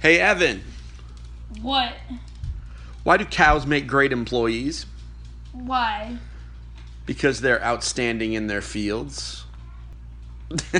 Hey, 0.00 0.18
Evan, 0.18 0.62
What? 1.60 1.92
why 3.02 3.16
do 3.18 3.24
cows 3.24 3.66
make 3.66 3.86
great 3.86 4.12
employees? 4.12 4.86
Why? 5.52 6.16
Because 7.06 7.40
they're 7.40 7.62
outstanding 7.62 8.32
in 8.32 8.46
their 8.46 8.62
fields. 8.62 9.44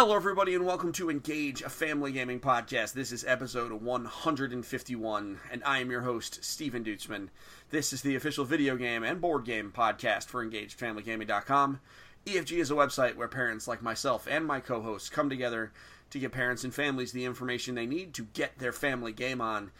Hello, 0.00 0.14
everybody, 0.14 0.54
and 0.54 0.64
welcome 0.64 0.92
to 0.92 1.10
Engage, 1.10 1.60
a 1.60 1.68
family 1.68 2.12
gaming 2.12 2.38
podcast. 2.38 2.92
This 2.92 3.10
is 3.10 3.24
episode 3.24 3.72
151, 3.72 5.40
and 5.50 5.64
I 5.64 5.80
am 5.80 5.90
your 5.90 6.02
host, 6.02 6.44
Stephen 6.44 6.84
Duetzmann. 6.84 7.30
This 7.70 7.92
is 7.92 8.02
the 8.02 8.14
official 8.14 8.44
video 8.44 8.76
game 8.76 9.02
and 9.02 9.20
board 9.20 9.44
game 9.44 9.72
podcast 9.76 10.26
for 10.26 10.46
EngageFamilyGaming.com. 10.46 11.80
EFG 12.26 12.58
is 12.58 12.70
a 12.70 12.74
website 12.74 13.16
where 13.16 13.26
parents 13.26 13.66
like 13.66 13.82
myself 13.82 14.28
and 14.30 14.46
my 14.46 14.60
co 14.60 14.82
hosts 14.82 15.10
come 15.10 15.28
together 15.28 15.72
to 16.10 16.20
give 16.20 16.30
parents 16.30 16.62
and 16.62 16.72
families 16.72 17.10
the 17.10 17.24
information 17.24 17.74
they 17.74 17.84
need 17.84 18.14
to 18.14 18.28
get 18.34 18.56
their 18.60 18.72
family 18.72 19.10
game 19.12 19.40
on. 19.40 19.72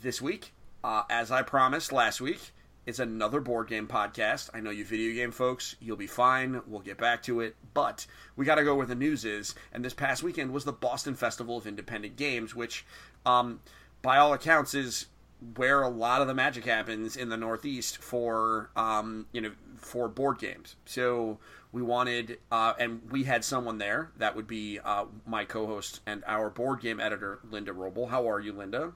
This 0.00 0.22
week, 0.22 0.54
uh, 0.82 1.02
as 1.10 1.30
I 1.30 1.42
promised 1.42 1.92
last 1.92 2.22
week, 2.22 2.52
it's 2.88 3.00
another 3.00 3.38
board 3.38 3.68
game 3.68 3.86
podcast. 3.86 4.48
I 4.54 4.60
know 4.60 4.70
you 4.70 4.82
video 4.82 5.14
game 5.14 5.30
folks, 5.30 5.76
you'll 5.78 5.98
be 5.98 6.06
fine. 6.06 6.62
We'll 6.66 6.80
get 6.80 6.96
back 6.96 7.22
to 7.24 7.40
it. 7.40 7.54
But 7.74 8.06
we 8.34 8.46
got 8.46 8.54
to 8.54 8.64
go 8.64 8.74
where 8.76 8.86
the 8.86 8.94
news 8.94 9.26
is. 9.26 9.54
And 9.74 9.84
this 9.84 9.92
past 9.92 10.22
weekend 10.22 10.54
was 10.54 10.64
the 10.64 10.72
Boston 10.72 11.14
Festival 11.14 11.58
of 11.58 11.66
Independent 11.66 12.16
Games, 12.16 12.54
which, 12.54 12.86
um, 13.26 13.60
by 14.00 14.16
all 14.16 14.32
accounts, 14.32 14.72
is 14.72 15.04
where 15.56 15.82
a 15.82 15.88
lot 15.90 16.22
of 16.22 16.28
the 16.28 16.34
magic 16.34 16.64
happens 16.64 17.14
in 17.14 17.28
the 17.28 17.36
Northeast 17.36 17.98
for, 17.98 18.70
um, 18.74 19.26
you 19.32 19.42
know, 19.42 19.52
for 19.76 20.08
board 20.08 20.38
games. 20.38 20.76
So 20.86 21.38
we 21.72 21.82
wanted, 21.82 22.38
uh, 22.50 22.72
and 22.78 23.02
we 23.10 23.24
had 23.24 23.44
someone 23.44 23.76
there. 23.76 24.12
That 24.16 24.34
would 24.34 24.46
be 24.46 24.80
uh, 24.82 25.04
my 25.26 25.44
co-host 25.44 26.00
and 26.06 26.24
our 26.26 26.48
board 26.48 26.80
game 26.80 27.00
editor, 27.00 27.40
Linda 27.50 27.72
Roble. 27.72 28.08
How 28.08 28.30
are 28.30 28.40
you, 28.40 28.54
Linda? 28.54 28.94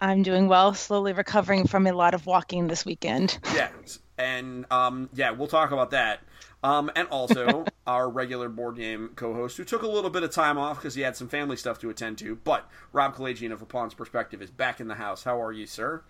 I'm 0.00 0.22
doing 0.22 0.48
well, 0.48 0.74
slowly 0.74 1.12
recovering 1.12 1.66
from 1.66 1.86
a 1.86 1.92
lot 1.92 2.14
of 2.14 2.26
walking 2.26 2.66
this 2.68 2.84
weekend. 2.84 3.38
Yeah, 3.54 3.70
and 4.16 4.66
um, 4.70 5.08
yeah, 5.14 5.30
we'll 5.32 5.48
talk 5.48 5.72
about 5.72 5.90
that. 5.90 6.20
Um, 6.62 6.90
and 6.94 7.08
also 7.08 7.64
our 7.86 8.08
regular 8.08 8.48
board 8.48 8.76
game 8.76 9.10
co-host, 9.16 9.56
who 9.56 9.64
took 9.64 9.82
a 9.82 9.88
little 9.88 10.10
bit 10.10 10.22
of 10.22 10.30
time 10.30 10.58
off 10.58 10.76
because 10.76 10.94
he 10.94 11.00
had 11.02 11.16
some 11.16 11.28
family 11.28 11.56
stuff 11.56 11.78
to 11.80 11.90
attend 11.90 12.18
to. 12.18 12.36
But 12.36 12.70
Rob 12.92 13.16
Kalajian 13.16 13.52
of 13.52 13.62
A 13.62 13.66
Pawn's 13.66 13.94
Perspective 13.94 14.42
is 14.42 14.50
back 14.50 14.80
in 14.80 14.88
the 14.88 14.94
house. 14.94 15.24
How 15.24 15.40
are 15.42 15.52
you, 15.52 15.66
sir? 15.66 16.02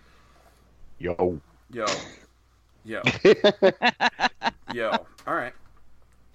Yo. 0.98 1.40
Yo, 1.72 1.86
yo, 2.84 3.00
yo. 4.74 4.90
All 5.24 5.34
right, 5.34 5.52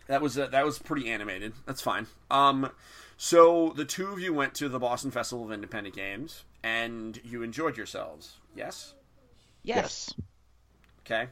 that 0.07 0.21
was 0.21 0.37
uh, 0.37 0.47
that 0.47 0.63
was 0.65 0.79
pretty 0.79 1.11
animated. 1.11 1.51
That's 1.65 1.81
fine. 1.81 2.07
Um, 2.31 2.71
so 3.17 3.73
the 3.75 3.85
two 3.85 4.07
of 4.07 4.19
you 4.19 4.33
went 4.33 4.53
to 4.55 4.69
the 4.69 4.79
Boston 4.79 5.11
Festival 5.11 5.45
of 5.45 5.51
Independent 5.51 5.95
Games, 5.95 6.43
and 6.63 7.19
you 7.23 7.43
enjoyed 7.43 7.77
yourselves. 7.77 8.37
Yes. 8.55 8.93
Yes. 9.63 10.13
Okay. 11.05 11.27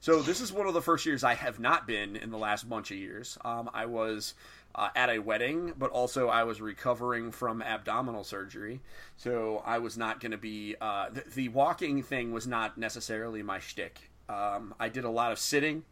So 0.00 0.20
this 0.20 0.42
is 0.42 0.52
one 0.52 0.66
of 0.66 0.74
the 0.74 0.82
first 0.82 1.06
years 1.06 1.24
I 1.24 1.34
have 1.34 1.58
not 1.58 1.86
been 1.86 2.16
in 2.16 2.30
the 2.30 2.36
last 2.36 2.68
bunch 2.68 2.90
of 2.90 2.98
years. 2.98 3.38
Um, 3.42 3.70
I 3.72 3.86
was 3.86 4.34
uh, 4.74 4.90
at 4.94 5.08
a 5.08 5.18
wedding, 5.18 5.72
but 5.78 5.90
also 5.90 6.28
I 6.28 6.44
was 6.44 6.60
recovering 6.60 7.30
from 7.30 7.62
abdominal 7.62 8.24
surgery, 8.24 8.80
so 9.16 9.62
I 9.64 9.78
was 9.78 9.96
not 9.96 10.20
going 10.20 10.32
to 10.32 10.38
be. 10.38 10.76
Uh, 10.80 11.08
the, 11.10 11.22
the 11.34 11.48
walking 11.48 12.02
thing 12.02 12.32
was 12.32 12.46
not 12.46 12.76
necessarily 12.76 13.42
my 13.42 13.60
shtick. 13.60 14.10
Um, 14.28 14.74
I 14.78 14.88
did 14.88 15.04
a 15.04 15.10
lot 15.10 15.32
of 15.32 15.38
sitting, 15.38 15.84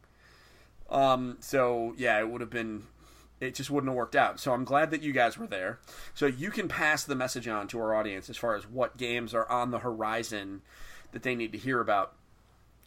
um, 0.90 1.38
so 1.40 1.94
yeah, 1.96 2.18
it 2.18 2.28
would 2.28 2.40
have 2.40 2.50
been. 2.50 2.82
It 3.42 3.56
just 3.56 3.70
wouldn't 3.70 3.90
have 3.90 3.96
worked 3.96 4.14
out. 4.14 4.38
So 4.38 4.52
I'm 4.52 4.64
glad 4.64 4.92
that 4.92 5.02
you 5.02 5.12
guys 5.12 5.36
were 5.36 5.48
there. 5.48 5.80
So 6.14 6.26
you 6.26 6.50
can 6.50 6.68
pass 6.68 7.02
the 7.02 7.16
message 7.16 7.48
on 7.48 7.66
to 7.68 7.80
our 7.80 7.94
audience 7.94 8.30
as 8.30 8.36
far 8.36 8.54
as 8.54 8.68
what 8.68 8.96
games 8.96 9.34
are 9.34 9.50
on 9.50 9.72
the 9.72 9.80
horizon 9.80 10.62
that 11.10 11.24
they 11.24 11.34
need 11.34 11.50
to 11.52 11.58
hear 11.58 11.80
about. 11.80 12.14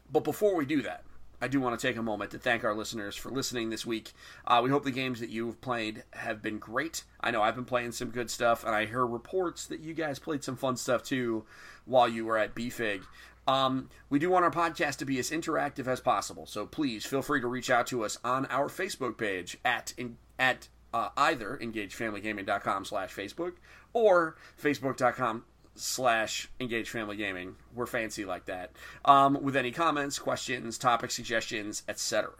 But 0.09 0.23
before 0.23 0.55
we 0.55 0.65
do 0.65 0.81
that, 0.83 1.03
I 1.41 1.49
do 1.49 1.59
want 1.59 1.77
to 1.77 1.87
take 1.87 1.97
a 1.97 2.01
moment 2.01 2.31
to 2.31 2.39
thank 2.39 2.63
our 2.63 2.73
listeners 2.73 3.17
for 3.17 3.29
listening 3.29 3.69
this 3.69 3.85
week. 3.85 4.13
Uh, 4.47 4.61
we 4.63 4.69
hope 4.69 4.85
the 4.85 4.91
games 4.91 5.19
that 5.19 5.29
you've 5.29 5.59
played 5.59 6.03
have 6.13 6.41
been 6.41 6.57
great. 6.57 7.03
I 7.19 7.31
know 7.31 7.41
I've 7.41 7.55
been 7.55 7.65
playing 7.65 7.91
some 7.91 8.09
good 8.09 8.31
stuff, 8.31 8.63
and 8.63 8.73
I 8.73 8.85
hear 8.85 9.05
reports 9.05 9.67
that 9.67 9.81
you 9.81 9.93
guys 9.93 10.19
played 10.19 10.43
some 10.43 10.55
fun 10.55 10.77
stuff 10.77 11.03
too 11.03 11.43
while 11.83 12.07
you 12.07 12.25
were 12.25 12.37
at 12.37 12.55
BFIG. 12.55 13.03
Um, 13.47 13.89
we 14.09 14.17
do 14.17 14.29
want 14.29 14.45
our 14.45 14.51
podcast 14.51 14.97
to 14.97 15.05
be 15.05 15.19
as 15.19 15.29
interactive 15.29 15.87
as 15.87 15.99
possible, 15.99 16.45
so 16.45 16.65
please 16.65 17.05
feel 17.05 17.21
free 17.21 17.41
to 17.41 17.47
reach 17.47 17.69
out 17.69 17.87
to 17.87 18.03
us 18.03 18.17
on 18.23 18.47
our 18.47 18.69
Facebook 18.69 19.17
page 19.17 19.57
at 19.63 19.93
in, 19.97 20.17
at 20.39 20.67
uh, 20.93 21.09
either 21.17 21.57
engagefamilygaming.com 21.61 22.85
slash 22.85 23.13
Facebook 23.13 23.53
or 23.93 24.35
facebook.com 24.61 25.43
slash 25.75 26.49
engage 26.59 26.89
family 26.89 27.17
gaming 27.17 27.55
we're 27.73 27.85
fancy 27.85 28.23
like 28.23 28.45
that. 28.45 28.71
Um, 29.03 29.41
with 29.41 29.55
any 29.55 29.71
comments 29.71 30.17
questions 30.19 30.77
topic 30.77 31.11
suggestions 31.11 31.83
etc 31.89 32.31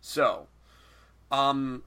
so 0.00 0.48
um 1.30 1.84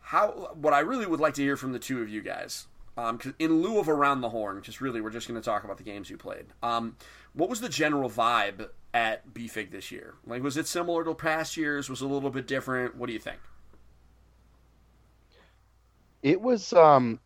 how 0.00 0.54
what 0.54 0.72
i 0.72 0.78
really 0.78 1.06
would 1.06 1.20
like 1.20 1.34
to 1.34 1.42
hear 1.42 1.56
from 1.56 1.72
the 1.72 1.78
two 1.78 2.00
of 2.00 2.08
you 2.08 2.22
guys 2.22 2.66
um, 2.96 3.18
in 3.38 3.60
lieu 3.60 3.78
of 3.78 3.88
around 3.88 4.20
the 4.22 4.30
horn 4.30 4.62
just 4.62 4.80
really 4.80 5.00
we're 5.00 5.10
just 5.10 5.28
going 5.28 5.38
to 5.38 5.44
talk 5.44 5.64
about 5.64 5.76
the 5.76 5.82
games 5.82 6.08
you 6.08 6.16
played 6.16 6.46
um, 6.62 6.96
what 7.34 7.50
was 7.50 7.60
the 7.60 7.68
general 7.68 8.08
vibe 8.08 8.68
at 8.94 9.34
bfig 9.34 9.72
this 9.72 9.90
year? 9.90 10.14
Like 10.24 10.42
was 10.42 10.56
it 10.56 10.66
similar 10.66 11.04
to 11.04 11.14
past 11.14 11.56
years? 11.56 11.90
Was 11.90 12.00
it 12.00 12.04
a 12.04 12.08
little 12.08 12.30
bit 12.30 12.46
different? 12.46 12.96
What 12.96 13.08
do 13.08 13.12
you 13.12 13.18
think 13.18 13.40
It 16.24 16.40
was 16.40 16.72
um 16.72 17.20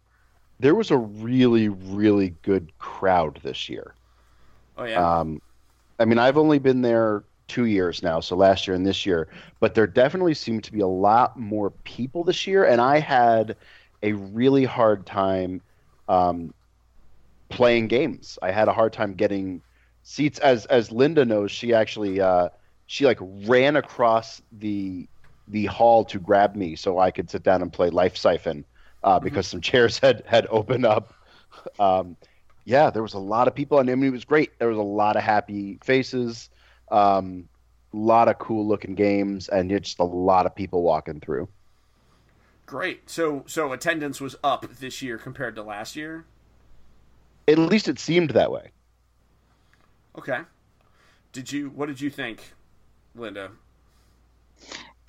there 0.61 0.75
was 0.75 0.91
a 0.91 0.99
really 0.99 1.69
really 1.69 2.31
good 2.43 2.77
crowd 2.79 3.41
this 3.45 3.69
year. 3.69 3.97
oh 4.77 4.85
yeah 4.85 5.05
Um 5.05 5.41
I 6.01 6.07
mean, 6.07 6.19
I've 6.19 6.39
only 6.39 6.59
been 6.61 6.83
there 6.83 7.25
2 7.49 7.67
years 7.67 8.03
now, 8.03 8.21
so 8.21 8.37
last 8.37 8.67
year 8.69 8.77
and 8.77 8.87
this 8.87 9.07
year, 9.07 9.31
but 9.61 9.75
there 9.75 9.87
definitely 9.87 10.35
seemed 10.35 10.65
to 10.65 10.73
be 10.73 10.81
a 10.81 10.87
lot 10.89 11.39
more 11.39 11.73
people 11.85 12.25
this 12.25 12.47
year 12.47 12.65
and 12.67 12.81
I 12.81 13.01
had 13.01 13.57
a 14.03 14.13
really 14.15 14.65
hard 14.65 15.07
time 15.07 15.63
um 16.09 16.55
playing 17.51 17.89
games. 17.89 18.39
I 18.43 18.51
had 18.53 18.69
a 18.69 18.73
hard 18.73 18.93
time 18.93 19.15
getting 19.15 19.63
seats 20.03 20.39
as 20.41 20.67
as 20.67 20.93
Linda 20.93 21.25
knows, 21.25 21.51
she 21.53 21.75
actually 21.75 22.21
uh 22.21 22.51
she 22.87 23.07
like 23.07 23.19
ran 23.21 23.77
across 23.77 24.43
the 24.53 25.09
the 25.49 25.67
hall 25.67 26.05
to 26.07 26.19
grab 26.21 26.55
me 26.57 26.77
so 26.77 26.99
I 26.99 27.11
could 27.11 27.31
sit 27.31 27.43
down 27.43 27.63
and 27.63 27.73
play 27.73 27.91
Life 27.91 28.17
Siphon 28.17 28.67
uh, 29.05 29.19
because 29.21 29.47
some 29.47 29.61
chairs 29.61 29.99
had 30.03 30.23
had 30.27 30.47
opened 30.51 30.87
up. 30.87 31.15
Um, 31.79 32.17
yeah, 32.65 32.91
there 32.91 33.03
was 33.03 33.15
a 33.15 33.19
lot 33.19 33.49
of 33.49 33.55
people, 33.55 33.79
and 33.79 33.89
I 33.91 33.95
mean 33.95 34.09
it 34.09 34.13
was 34.13 34.25
great. 34.25 34.59
There 34.59 34.69
was 34.69 34.79
a 34.79 34.83
lot 34.83 35.17
of 35.17 35.23
happy 35.23 35.79
faces, 35.83 36.51
um, 36.91 37.49
a 37.95 37.97
lot 37.97 38.29
of 38.29 38.39
cool 38.39 38.67
looking 38.67 38.95
games, 38.95 39.49
and 39.49 39.71
just 39.71 39.99
a 39.99 40.05
lot 40.05 40.47
of 40.47 40.55
people 40.55 40.83
walking 40.83 41.21
through. 41.21 41.49
great 42.67 43.09
so 43.09 43.45
so 43.47 43.73
attendance 43.73 44.21
was 44.21 44.37
up 44.45 44.67
this 44.79 45.01
year 45.03 45.17
compared 45.19 45.55
to 45.57 45.63
last 45.63 45.97
year 45.97 46.27
At 47.49 47.59
least 47.59 47.89
it 47.89 47.99
seemed 47.99 48.31
that 48.31 48.53
way. 48.53 48.71
Okay. 50.17 50.41
Did 51.33 51.53
you? 51.53 51.71
What 51.71 51.87
did 51.87 52.01
you 52.01 52.11
think, 52.11 52.55
Linda? 53.15 53.51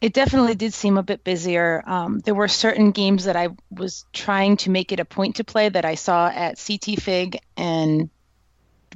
It 0.02 0.14
definitely 0.14 0.56
did 0.56 0.74
seem 0.74 0.98
a 0.98 1.04
bit 1.04 1.24
busier. 1.24 1.84
Um, 1.86 2.20
there 2.20 2.36
were 2.36 2.48
certain 2.48 2.92
games 2.92 3.26
that 3.26 3.36
I 3.36 3.50
was 3.70 4.06
trying 4.14 4.58
to 4.58 4.70
make 4.70 4.92
it 4.92 5.00
a 5.00 5.06
point 5.06 5.38
to 5.38 5.44
play 5.44 5.68
that 5.68 5.84
I 5.84 5.96
saw 5.96 6.30
at 6.30 6.64
CT 6.66 7.02
Fig 7.02 7.40
and 7.58 8.10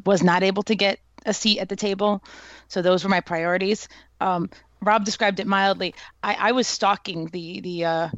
was 0.05 0.23
not 0.23 0.43
able 0.43 0.63
to 0.63 0.75
get 0.75 0.99
a 1.25 1.33
seat 1.33 1.59
at 1.59 1.69
the 1.69 1.75
table. 1.75 2.23
So 2.67 2.81
those 2.81 3.03
were 3.03 3.09
my 3.09 3.19
priorities. 3.19 3.87
Um, 4.21 4.49
Rob 4.81 5.05
described 5.05 5.39
it 5.39 5.47
mildly. 5.47 5.93
I, 6.21 6.35
I 6.39 6.51
was 6.51 6.67
stalking 6.67 7.27
the 7.27 7.61
the 7.61 7.85
uh, 7.85 8.09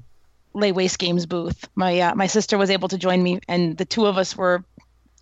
Lay 0.53 0.71
Waste 0.71 0.99
Games 0.99 1.25
booth. 1.25 1.67
My 1.75 1.99
uh, 1.99 2.15
my 2.15 2.27
sister 2.27 2.57
was 2.57 2.69
able 2.69 2.87
to 2.89 2.97
join 2.97 3.21
me, 3.21 3.39
and 3.47 3.77
the 3.77 3.85
two 3.85 4.05
of 4.05 4.17
us 4.17 4.35
were 4.35 4.63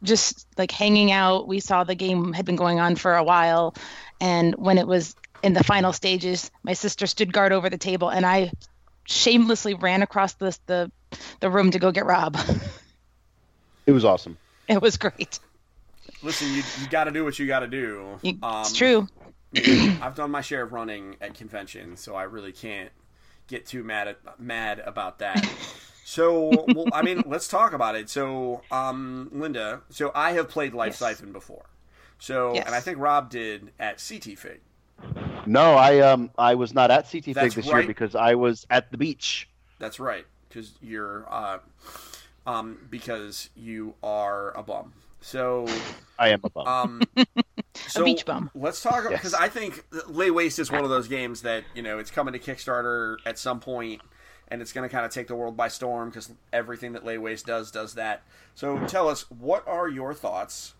just 0.03 0.47
like 0.57 0.71
hanging 0.71 1.11
out. 1.11 1.47
We 1.47 1.59
saw 1.59 1.83
the 1.83 1.95
game 1.95 2.33
had 2.33 2.45
been 2.45 2.55
going 2.55 2.79
on 2.79 2.95
for 2.95 3.15
a 3.15 3.23
while, 3.23 3.75
and 4.21 4.55
when 4.55 4.77
it 4.77 4.87
was 4.87 5.15
in 5.43 5.53
the 5.53 5.63
final 5.63 5.93
stages, 5.93 6.49
my 6.63 6.73
sister 6.73 7.05
stood 7.05 7.31
guard 7.33 7.51
over 7.51 7.69
the 7.69 7.77
table, 7.77 8.09
and 8.09 8.25
I 8.25 8.51
shamelessly 9.05 9.73
ran 9.75 10.01
across 10.01 10.33
the 10.35 10.57
the, 10.65 10.91
the 11.41 11.49
room 11.49 11.71
to 11.71 11.79
go 11.79 11.91
get 11.91 12.05
Rob. 12.05 12.37
It 13.85 13.91
was 13.91 14.05
awesome. 14.05 14.37
it 14.69 14.81
was 14.81 14.95
great. 14.95 15.39
Listen, 16.21 16.47
you 16.53 16.63
you 16.81 16.87
got 16.89 17.03
to 17.03 17.11
do 17.11 17.25
what 17.25 17.37
you 17.37 17.47
got 17.47 17.59
to 17.59 17.67
do. 17.67 18.17
You- 18.21 18.37
Um, 18.41 18.61
it's 18.61 18.71
true. 18.71 19.07
I've 20.01 20.15
done 20.15 20.31
my 20.31 20.39
share 20.39 20.63
of 20.63 20.71
running 20.71 21.17
at 21.19 21.33
conventions, 21.33 21.99
so 21.99 22.15
I 22.15 22.23
really 22.23 22.53
can't 22.53 22.91
get 23.47 23.65
too 23.65 23.83
mad 23.83 24.07
at, 24.07 24.39
mad 24.39 24.79
about 24.79 25.19
that. 25.19 25.45
So, 26.05 26.65
well, 26.67 26.87
I 26.91 27.01
mean, 27.01 27.23
let's 27.27 27.47
talk 27.47 27.71
about 27.71 27.95
it. 27.95 28.09
So, 28.09 28.61
um, 28.71 29.29
Linda, 29.31 29.83
so 29.89 30.11
I 30.13 30.31
have 30.33 30.49
played 30.49 30.73
Life 30.73 30.89
Yes. 30.91 30.97
Siphon 30.99 31.31
before. 31.31 31.63
So, 32.19 32.53
Yes. 32.55 32.65
and 32.65 32.75
I 32.75 32.81
think 32.81 32.97
Rob 32.99 33.29
did 33.29 33.71
at 33.79 34.03
CT 34.05 34.37
Fig. 34.37 34.59
No, 35.45 35.75
I 35.75 35.99
um 35.99 36.31
I 36.37 36.55
was 36.55 36.73
not 36.73 36.91
at 36.91 37.11
CT 37.11 37.25
Fig 37.25 37.35
this 37.35 37.57
right. 37.57 37.79
year 37.79 37.87
because 37.87 38.15
I 38.15 38.35
was 38.35 38.65
at 38.69 38.91
the 38.91 38.97
beach. 38.97 39.49
That's 39.79 39.99
right, 39.99 40.25
because 40.47 40.71
you're, 40.81 41.25
uh, 41.29 41.57
um, 42.47 42.77
because 42.89 43.49
you 43.55 43.95
are 44.01 44.57
a 44.57 44.63
bum. 44.63 44.93
So, 45.19 45.67
I 46.17 46.29
am 46.29 46.41
a 46.43 46.49
bum. 46.49 46.67
um, 46.67 47.01
so 47.75 48.05
beach 48.05 48.25
bum. 48.25 48.49
Let's 48.55 48.81
talk 48.81 49.03
Yes. 49.09 49.19
because 49.19 49.33
I 49.33 49.49
think 49.49 49.83
Lay 50.07 50.31
Waste 50.31 50.59
is 50.59 50.71
one 50.71 50.83
of 50.83 50.89
those 50.89 51.07
games 51.07 51.41
that 51.41 51.63
you 51.75 51.81
know 51.81 51.99
it's 51.99 52.11
coming 52.11 52.33
to 52.33 52.39
Kickstarter 52.39 53.17
at 53.25 53.37
some 53.37 53.59
point, 53.59 54.01
and 54.47 54.61
it's 54.61 54.71
going 54.71 54.87
to 54.87 54.93
kind 54.93 55.05
of 55.05 55.11
take 55.11 55.27
the 55.27 55.35
world 55.35 55.57
by 55.57 55.67
storm 55.67 56.09
because 56.09 56.31
everything 56.53 56.93
that 56.93 57.05
Lay 57.05 57.17
Waste 57.17 57.45
does 57.45 57.71
does 57.71 57.95
that. 57.95 58.23
So 58.55 58.79
tell 58.87 59.09
us, 59.09 59.29
what 59.29 59.67
are 59.67 59.89
your 59.89 60.13
thoughts 60.13 60.75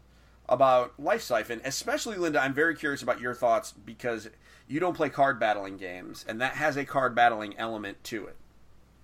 about 0.49 0.93
Life 0.99 1.21
Siphon? 1.21 1.61
Especially 1.63 2.17
Linda, 2.17 2.41
I'm 2.41 2.53
very 2.53 2.75
curious 2.75 3.01
about 3.01 3.19
your 3.19 3.33
thoughts 3.33 3.73
because 3.85 4.29
you 4.67 4.79
don't 4.79 4.95
play 4.95 5.09
card 5.09 5.39
battling 5.39 5.77
games, 5.77 6.25
and 6.27 6.41
that 6.41 6.53
has 6.53 6.77
a 6.77 6.85
card 6.85 7.15
battling 7.15 7.57
element 7.57 8.03
to 8.05 8.27
it. 8.27 8.35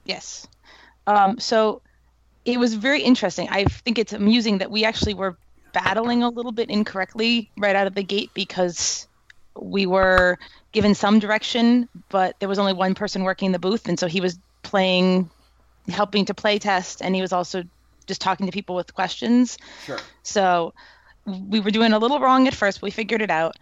Yes. 0.06 0.48
Um, 1.08 1.40
so 1.40 1.82
it 2.46 2.58
was 2.58 2.74
very 2.74 3.02
interesting. 3.02 3.48
I 3.50 3.66
think 3.66 4.00
it's 4.00 4.14
amusing 4.14 4.60
that 4.60 4.72
we 4.72 4.86
actually 4.86 5.14
were 5.14 5.38
battling 5.74 6.24
a 6.24 6.30
little 6.30 6.52
bit 6.52 6.70
incorrectly 6.70 7.52
right 7.58 7.76
out 7.76 7.88
of 7.88 7.96
the 7.96 8.04
gate 8.04 8.32
because 8.34 9.08
we 9.56 9.86
were 9.86 10.38
given 10.72 10.96
some 10.96 11.20
direction, 11.20 11.90
but 12.10 12.40
there 12.40 12.50
was 12.50 12.60
only 12.60 12.74
one 12.74 12.96
person 12.96 13.24
working 13.24 13.52
the 13.52 13.60
booth, 13.60 13.88
and 13.88 14.00
so 14.00 14.08
he 14.08 14.22
was 14.22 14.40
playing, 14.64 15.30
helping 15.88 16.26
to 16.26 16.34
play 16.34 16.60
test, 16.60 17.02
and 17.02 17.16
he 17.16 17.22
was 17.22 17.34
also 17.34 17.64
just 18.08 18.22
talking 18.22 18.46
to 18.46 18.52
people 18.52 18.76
with 18.76 18.94
questions. 18.94 19.58
Sure. 19.86 20.00
So 20.24 20.74
we 21.50 21.60
were 21.60 21.72
doing 21.72 21.94
a 21.94 22.00
little 22.00 22.20
wrong 22.20 22.48
at 22.48 22.54
first, 22.54 22.80
but 22.82 22.88
we 22.88 22.92
figured 22.92 23.22
it 23.22 23.32
out. 23.32 23.58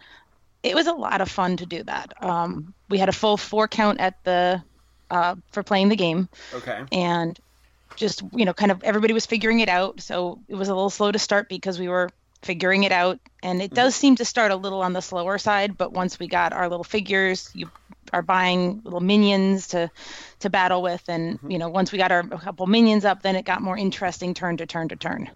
It 0.62 0.74
was 0.74 0.86
a 0.86 0.92
lot 0.92 1.20
of 1.20 1.30
fun 1.30 1.56
to 1.58 1.66
do 1.66 1.82
that. 1.84 2.12
Um, 2.22 2.74
we 2.88 2.98
had 2.98 3.08
a 3.08 3.12
full 3.12 3.36
four 3.36 3.68
count 3.68 4.00
at 4.00 4.22
the 4.24 4.62
uh, 5.10 5.36
for 5.52 5.62
playing 5.62 5.88
the 5.88 5.96
game 5.96 6.28
Okay. 6.54 6.82
and 6.92 7.38
just 7.96 8.22
you 8.32 8.44
know 8.44 8.52
kind 8.52 8.70
of 8.70 8.84
everybody 8.84 9.12
was 9.14 9.24
figuring 9.26 9.60
it 9.60 9.68
out 9.68 10.00
so 10.00 10.38
it 10.48 10.54
was 10.54 10.68
a 10.68 10.74
little 10.74 10.90
slow 10.90 11.10
to 11.10 11.18
start 11.18 11.48
because 11.48 11.78
we 11.78 11.88
were 11.88 12.10
figuring 12.42 12.84
it 12.84 12.92
out 12.92 13.18
and 13.42 13.60
it 13.62 13.72
does 13.72 13.96
seem 13.96 14.14
to 14.16 14.24
start 14.24 14.52
a 14.52 14.56
little 14.56 14.82
on 14.82 14.92
the 14.92 15.00
slower 15.00 15.38
side 15.38 15.76
but 15.78 15.92
once 15.92 16.18
we 16.18 16.28
got 16.28 16.52
our 16.52 16.68
little 16.68 16.84
figures 16.84 17.50
you 17.54 17.68
are 18.12 18.22
buying 18.22 18.80
little 18.84 19.00
minions 19.00 19.68
to 19.68 19.90
to 20.40 20.50
battle 20.50 20.82
with 20.82 21.02
and 21.08 21.38
you 21.48 21.58
know 21.58 21.68
once 21.70 21.90
we 21.90 21.98
got 21.98 22.12
our 22.12 22.20
a 22.20 22.38
couple 22.38 22.66
minions 22.66 23.04
up 23.04 23.22
then 23.22 23.34
it 23.34 23.44
got 23.44 23.62
more 23.62 23.76
interesting 23.76 24.34
turn 24.34 24.58
to 24.58 24.66
turn 24.66 24.88
to 24.88 24.96
turn 24.96 25.30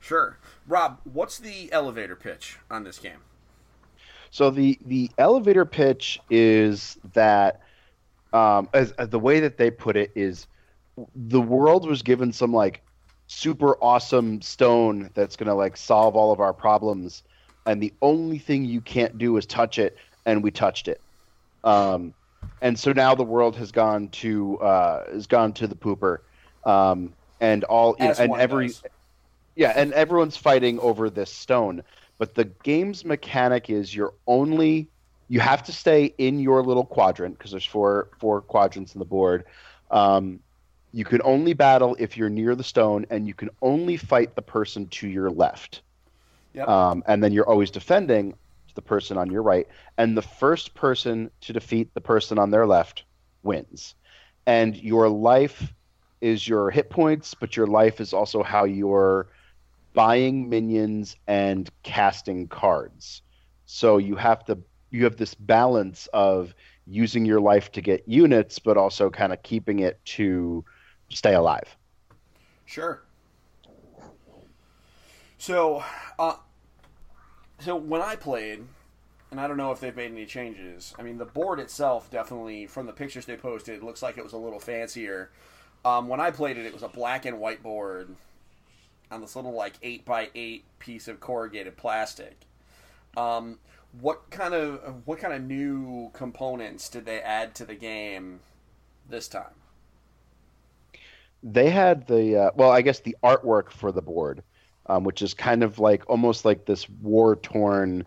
Sure. 0.00 0.36
Rob, 0.66 1.00
what's 1.04 1.38
the 1.38 1.70
elevator 1.72 2.16
pitch 2.16 2.58
on 2.70 2.84
this 2.84 2.98
game? 2.98 3.18
So 4.30 4.50
the 4.50 4.78
the 4.84 5.10
elevator 5.18 5.64
pitch 5.64 6.20
is 6.28 6.98
that 7.12 7.60
um, 8.32 8.68
as, 8.74 8.90
as 8.92 9.08
the 9.10 9.18
way 9.18 9.40
that 9.40 9.58
they 9.58 9.70
put 9.70 9.96
it 9.96 10.10
is 10.14 10.48
the 11.14 11.40
world 11.40 11.88
was 11.88 12.02
given 12.02 12.32
some 12.32 12.52
like 12.52 12.82
super 13.26 13.76
awesome 13.82 14.42
stone 14.42 15.10
that's 15.14 15.36
gonna 15.36 15.54
like 15.54 15.76
solve 15.76 16.16
all 16.16 16.32
of 16.32 16.40
our 16.40 16.52
problems, 16.52 17.22
and 17.66 17.80
the 17.80 17.92
only 18.02 18.38
thing 18.38 18.64
you 18.64 18.80
can't 18.80 19.18
do 19.18 19.36
is 19.36 19.46
touch 19.46 19.78
it, 19.78 19.96
and 20.26 20.42
we 20.42 20.50
touched 20.50 20.88
it. 20.88 21.00
Um, 21.62 22.12
and 22.60 22.78
so 22.78 22.92
now 22.92 23.14
the 23.14 23.24
world 23.24 23.56
has 23.56 23.70
gone 23.70 24.08
to 24.08 24.58
uh, 24.58 25.12
has 25.12 25.26
gone 25.26 25.52
to 25.54 25.66
the 25.66 25.76
pooper, 25.76 26.18
um, 26.64 27.12
and 27.40 27.62
all 27.64 27.94
you 28.00 28.06
know, 28.06 28.14
and 28.18 28.34
every 28.34 28.68
does. 28.68 28.82
Yeah, 29.56 29.72
and 29.74 29.92
everyone's 29.92 30.36
fighting 30.36 30.78
over 30.80 31.10
this 31.10 31.30
stone. 31.30 31.82
But 32.18 32.34
the 32.34 32.44
game's 32.44 33.04
mechanic 33.04 33.70
is 33.70 33.94
you're 33.94 34.14
only 34.26 34.88
you 35.28 35.40
have 35.40 35.62
to 35.64 35.72
stay 35.72 36.14
in 36.18 36.38
your 36.38 36.62
little 36.62 36.84
quadrant 36.84 37.38
because 37.38 37.50
there's 37.50 37.64
four 37.64 38.08
four 38.18 38.40
quadrants 38.40 38.94
in 38.94 38.98
the 38.98 39.04
board. 39.04 39.44
Um, 39.90 40.40
you 40.92 41.04
can 41.04 41.20
only 41.24 41.54
battle 41.54 41.96
if 41.98 42.16
you're 42.16 42.30
near 42.30 42.54
the 42.54 42.64
stone, 42.64 43.06
and 43.10 43.26
you 43.26 43.34
can 43.34 43.50
only 43.62 43.96
fight 43.96 44.36
the 44.36 44.42
person 44.42 44.86
to 44.88 45.08
your 45.08 45.30
left. 45.30 45.82
Yep. 46.52 46.68
Um, 46.68 47.02
and 47.06 47.22
then 47.22 47.32
you're 47.32 47.48
always 47.48 47.70
defending 47.70 48.34
the 48.76 48.82
person 48.82 49.18
on 49.18 49.30
your 49.30 49.42
right, 49.42 49.66
and 49.98 50.16
the 50.16 50.22
first 50.22 50.74
person 50.74 51.30
to 51.42 51.52
defeat 51.52 51.92
the 51.94 52.00
person 52.00 52.38
on 52.38 52.50
their 52.50 52.66
left 52.66 53.04
wins. 53.42 53.94
And 54.46 54.76
your 54.76 55.08
life 55.08 55.72
is 56.20 56.46
your 56.46 56.70
hit 56.70 56.90
points, 56.90 57.34
but 57.34 57.56
your 57.56 57.66
life 57.66 58.00
is 58.00 58.12
also 58.12 58.42
how 58.42 58.64
you're 58.64 59.26
buying 59.94 60.48
minions 60.48 61.16
and 61.26 61.70
casting 61.82 62.48
cards. 62.48 63.22
So 63.64 63.96
you 63.96 64.16
have 64.16 64.44
to 64.46 64.58
you 64.90 65.04
have 65.04 65.16
this 65.16 65.34
balance 65.34 66.06
of 66.12 66.54
using 66.86 67.24
your 67.24 67.40
life 67.40 67.72
to 67.72 67.80
get 67.80 68.06
units, 68.06 68.58
but 68.58 68.76
also 68.76 69.10
kind 69.10 69.32
of 69.32 69.42
keeping 69.42 69.80
it 69.80 69.98
to 70.04 70.64
stay 71.08 71.34
alive. 71.34 71.76
Sure. 72.66 73.02
So, 75.38 75.82
uh, 76.18 76.36
so 77.58 77.74
when 77.74 78.00
I 78.00 78.16
played, 78.16 78.64
and 79.30 79.40
I 79.40 79.48
don't 79.48 79.56
know 79.56 79.72
if 79.72 79.80
they've 79.80 79.96
made 79.96 80.12
any 80.12 80.26
changes. 80.26 80.94
I 80.96 81.02
mean, 81.02 81.18
the 81.18 81.24
board 81.24 81.58
itself 81.58 82.08
definitely, 82.10 82.66
from 82.66 82.86
the 82.86 82.92
pictures 82.92 83.26
they 83.26 83.36
posted, 83.36 83.82
looks 83.82 84.02
like 84.02 84.16
it 84.16 84.22
was 84.22 84.32
a 84.32 84.38
little 84.38 84.60
fancier. 84.60 85.30
Um, 85.84 86.06
when 86.06 86.20
I 86.20 86.30
played 86.30 86.56
it, 86.56 86.66
it 86.66 86.72
was 86.72 86.84
a 86.84 86.88
black 86.88 87.26
and 87.26 87.40
white 87.40 87.62
board 87.62 88.14
on 89.10 89.20
this 89.20 89.36
little 89.36 89.52
like 89.52 89.74
eight 89.82 90.04
by 90.04 90.30
eight 90.34 90.64
piece 90.78 91.08
of 91.08 91.20
corrugated 91.20 91.76
plastic. 91.76 92.46
Um, 93.16 93.58
what 94.00 94.30
kind 94.30 94.54
of 94.54 95.06
what 95.06 95.18
kind 95.18 95.32
of 95.32 95.42
new 95.42 96.10
components 96.12 96.88
did 96.88 97.06
they 97.06 97.20
add 97.20 97.54
to 97.56 97.64
the 97.64 97.74
game 97.74 98.40
this 99.08 99.28
time? 99.28 99.54
They 101.42 101.70
had 101.70 102.06
the 102.06 102.44
uh, 102.44 102.50
well, 102.54 102.70
I 102.70 102.82
guess 102.82 103.00
the 103.00 103.16
artwork 103.22 103.70
for 103.70 103.92
the 103.92 104.02
board, 104.02 104.42
um, 104.86 105.04
which 105.04 105.22
is 105.22 105.34
kind 105.34 105.62
of 105.62 105.78
like 105.78 106.08
almost 106.08 106.44
like 106.44 106.64
this 106.64 106.88
war 106.88 107.36
torn 107.36 108.06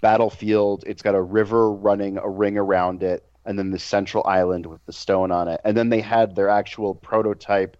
battlefield. 0.00 0.84
It's 0.86 1.02
got 1.02 1.14
a 1.14 1.22
river 1.22 1.70
running 1.70 2.18
a 2.18 2.28
ring 2.28 2.56
around 2.56 3.02
it, 3.02 3.28
and 3.44 3.58
then 3.58 3.70
the 3.70 3.78
central 3.78 4.24
island 4.26 4.66
with 4.66 4.84
the 4.86 4.92
stone 4.92 5.30
on 5.30 5.48
it. 5.48 5.60
And 5.64 5.76
then 5.76 5.88
they 5.88 6.00
had 6.00 6.34
their 6.34 6.48
actual 6.48 6.94
prototype 6.94 7.76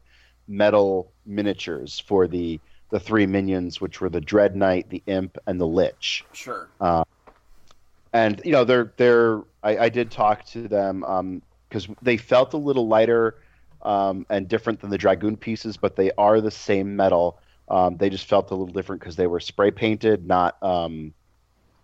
metal 0.49 1.13
miniatures 1.27 1.99
for 1.99 2.27
the 2.27 2.61
the 2.91 3.01
three 3.01 3.27
minions, 3.27 3.81
which 3.81 4.01
were 4.01 4.09
the 4.09 4.21
Dread 4.21 4.55
Knight, 4.55 4.89
the 4.91 5.03
Imp, 5.07 5.37
and 5.47 5.61
the 5.61 5.67
Lich. 5.67 6.25
Sure. 6.33 6.69
and 8.13 8.41
you 8.45 8.53
know 8.53 8.65
they're 8.65 8.93
they're 8.97 9.43
I, 9.63 9.79
I 9.79 9.89
did 9.89 10.11
talk 10.11 10.45
to 10.47 10.69
them 10.69 11.01
because 11.69 11.89
they 12.03 12.17
felt 12.17 12.55
a 12.55 12.59
little 12.59 12.87
lighter 12.89 13.37
um, 13.83 14.27
and 14.31 14.49
different 14.49 14.81
than 14.81 14.91
the 14.91 14.99
dragoon 14.99 15.37
pieces, 15.37 15.77
but 15.77 15.97
they 15.97 16.11
are 16.17 16.41
the 16.41 16.51
same 16.51 16.97
metal. 16.97 17.39
Um, 17.69 17.97
they 17.97 18.09
just 18.11 18.27
felt 18.27 18.51
a 18.51 18.55
little 18.55 18.73
different 18.73 19.01
because 19.01 19.17
they 19.17 19.27
were 19.27 19.41
spray 19.41 19.71
painted, 19.71 20.27
not 20.27 20.63
um, 20.63 21.13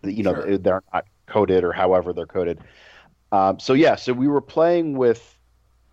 you 0.05 0.23
know 0.23 0.35
Sure. 0.35 0.59
they're 0.59 0.83
not 0.93 1.05
coated 1.27 1.65
or 1.65 1.73
however 1.73 2.13
they're 2.13 2.27
coated. 2.27 2.61
Um, 3.33 3.59
so 3.59 3.73
yeah, 3.73 3.97
so 3.97 4.13
we 4.13 4.29
were 4.29 4.41
playing 4.41 4.97
with 4.97 5.37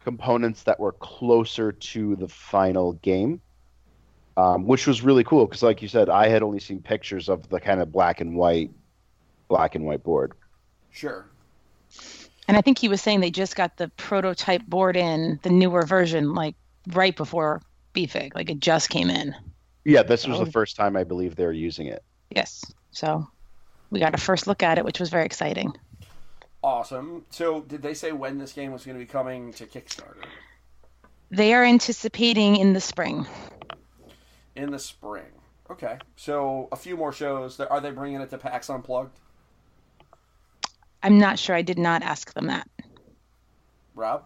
components 0.03 0.63
that 0.63 0.79
were 0.79 0.93
closer 0.93 1.71
to 1.71 2.15
the 2.15 2.27
final 2.27 2.93
game. 2.93 3.41
Um, 4.37 4.65
which 4.65 4.87
was 4.87 5.01
really 5.01 5.25
cool 5.25 5.45
because, 5.45 5.63
like 5.63 5.81
you 5.81 5.89
said, 5.89 6.07
I 6.09 6.29
had 6.29 6.43
only 6.43 6.59
seen 6.61 6.81
pictures 6.81 7.27
of 7.27 7.49
the 7.49 7.59
kind 7.59 7.81
of 7.81 7.91
black 7.91 8.21
and 8.21 8.37
white 8.37 8.71
black 9.49 9.75
and 9.75 9.83
white 9.83 10.01
board. 10.03 10.31
Sure. 10.91 11.25
and 12.47 12.55
i 12.57 12.61
think 12.61 12.77
he 12.79 12.87
was 12.87 13.01
saying 13.01 13.19
they 13.19 13.29
just 13.31 13.55
got 13.55 13.77
the 13.77 13.89
prototype 13.89 14.63
board 14.65 14.95
in 14.97 15.39
the 15.43 15.49
newer 15.49 15.83
version 15.85 16.33
like 16.33 16.55
right 16.93 17.15
before 17.15 17.61
bfig 17.93 18.33
like 18.35 18.49
it 18.49 18.59
just 18.59 18.89
came 18.89 19.09
in 19.09 19.35
Yeah, 19.85 20.03
this 20.03 20.25
was 20.27 20.39
Oh. 20.39 20.45
the 20.45 20.51
first 20.51 20.75
time 20.75 20.95
I 20.97 21.03
believe 21.03 21.35
they 21.35 21.45
were 21.45 21.51
using 21.51 21.87
it. 21.87 22.03
yes 22.31 22.63
so 22.91 23.27
we 23.91 23.99
got 23.99 24.13
a 24.13 24.17
first 24.17 24.47
look 24.47 24.63
at 24.63 24.77
it 24.77 24.85
which 24.85 24.99
was 24.99 25.09
very 25.09 25.25
exciting 25.25 25.73
Awesome. 26.63 27.25
So, 27.29 27.61
did 27.61 27.81
they 27.81 27.93
say 27.93 28.11
when 28.11 28.37
this 28.37 28.51
game 28.53 28.71
was 28.71 28.85
going 28.85 28.97
to 28.97 29.03
be 29.03 29.09
coming 29.09 29.53
to 29.53 29.65
Kickstarter? 29.65 30.25
they 31.31 31.53
are 31.53 31.63
anticipating 31.63 32.55
in 32.55 32.73
the 32.73 32.81
spring 32.81 33.27
In 34.55 34.71
the 34.71 34.79
spring. 34.79 35.31
Okay. 35.69 35.99
So, 36.15 36.67
a 36.71 36.75
few 36.75 36.97
more 36.97 37.13
shows. 37.13 37.59
Are 37.59 37.79
they 37.79 37.91
bringing 37.91 38.19
it 38.19 38.29
to 38.31 38.37
PAX 38.37 38.69
Unplugged? 38.69 39.19
i'm 41.01 41.17
not 41.17 41.39
sure 41.39 41.55
i 41.55 41.61
did 41.61 41.79
not 41.79 42.03
ask 42.03 42.33
them 42.33 42.47
that 42.47 42.67
Rob? 43.99 44.23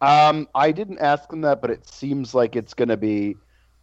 Um, 0.00 0.48
I 0.54 0.72
didn't 0.72 0.98
ask 0.98 1.28
them 1.30 1.40
that, 1.42 1.62
but 1.62 1.70
it 1.70 1.88
seems 1.88 2.34
like 2.34 2.56
it's 2.56 2.74
going 2.74 2.88
to 2.88 2.96
be. 2.96 3.36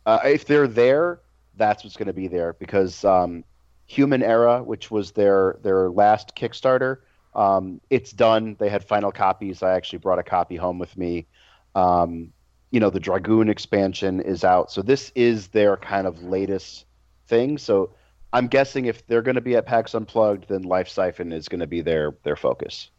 Uh, 0.06 0.20
if 0.26 0.46
they're 0.46 0.68
there, 0.68 1.22
that's 1.56 1.84
what's 1.84 1.96
going 1.96 2.08
to 2.08 2.14
be 2.14 2.28
there 2.28 2.54
because 2.54 3.04
um, 3.06 3.44
Human 3.86 4.22
Era, 4.22 4.62
which 4.62 4.92
was 4.92 5.12
their 5.12 5.58
their 5.64 5.90
last 5.90 6.36
Kickstarter, 6.36 6.98
um, 7.36 7.82
it's 7.90 8.12
done. 8.12 8.56
They 8.60 8.70
had 8.70 8.84
final 8.84 9.12
copies. 9.12 9.64
I 9.64 9.74
actually 9.74 10.00
brought 10.00 10.20
a 10.20 10.24
copy 10.24 10.56
home 10.56 10.80
with 10.80 10.96
me. 10.98 11.28
Um, 11.76 12.32
you 12.72 12.80
know, 12.80 12.90
the 12.90 13.00
Dragoon 13.00 13.50
expansion 13.50 14.20
is 14.20 14.44
out, 14.44 14.72
so 14.72 14.82
this 14.82 15.12
is 15.16 15.50
their 15.50 15.78
kind 15.78 16.08
of 16.08 16.24
latest 16.24 16.86
thing. 17.28 17.58
So 17.58 17.92
I'm 18.32 18.48
guessing 18.48 18.86
if 18.86 19.06
they're 19.06 19.22
going 19.22 19.36
to 19.36 19.42
be 19.42 19.56
at 19.56 19.66
PAX 19.66 19.94
Unplugged, 19.94 20.50
then 20.50 20.64
Life 20.64 20.90
Siphon 20.90 21.32
is 21.32 21.48
going 21.48 21.60
to 21.60 21.68
be 21.68 21.82
their 21.82 22.16
their 22.24 22.36
focus. 22.36 22.90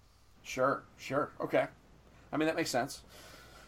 Sure, 0.43 0.85
sure, 0.97 1.31
okay. 1.41 1.67
I 2.33 2.37
mean 2.37 2.47
that 2.47 2.57
makes 2.57 2.71
sense. 2.71 3.03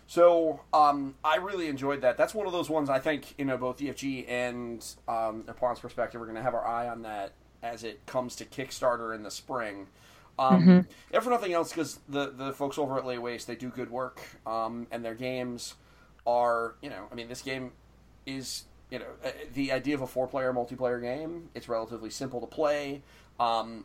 So 0.08 0.60
um, 0.72 1.16
I 1.24 1.36
really 1.36 1.66
enjoyed 1.66 2.02
that. 2.02 2.16
That's 2.16 2.34
one 2.34 2.46
of 2.46 2.52
those 2.52 2.70
ones 2.70 2.88
I 2.88 3.00
think 3.00 3.34
you 3.38 3.44
know 3.44 3.56
both 3.56 3.78
EFG 3.78 4.28
and 4.28 4.84
um, 5.08 5.42
Pawn's 5.56 5.80
perspective 5.80 6.20
are 6.20 6.24
going 6.24 6.36
to 6.36 6.42
have 6.42 6.54
our 6.54 6.66
eye 6.66 6.88
on 6.88 7.02
that 7.02 7.32
as 7.62 7.82
it 7.82 8.04
comes 8.06 8.36
to 8.36 8.44
Kickstarter 8.44 9.14
in 9.14 9.22
the 9.22 9.30
spring. 9.30 9.88
Um, 10.38 10.62
Mm-hmm. 10.62 11.16
If 11.16 11.22
for 11.24 11.30
nothing 11.30 11.52
else, 11.52 11.70
because 11.70 11.98
the 12.08 12.30
the 12.30 12.52
folks 12.52 12.78
over 12.78 12.98
at 12.98 13.06
Lay 13.06 13.18
Waste 13.18 13.46
they 13.46 13.56
do 13.56 13.70
good 13.70 13.90
work, 13.90 14.20
um, 14.46 14.86
and 14.90 15.04
their 15.04 15.14
games 15.14 15.74
are 16.26 16.74
you 16.82 16.90
know 16.90 17.06
I 17.10 17.14
mean 17.14 17.28
this 17.28 17.42
game 17.42 17.72
is 18.26 18.64
you 18.90 18.98
know 18.98 19.06
uh, 19.24 19.30
the 19.54 19.72
idea 19.72 19.94
of 19.94 20.02
a 20.02 20.06
four 20.06 20.26
player 20.26 20.52
multiplayer 20.52 21.00
game. 21.00 21.48
It's 21.54 21.68
relatively 21.68 22.10
simple 22.10 22.40
to 22.40 22.46
play. 22.46 23.02
Um, 23.38 23.84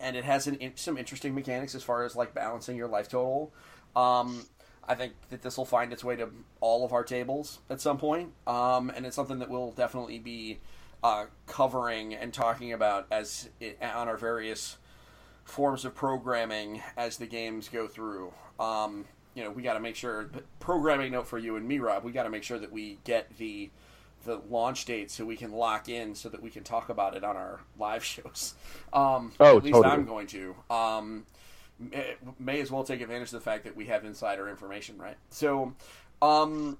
and 0.00 0.16
it 0.16 0.24
has 0.24 0.46
an, 0.46 0.58
some 0.74 0.98
interesting 0.98 1.34
mechanics 1.34 1.74
as 1.74 1.82
far 1.82 2.04
as 2.04 2.16
like 2.16 2.34
balancing 2.34 2.76
your 2.76 2.88
life 2.88 3.08
total. 3.08 3.52
Um, 3.94 4.44
I 4.86 4.94
think 4.94 5.14
that 5.30 5.42
this 5.42 5.56
will 5.56 5.64
find 5.64 5.92
its 5.92 6.04
way 6.04 6.16
to 6.16 6.28
all 6.60 6.84
of 6.84 6.92
our 6.92 7.04
tables 7.04 7.60
at 7.70 7.80
some 7.80 7.96
point, 7.96 8.32
um, 8.46 8.90
and 8.90 9.06
it's 9.06 9.16
something 9.16 9.38
that 9.38 9.48
we'll 9.48 9.70
definitely 9.72 10.18
be 10.18 10.58
uh, 11.02 11.26
covering 11.46 12.14
and 12.14 12.34
talking 12.34 12.72
about 12.72 13.06
as 13.10 13.48
it, 13.60 13.78
on 13.80 14.08
our 14.08 14.16
various 14.16 14.76
forms 15.44 15.84
of 15.84 15.94
programming 15.94 16.82
as 16.96 17.16
the 17.16 17.26
games 17.26 17.68
go 17.68 17.86
through. 17.86 18.32
Um, 18.58 19.04
you 19.34 19.44
know, 19.44 19.50
we 19.50 19.62
got 19.62 19.74
to 19.74 19.80
make 19.80 19.96
sure. 19.96 20.30
Programming 20.60 21.12
note 21.12 21.26
for 21.26 21.38
you 21.38 21.56
and 21.56 21.66
me, 21.66 21.78
Rob. 21.78 22.04
We 22.04 22.12
got 22.12 22.24
to 22.24 22.30
make 22.30 22.42
sure 22.42 22.58
that 22.58 22.72
we 22.72 22.98
get 23.04 23.36
the 23.38 23.70
the 24.24 24.40
launch 24.48 24.86
date 24.86 25.10
so 25.10 25.24
we 25.24 25.36
can 25.36 25.52
lock 25.52 25.88
in 25.88 26.14
so 26.14 26.30
that 26.30 26.42
we 26.42 26.48
can 26.48 26.64
talk 26.64 26.88
about 26.88 27.14
it 27.14 27.22
on 27.24 27.36
our 27.36 27.60
live 27.78 28.02
shows. 28.04 28.54
Um, 28.92 29.32
Oh, 29.38 29.58
at 29.58 29.64
least 29.64 29.74
totally. 29.74 29.92
I'm 29.94 30.06
going 30.06 30.26
to. 30.28 30.56
Um, 30.70 31.26
may, 31.78 32.14
may 32.38 32.60
as 32.60 32.70
well 32.70 32.84
take 32.84 33.00
advantage 33.00 33.28
of 33.28 33.32
the 33.32 33.40
fact 33.40 33.64
that 33.64 33.76
we 33.76 33.86
have 33.86 34.04
insider 34.04 34.48
information, 34.48 34.96
right? 34.98 35.16
So, 35.28 35.74
um, 36.22 36.78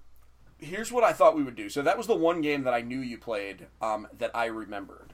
here's 0.58 0.90
what 0.90 1.04
I 1.04 1.12
thought 1.12 1.36
we 1.36 1.42
would 1.42 1.56
do. 1.56 1.68
So 1.68 1.82
that 1.82 1.98
was 1.98 2.06
the 2.06 2.14
one 2.14 2.40
game 2.40 2.62
that 2.64 2.72
I 2.72 2.80
knew 2.80 3.00
you 3.00 3.18
played 3.18 3.66
um, 3.82 4.08
that 4.18 4.30
I 4.34 4.46
remembered. 4.46 5.12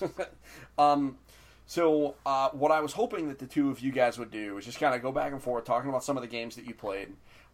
um, 0.78 1.16
so 1.66 2.14
uh, 2.26 2.50
what 2.50 2.70
I 2.70 2.80
was 2.80 2.92
hoping 2.92 3.28
that 3.28 3.38
the 3.38 3.46
two 3.46 3.70
of 3.70 3.80
you 3.80 3.90
guys 3.90 4.18
would 4.18 4.30
do 4.30 4.58
is 4.58 4.64
just 4.64 4.78
kind 4.78 4.94
of 4.94 5.02
go 5.02 5.12
back 5.12 5.32
and 5.32 5.42
forth 5.42 5.64
talking 5.64 5.88
about 5.88 6.04
some 6.04 6.16
of 6.16 6.22
the 6.22 6.28
games 6.28 6.56
that 6.56 6.66
you 6.66 6.74
played, 6.74 7.08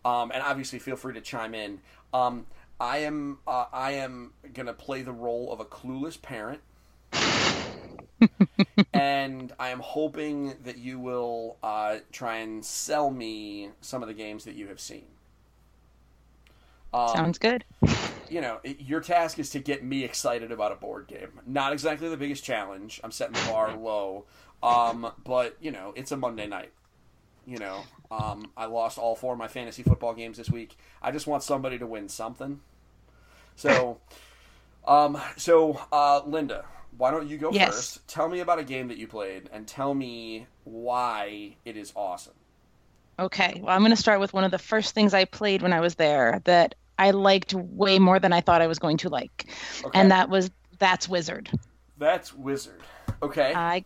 um, 0.04 0.30
and 0.32 0.42
obviously 0.42 0.78
feel 0.78 0.96
free 0.96 1.14
to 1.14 1.20
chime 1.20 1.54
in. 1.54 1.80
Um, 2.12 2.46
I 2.80 2.98
am 2.98 3.38
uh, 3.46 3.66
I 3.72 3.92
am 3.92 4.32
gonna 4.52 4.72
play 4.72 5.02
the 5.02 5.12
role 5.12 5.52
of 5.52 5.60
a 5.60 5.64
clueless 5.64 6.20
parent. 6.20 6.60
and 8.92 9.52
I 9.58 9.70
am 9.70 9.80
hoping 9.80 10.54
that 10.64 10.76
you 10.78 10.98
will 10.98 11.56
uh, 11.62 11.98
try 12.12 12.36
and 12.36 12.64
sell 12.64 13.10
me 13.10 13.70
some 13.80 14.02
of 14.02 14.08
the 14.08 14.14
games 14.14 14.44
that 14.44 14.54
you 14.54 14.68
have 14.68 14.80
seen. 14.80 15.06
Um, 16.92 17.08
Sounds 17.08 17.38
good. 17.38 17.64
you 18.28 18.40
know, 18.40 18.60
it- 18.62 18.80
your 18.80 19.00
task 19.00 19.38
is 19.38 19.50
to 19.50 19.58
get 19.60 19.82
me 19.84 20.04
excited 20.04 20.52
about 20.52 20.72
a 20.72 20.76
board 20.76 21.06
game. 21.06 21.40
Not 21.46 21.72
exactly 21.72 22.08
the 22.08 22.16
biggest 22.16 22.44
challenge. 22.44 23.00
I'm 23.04 23.10
setting 23.12 23.34
the 23.34 23.40
bar 23.50 23.72
low. 23.76 24.26
Um, 24.62 25.12
but, 25.24 25.56
you 25.60 25.70
know, 25.70 25.92
it's 25.96 26.12
a 26.12 26.16
Monday 26.16 26.46
night. 26.46 26.72
You 27.46 27.58
know, 27.58 27.84
um, 28.10 28.50
I 28.56 28.66
lost 28.66 28.98
all 28.98 29.16
four 29.16 29.32
of 29.32 29.38
my 29.38 29.48
fantasy 29.48 29.82
football 29.82 30.12
games 30.14 30.36
this 30.36 30.50
week. 30.50 30.76
I 31.02 31.10
just 31.10 31.26
want 31.26 31.42
somebody 31.42 31.78
to 31.78 31.86
win 31.86 32.08
something. 32.08 32.60
So, 33.56 33.98
um, 34.86 35.20
so 35.36 35.80
uh, 35.90 36.20
Linda, 36.26 36.64
why 36.96 37.10
don't 37.10 37.28
you 37.28 37.38
go 37.38 37.50
Yes. 37.50 37.74
first? 37.74 38.08
Tell 38.08 38.28
me 38.28 38.40
about 38.40 38.58
a 38.58 38.64
game 38.64 38.88
that 38.88 38.98
you 38.98 39.06
played 39.08 39.48
and 39.52 39.66
tell 39.66 39.94
me 39.94 40.46
why 40.64 41.56
it 41.64 41.76
is 41.76 41.92
awesome. 41.96 42.34
Okay, 43.18 43.60
well, 43.62 43.74
I'm 43.74 43.80
going 43.82 43.90
to 43.90 43.96
start 43.96 44.20
with 44.20 44.32
one 44.32 44.44
of 44.44 44.50
the 44.50 44.58
first 44.58 44.94
things 44.94 45.12
I 45.12 45.24
played 45.26 45.60
when 45.62 45.72
I 45.72 45.80
was 45.80 45.94
there 45.96 46.40
that 46.44 46.74
I 47.00 47.12
liked 47.12 47.54
way 47.54 47.98
more 47.98 48.18
than 48.18 48.32
I 48.32 48.42
thought 48.42 48.60
I 48.60 48.66
was 48.66 48.78
going 48.78 48.98
to 48.98 49.08
like, 49.08 49.46
Okay. 49.84 49.98
and 49.98 50.10
that 50.10 50.28
was 50.28 50.50
That's 50.78 51.08
Wizard. 51.08 51.50
That's 51.98 52.32
Wizard. 52.34 52.82
Okay. 53.22 53.52
I, 53.54 53.84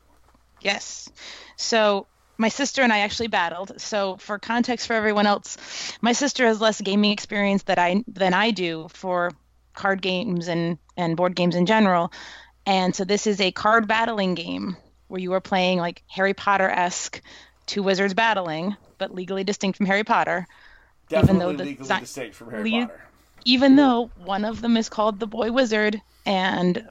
yes. 0.61 1.09
So 1.56 2.06
my 2.38 2.49
sister 2.49 2.83
and 2.83 2.92
I 2.92 2.99
actually 2.99 3.28
battled. 3.28 3.80
So 3.80 4.16
for 4.16 4.38
context 4.38 4.87
for 4.88 4.94
everyone 4.94 5.26
else, 5.26 5.56
my 6.00 6.12
sister 6.12 6.47
has 6.47 6.61
less 6.61 6.80
gaming 6.80 7.12
experience 7.12 7.62
that 7.64 7.78
I 7.78 8.02
than 8.09 8.35
I 8.35 8.50
do 8.50 8.88
for 8.90 9.30
card 9.75 10.02
games 10.02 10.49
and 10.49 10.78
and 10.97 11.16
board 11.16 11.35
games 11.37 11.54
in 11.54 11.66
general, 11.66 12.12
and 12.66 12.94
so 12.94 13.04
this 13.04 13.26
is 13.26 13.40
a 13.40 13.52
card 13.52 13.87
battling 13.88 14.35
game 14.35 14.76
where 15.09 15.21
you 15.21 15.33
are 15.35 15.40
playing 15.40 15.78
like 15.78 16.02
Harry 16.09 16.35
Potter 16.35 16.68
esque, 16.68 17.21
two 17.66 17.83
wizards 17.83 18.14
battling, 18.14 18.76
but 18.99 19.14
legally 19.14 19.44
distinct 19.44 19.76
from 19.76 19.87
Harry 19.87 20.04
Potter. 20.04 20.47
Definitely 21.08 21.38
though 21.56 21.58
the 21.58 21.64
legally 21.64 21.88
si- 21.88 22.00
distinct 22.00 22.34
from 22.37 22.50
Harry 22.50 22.70
le- 22.70 22.87
Potter. 22.87 23.00
even 23.44 23.76
though 23.76 24.11
one 24.25 24.44
of 24.44 24.61
them 24.61 24.76
is 24.76 24.88
called 24.88 25.20
the 25.20 25.26
boy 25.26 25.52
wizard 25.52 26.00
and 26.26 26.88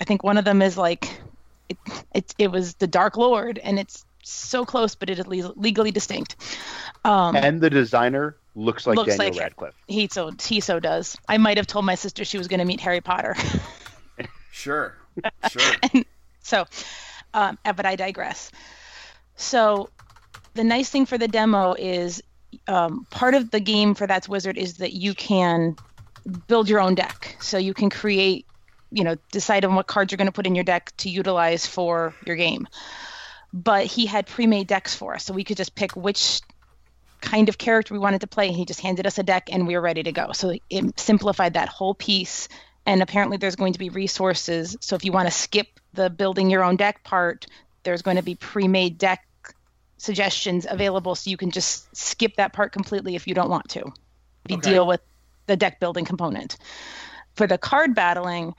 i 0.00 0.04
think 0.04 0.22
one 0.22 0.38
of 0.38 0.44
them 0.44 0.62
is 0.62 0.76
like 0.78 1.20
it 1.68 1.76
it, 2.14 2.34
it 2.38 2.50
was 2.52 2.74
the 2.74 2.86
dark 2.86 3.16
lord 3.16 3.58
and 3.58 3.78
it's 3.78 4.04
so 4.22 4.64
close 4.64 4.94
but 4.94 5.10
it 5.10 5.18
is 5.18 5.26
le- 5.26 5.52
legally 5.56 5.90
distinct 5.90 6.36
um 7.04 7.34
And 7.36 7.60
the 7.60 7.70
designer 7.70 8.36
looks 8.54 8.86
like 8.86 8.96
Looks 8.96 9.16
Daniel 9.16 9.34
like- 9.34 9.40
Radcliffe. 9.42 9.74
he 9.88 10.08
so 10.10 10.30
he 10.40 10.60
so 10.60 10.78
does 10.80 11.16
i 11.28 11.36
might 11.38 11.56
have 11.56 11.66
told 11.66 11.84
my 11.84 11.94
sister 11.96 12.24
she 12.24 12.38
was 12.38 12.48
going 12.48 12.60
to 12.60 12.64
meet 12.66 12.80
harry 12.80 13.00
potter 13.00 13.34
Sure. 14.52 14.94
Sure. 15.50 15.72
so 16.42 16.64
um, 17.34 17.58
but 17.64 17.84
i 17.84 17.94
digress 17.96 18.50
so 19.36 19.90
the 20.54 20.64
nice 20.64 20.88
thing 20.88 21.04
for 21.04 21.18
the 21.18 21.28
demo 21.28 21.74
is 21.74 22.22
um, 22.66 23.06
part 23.10 23.34
of 23.34 23.50
the 23.50 23.60
game 23.60 23.94
for 23.94 24.06
that's 24.06 24.28
wizard 24.28 24.58
is 24.58 24.78
that 24.78 24.92
you 24.92 25.14
can 25.14 25.76
build 26.46 26.68
your 26.68 26.80
own 26.80 26.94
deck. 26.94 27.36
So 27.40 27.58
you 27.58 27.74
can 27.74 27.90
create 27.90 28.46
you 28.90 29.04
know 29.04 29.16
decide 29.32 29.64
on 29.64 29.74
what 29.74 29.86
cards 29.86 30.12
you're 30.12 30.16
going 30.16 30.26
to 30.26 30.32
put 30.32 30.46
in 30.46 30.54
your 30.54 30.64
deck 30.64 30.92
to 30.98 31.10
utilize 31.10 31.66
for 31.66 32.14
your 32.26 32.36
game. 32.36 32.68
But 33.52 33.86
he 33.86 34.06
had 34.06 34.26
pre-made 34.26 34.66
decks 34.66 34.94
for 34.94 35.14
us 35.14 35.24
so 35.24 35.34
we 35.34 35.44
could 35.44 35.56
just 35.56 35.74
pick 35.74 35.96
which 35.96 36.40
kind 37.20 37.48
of 37.48 37.58
character 37.58 37.94
we 37.94 37.98
wanted 37.98 38.20
to 38.20 38.26
play 38.26 38.52
he 38.52 38.64
just 38.64 38.80
handed 38.80 39.06
us 39.06 39.18
a 39.18 39.22
deck 39.22 39.48
and 39.50 39.66
we 39.66 39.74
were 39.74 39.80
ready 39.80 40.02
to 40.02 40.12
go. 40.12 40.32
So 40.32 40.54
it 40.68 41.00
simplified 41.00 41.54
that 41.54 41.68
whole 41.68 41.94
piece 41.94 42.48
and 42.84 43.02
apparently 43.02 43.36
there's 43.36 43.56
going 43.56 43.72
to 43.72 43.78
be 43.78 43.88
resources. 43.88 44.76
So 44.80 44.94
if 44.96 45.04
you 45.04 45.12
want 45.12 45.26
to 45.26 45.32
skip 45.34 45.66
the 45.94 46.10
building 46.10 46.50
your 46.50 46.62
own 46.62 46.76
deck 46.76 47.02
part 47.02 47.46
there's 47.82 48.02
going 48.02 48.16
to 48.16 48.22
be 48.22 48.34
pre-made 48.34 48.98
deck 48.98 49.26
suggestions 49.98 50.66
available 50.68 51.14
so 51.14 51.30
you 51.30 51.36
can 51.36 51.50
just 51.50 51.94
skip 51.96 52.36
that 52.36 52.52
part 52.52 52.72
completely 52.72 53.14
if 53.16 53.26
you 53.26 53.34
don't 53.34 53.50
want 53.50 53.68
to. 53.70 53.80
You 54.48 54.56
Okay. 54.56 54.72
deal 54.72 54.86
with 54.86 55.00
the 55.46 55.56
deck 55.56 55.80
building 55.80 56.04
component. 56.04 56.56
For 57.34 57.46
the 57.46 57.58
card 57.58 57.94
battling 57.94 58.54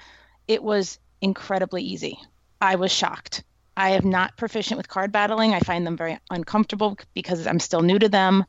it 0.47 0.63
was 0.63 0.99
incredibly 1.21 1.83
easy. 1.83 2.19
I 2.61 2.75
was 2.75 2.91
shocked. 2.91 3.43
I 3.75 3.91
am 3.91 4.09
not 4.09 4.37
proficient 4.37 4.77
with 4.77 4.87
card 4.87 5.11
battling. 5.11 5.53
I 5.53 5.59
find 5.59 5.85
them 5.85 5.97
very 5.97 6.17
uncomfortable 6.29 6.97
because 7.13 7.45
i'm 7.45 7.59
still 7.59 7.81
new 7.81 7.99
to 7.99 8.09
them. 8.09 8.45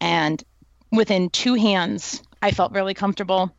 And 0.00 0.42
within 0.90 1.30
two 1.30 1.54
hands 1.54 2.22
i 2.42 2.50
felt 2.50 2.72
really 2.72 2.94
comfortable. 2.94 3.54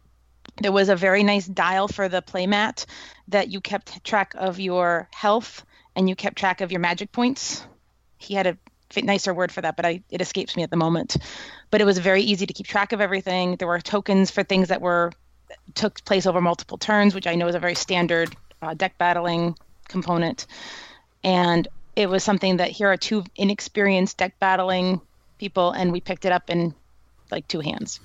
There 0.61 0.71
was 0.71 0.89
a 0.89 0.95
very 0.95 1.23
nice 1.23 1.47
dial 1.47 1.87
for 1.87 2.09
the 2.09 2.21
playmat 2.21 2.85
that 3.29 3.49
you 3.49 3.61
kept 3.61 4.03
track 4.03 4.33
of 4.35 4.59
your 4.59 5.07
health 5.13 5.65
and 5.95 6.09
you 6.09 6.15
kept 6.15 6.37
track 6.37 6.61
of 6.61 6.71
your 6.71 6.81
magic 6.81 7.11
points. 7.11 7.65
He 8.17 8.33
had 8.35 8.47
a 8.47 8.57
nicer 9.01 9.33
word 9.33 9.51
for 9.51 9.62
that, 9.62 9.75
but 9.75 9.85
I, 9.85 10.01
it 10.09 10.21
escapes 10.21 10.55
me 10.55 10.63
at 10.63 10.69
the 10.69 10.77
moment. 10.77 11.17
But 11.71 11.81
it 11.81 11.85
was 11.85 11.97
very 11.97 12.21
easy 12.21 12.45
to 12.45 12.53
keep 12.53 12.67
track 12.67 12.91
of 12.91 13.01
everything. 13.01 13.55
There 13.55 13.67
were 13.67 13.79
tokens 13.79 14.31
for 14.31 14.43
things 14.43 14.67
that 14.69 14.81
were 14.81 15.12
took 15.75 16.03
place 16.05 16.25
over 16.25 16.41
multiple 16.41 16.77
turns, 16.77 17.15
which 17.15 17.27
I 17.27 17.35
know 17.35 17.47
is 17.47 17.55
a 17.55 17.59
very 17.59 17.75
standard 17.75 18.35
uh, 18.62 18.73
deck 18.73 18.97
battling 18.97 19.57
component. 19.88 20.45
And 21.23 21.67
it 21.95 22.09
was 22.09 22.23
something 22.23 22.57
that 22.57 22.69
here 22.69 22.91
are 22.91 22.97
two 22.97 23.23
inexperienced 23.35 24.17
deck 24.17 24.39
battling 24.39 25.01
people, 25.38 25.71
and 25.71 25.91
we 25.91 26.01
picked 26.01 26.25
it 26.25 26.31
up 26.31 26.50
in 26.50 26.73
like 27.31 27.47
two 27.47 27.59
hands. 27.59 28.00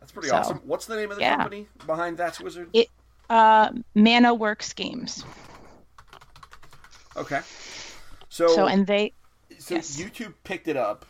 That's 0.00 0.12
pretty 0.12 0.28
So, 0.28 0.36
awesome. 0.36 0.60
What's 0.64 0.86
the 0.86 0.96
name 0.96 1.10
of 1.10 1.16
the 1.16 1.22
yeah. 1.22 1.36
company 1.36 1.68
behind 1.86 2.16
That's 2.16 2.40
Wizard? 2.40 2.68
It 2.72 2.88
uh, 3.28 3.70
Mana 3.94 4.34
Works 4.34 4.72
Games. 4.72 5.24
Okay. 7.16 7.40
So, 8.28 8.48
So 8.48 8.66
and 8.66 8.86
they 8.86 9.12
so 9.66 9.74
yes. 9.74 9.98
you 9.98 10.08
two 10.08 10.32
picked 10.44 10.68
it 10.68 10.76
up 10.76 11.04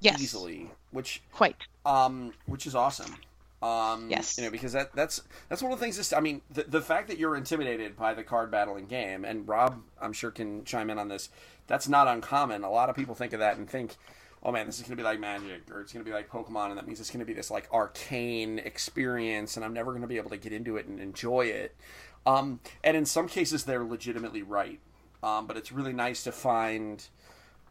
yes, 0.00 0.22
easily, 0.22 0.70
which 0.90 1.20
quite 1.32 1.56
um, 1.84 2.32
which 2.46 2.66
is 2.66 2.74
awesome. 2.74 3.14
Um, 3.62 4.08
Yes. 4.08 4.38
you 4.38 4.44
know 4.44 4.50
because 4.50 4.72
that 4.72 4.94
that's 4.94 5.20
that's 5.50 5.62
one 5.62 5.70
of 5.70 5.78
the 5.78 5.84
things. 5.84 5.98
This 5.98 6.14
I 6.14 6.20
mean, 6.20 6.40
the, 6.50 6.62
the 6.62 6.80
fact 6.80 7.08
that 7.08 7.18
you're 7.18 7.36
intimidated 7.36 7.98
by 7.98 8.14
the 8.14 8.22
card 8.22 8.50
battling 8.50 8.86
game, 8.86 9.26
and 9.26 9.46
Rob, 9.46 9.82
I'm 10.00 10.14
sure 10.14 10.30
can 10.30 10.64
chime 10.64 10.88
in 10.88 10.98
on 10.98 11.08
this. 11.08 11.28
That's 11.66 11.88
not 11.88 12.08
uncommon. 12.08 12.64
A 12.64 12.70
lot 12.70 12.88
of 12.88 12.96
people 12.96 13.14
think 13.14 13.34
of 13.34 13.40
that 13.40 13.58
and 13.58 13.68
think, 13.68 13.96
"Oh 14.42 14.50
man, 14.50 14.64
this 14.64 14.76
is 14.76 14.84
going 14.84 14.96
to 14.96 14.96
be 14.96 15.02
like 15.02 15.20
Magic, 15.20 15.70
or 15.70 15.82
it's 15.82 15.92
going 15.92 16.02
to 16.02 16.10
be 16.10 16.14
like 16.14 16.30
Pokemon," 16.30 16.70
and 16.70 16.78
that 16.78 16.86
means 16.86 17.00
it's 17.00 17.10
going 17.10 17.20
to 17.20 17.26
be 17.26 17.34
this 17.34 17.50
like 17.50 17.68
arcane 17.70 18.60
experience, 18.60 19.56
and 19.56 19.64
I'm 19.64 19.74
never 19.74 19.90
going 19.90 20.00
to 20.00 20.08
be 20.08 20.16
able 20.16 20.30
to 20.30 20.38
get 20.38 20.54
into 20.54 20.78
it 20.78 20.86
and 20.86 20.98
enjoy 20.98 21.42
it. 21.42 21.76
Um, 22.24 22.60
and 22.82 22.96
in 22.96 23.04
some 23.04 23.28
cases, 23.28 23.64
they're 23.64 23.84
legitimately 23.84 24.42
right. 24.42 24.80
Um, 25.22 25.46
but 25.46 25.58
it's 25.58 25.70
really 25.70 25.92
nice 25.92 26.24
to 26.24 26.32
find 26.32 27.06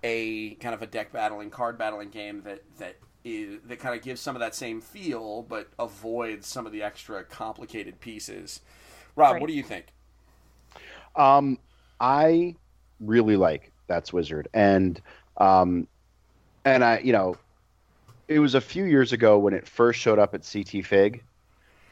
a 0.03 0.55
kind 0.55 0.75
of 0.75 0.81
a 0.81 0.87
deck 0.87 1.11
battling, 1.11 1.49
card 1.51 1.77
battling 1.77 2.09
game 2.09 2.43
that 2.43 2.63
that 2.77 2.97
is 3.23 3.61
that 3.65 3.79
kind 3.79 3.95
of 3.95 4.01
gives 4.03 4.21
some 4.21 4.35
of 4.35 4.39
that 4.41 4.55
same 4.55 4.81
feel, 4.81 5.43
but 5.43 5.69
avoids 5.79 6.47
some 6.47 6.65
of 6.65 6.71
the 6.71 6.83
extra 6.83 7.23
complicated 7.23 7.99
pieces. 7.99 8.61
Rob, 9.15 9.39
Right. 9.39 9.41
what 9.41 9.47
do 9.47 9.53
you 9.53 9.63
think? 9.63 9.87
Um, 11.15 11.59
I 11.99 12.55
really 12.99 13.37
like 13.37 13.73
That's 13.87 14.13
Wizard, 14.13 14.47
and 14.53 15.01
um, 15.37 15.87
and 16.65 16.85
I, 16.85 16.99
you 16.99 17.13
know, 17.13 17.39
it 18.29 18.39
was 18.39 18.55
a 18.55 18.61
few 18.61 18.85
years 18.85 19.13
ago 19.13 19.39
when 19.39 19.55
it 19.55 19.67
first 19.67 19.99
showed 20.01 20.19
up 20.19 20.35
at 20.35 20.45
CT 20.45 20.83
Fig, 20.83 21.25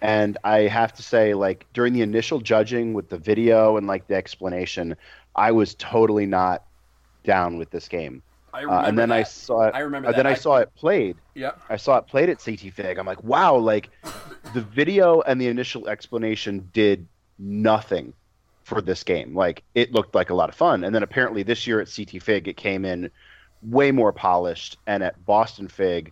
and 0.01 0.37
I 0.45 0.61
have 0.61 0.93
to 0.95 1.03
say, 1.03 1.35
like 1.35 1.67
during 1.73 1.93
the 1.93 2.03
initial 2.03 2.41
judging 2.41 2.93
with 2.95 3.09
the 3.09 3.19
video 3.19 3.77
and 3.77 3.87
like 3.87 4.07
the 4.07 4.15
explanation, 4.15 4.97
I 5.35 5.53
was 5.53 5.75
totally 5.75 6.27
not 6.27 6.66
down 7.27 7.57
with 7.59 7.69
this 7.69 7.87
game. 7.87 8.23
I 8.53 8.63
Uh, 8.63 8.87
and 8.87 8.97
then 8.97 9.11
I 9.11 9.21
saw 9.23 9.67
it. 9.67 9.75
I 9.75 9.81
remember 9.81 10.09
uh, 10.09 10.13
then. 10.13 10.25
I 10.25 10.31
I- 10.31 10.35
saw 10.35 10.57
it 10.57 10.73
played. 10.75 11.17
Yeah. 11.35 11.51
I 11.69 11.75
saw 11.77 11.97
it 11.97 12.07
played 12.07 12.29
at 12.29 12.43
CT 12.43 12.71
Fig. 12.73 12.97
I'm 12.97 13.05
like, 13.05 13.23
wow, 13.23 13.55
like 13.55 13.89
the 14.55 14.61
video 14.61 15.21
and 15.21 15.39
the 15.39 15.47
initial 15.47 15.87
explanation 15.87 16.69
did 16.73 17.05
nothing 17.37 18.13
for 18.63 18.81
this 18.81 19.03
game. 19.03 19.35
Like 19.35 19.63
it 19.75 19.91
looked 19.91 20.15
like 20.15 20.29
a 20.31 20.33
lot 20.33 20.49
of 20.49 20.55
fun. 20.55 20.83
And 20.83 20.95
then 20.95 21.03
apparently 21.03 21.43
this 21.43 21.67
year 21.67 21.79
at 21.79 21.89
CT 21.93 22.23
Fig, 22.23 22.47
it 22.47 22.57
came 22.57 22.85
in 22.85 23.11
way 23.61 23.91
more 23.91 24.11
polished. 24.13 24.77
And 24.87 25.03
at 25.03 25.23
Boston 25.25 25.67
Fig, 25.67 26.11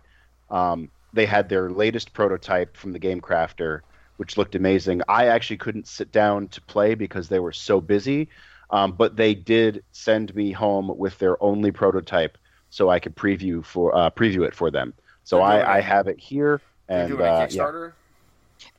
um, 0.51 0.89
they 1.13 1.25
had 1.25 1.49
their 1.49 1.69
latest 1.69 2.13
prototype 2.13 2.75
from 2.77 2.91
the 2.91 2.99
Game 2.99 3.21
Crafter, 3.21 3.79
which 4.17 4.37
looked 4.37 4.55
amazing. 4.55 5.01
I 5.07 5.27
actually 5.27 5.57
couldn't 5.57 5.87
sit 5.87 6.11
down 6.11 6.49
to 6.49 6.61
play 6.61 6.95
because 6.95 7.29
they 7.29 7.39
were 7.39 7.53
so 7.53 7.81
busy. 7.81 8.27
Um, 8.71 8.91
but 8.93 9.15
they 9.15 9.33
did 9.35 9.83
send 9.91 10.33
me 10.35 10.51
home 10.51 10.91
with 10.97 11.17
their 11.19 11.41
only 11.43 11.71
prototype 11.71 12.37
so 12.69 12.89
I 12.89 12.99
could 12.99 13.15
preview 13.15 13.63
for 13.63 13.95
uh, 13.95 14.09
preview 14.09 14.45
it 14.47 14.55
for 14.55 14.69
them. 14.71 14.93
So 15.23 15.41
I, 15.41 15.77
I 15.77 15.79
have 15.81 16.07
it 16.07 16.19
here, 16.19 16.61
They're 16.87 16.99
and 16.99 17.09
doing 17.09 17.21
a 17.21 17.23
uh, 17.23 17.39
yeah, 17.39 17.47
Kickstarter. 17.47 17.93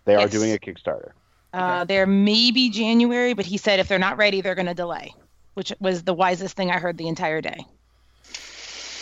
they 0.05 0.15
are 0.15 0.29
doing 0.29 0.53
a 0.53 0.59
Kickstarter. 0.59 1.11
Uh, 1.53 1.85
they're 1.85 2.07
maybe 2.07 2.69
January, 2.71 3.33
but 3.33 3.47
he 3.47 3.57
said 3.57 3.81
if 3.81 3.89
they're 3.89 3.99
not 3.99 4.17
ready, 4.17 4.41
they're 4.43 4.55
going 4.55 4.67
to 4.67 4.75
delay, 4.75 5.15
which 5.55 5.73
was 5.81 6.03
the 6.03 6.13
wisest 6.15 6.55
thing 6.57 6.71
I 6.71 6.79
heard 6.79 6.99
the 6.99 7.09
entire 7.09 7.41
day. 7.41 7.59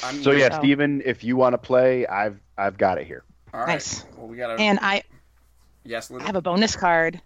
I'm 0.05 0.23
So 0.23 0.31
yeah, 0.31 0.51
So- 0.51 0.59
Steven, 0.61 1.03
if 1.05 1.25
you 1.25 1.37
want 1.37 1.55
to 1.55 1.59
play, 1.59 2.07
I've 2.07 2.39
I've 2.57 2.79
got 2.79 2.99
it 2.99 3.07
here. 3.07 3.25
All 3.53 3.61
right. 3.61 3.69
Nice. 3.69 4.05
Well, 4.17 4.27
we 4.29 4.37
got 4.37 4.57
to. 4.57 4.63
And 4.63 4.79
I 4.83 5.03
yes, 5.85 6.11
Linda. 6.11 6.27
have 6.27 6.37
a 6.37 6.43
bonus 6.43 6.77
card 6.77 7.21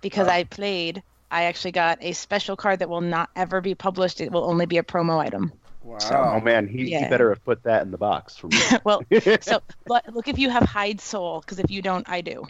because 0.00 0.28
Oh. 0.28 0.30
I 0.32 0.44
played. 0.44 1.02
I 1.30 1.44
actually 1.44 1.72
got 1.72 1.98
a 2.00 2.12
special 2.12 2.56
card 2.56 2.78
that 2.78 2.88
will 2.88 3.00
not 3.00 3.30
ever 3.36 3.60
be 3.60 3.74
published. 3.74 4.20
It 4.20 4.32
will 4.32 4.44
only 4.44 4.66
be 4.66 4.78
a 4.78 4.82
promo 4.82 5.18
item. 5.18 5.52
Wow. 5.82 6.34
Oh 6.36 6.40
man, 6.40 6.66
he, 6.66 6.90
he 6.90 7.08
better 7.08 7.30
have 7.30 7.42
put 7.44 7.62
that 7.62 7.82
in 7.82 7.90
the 7.90 7.98
box 7.98 8.36
for 8.36 8.48
me. 8.48 8.58
well, 8.84 9.02
so 9.40 9.60
look 9.88 10.04
look 10.12 10.28
if 10.28 10.38
you 10.38 10.50
have 10.50 10.64
hide 10.64 11.00
soul, 11.00 11.40
because 11.40 11.58
if 11.58 11.70
you 11.70 11.80
don't, 11.80 12.06
I 12.08 12.20
do. 12.20 12.46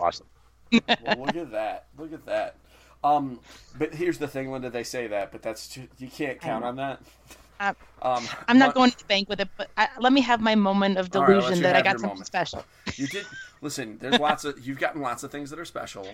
awesome. 0.00 0.26
well, 0.72 1.18
look 1.18 1.36
at 1.36 1.52
that. 1.52 1.86
Look 1.96 2.12
at 2.12 2.26
that. 2.26 2.56
Um, 3.04 3.38
but 3.78 3.94
here's 3.94 4.18
the 4.18 4.26
thing, 4.26 4.50
Linda. 4.50 4.70
They 4.70 4.82
say 4.82 5.06
that, 5.08 5.30
but 5.30 5.42
that's 5.42 5.68
too, 5.68 5.86
you 5.98 6.08
can't 6.08 6.40
count 6.40 6.64
on 6.64 6.76
that. 6.76 7.00
Uh, 7.60 7.74
Um, 8.02 8.26
I'm 8.48 8.58
not 8.58 8.68
but 8.68 8.74
going 8.74 8.90
to 8.90 8.98
the 8.98 9.04
bank 9.04 9.28
with 9.28 9.40
it, 9.40 9.48
but 9.56 9.70
I, 9.76 9.88
let 10.00 10.12
me 10.12 10.20
have 10.22 10.40
my 10.40 10.54
moment 10.54 10.98
of 10.98 11.14
All 11.14 11.22
right, 11.22 11.28
let 11.28 11.34
delusion 11.36 11.56
you 11.58 11.62
that 11.64 11.76
I 11.76 11.82
got 11.82 11.92
something 12.00 12.08
moment. 12.08 12.26
special. 12.26 12.64
You 12.96 13.06
did 13.06 13.26
listen. 13.60 13.98
There's 13.98 14.18
lots 14.18 14.44
of 14.44 14.58
you've 14.66 14.78
gotten 14.80 15.00
lots 15.02 15.22
of 15.22 15.30
things 15.30 15.50
that 15.50 15.58
are 15.58 15.64
special. 15.64 16.08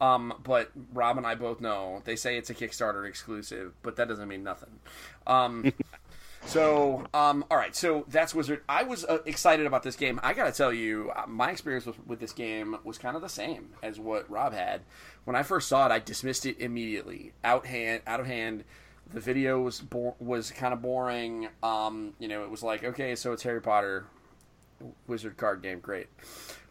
Um, 0.00 0.34
but 0.42 0.70
Rob 0.92 1.18
and 1.18 1.26
I 1.26 1.34
both 1.34 1.60
know 1.60 2.02
they 2.04 2.16
say 2.16 2.38
it's 2.38 2.50
a 2.50 2.54
Kickstarter 2.54 3.06
exclusive, 3.06 3.74
but 3.82 3.96
that 3.96 4.08
doesn't 4.08 4.28
mean 4.28 4.42
nothing. 4.42 4.80
Um, 5.26 5.72
so 6.46 7.04
um, 7.12 7.44
all 7.50 7.56
right, 7.56 7.76
so 7.76 8.06
that's 8.08 8.34
Wizard. 8.34 8.62
I 8.68 8.84
was 8.84 9.04
uh, 9.04 9.18
excited 9.26 9.66
about 9.66 9.82
this 9.82 9.96
game. 9.96 10.18
I 10.22 10.32
got 10.32 10.44
to 10.44 10.52
tell 10.52 10.72
you, 10.72 11.12
uh, 11.14 11.26
my 11.26 11.50
experience 11.50 11.84
with, 11.84 12.04
with 12.06 12.18
this 12.18 12.32
game 12.32 12.78
was 12.82 12.96
kind 12.96 13.14
of 13.14 13.22
the 13.22 13.28
same 13.28 13.70
as 13.82 14.00
what 14.00 14.30
Rob 14.30 14.54
had. 14.54 14.80
When 15.24 15.36
I 15.36 15.42
first 15.42 15.68
saw 15.68 15.86
it, 15.86 15.92
I 15.92 15.98
dismissed 15.98 16.46
it 16.46 16.58
immediately. 16.58 17.32
Out 17.44 17.66
hand, 17.66 18.02
out 18.06 18.20
of 18.20 18.26
hand. 18.26 18.64
The 19.12 19.20
video 19.20 19.60
was 19.60 19.80
bo- 19.80 20.14
was 20.18 20.50
kind 20.50 20.72
of 20.72 20.80
boring. 20.80 21.48
Um, 21.62 22.14
you 22.18 22.28
know, 22.28 22.44
it 22.44 22.50
was 22.50 22.62
like, 22.62 22.84
okay, 22.84 23.16
so 23.16 23.32
it's 23.32 23.42
Harry 23.42 23.60
Potter 23.60 24.06
wizard 25.06 25.36
card 25.36 25.62
game 25.62 25.78
great 25.78 26.06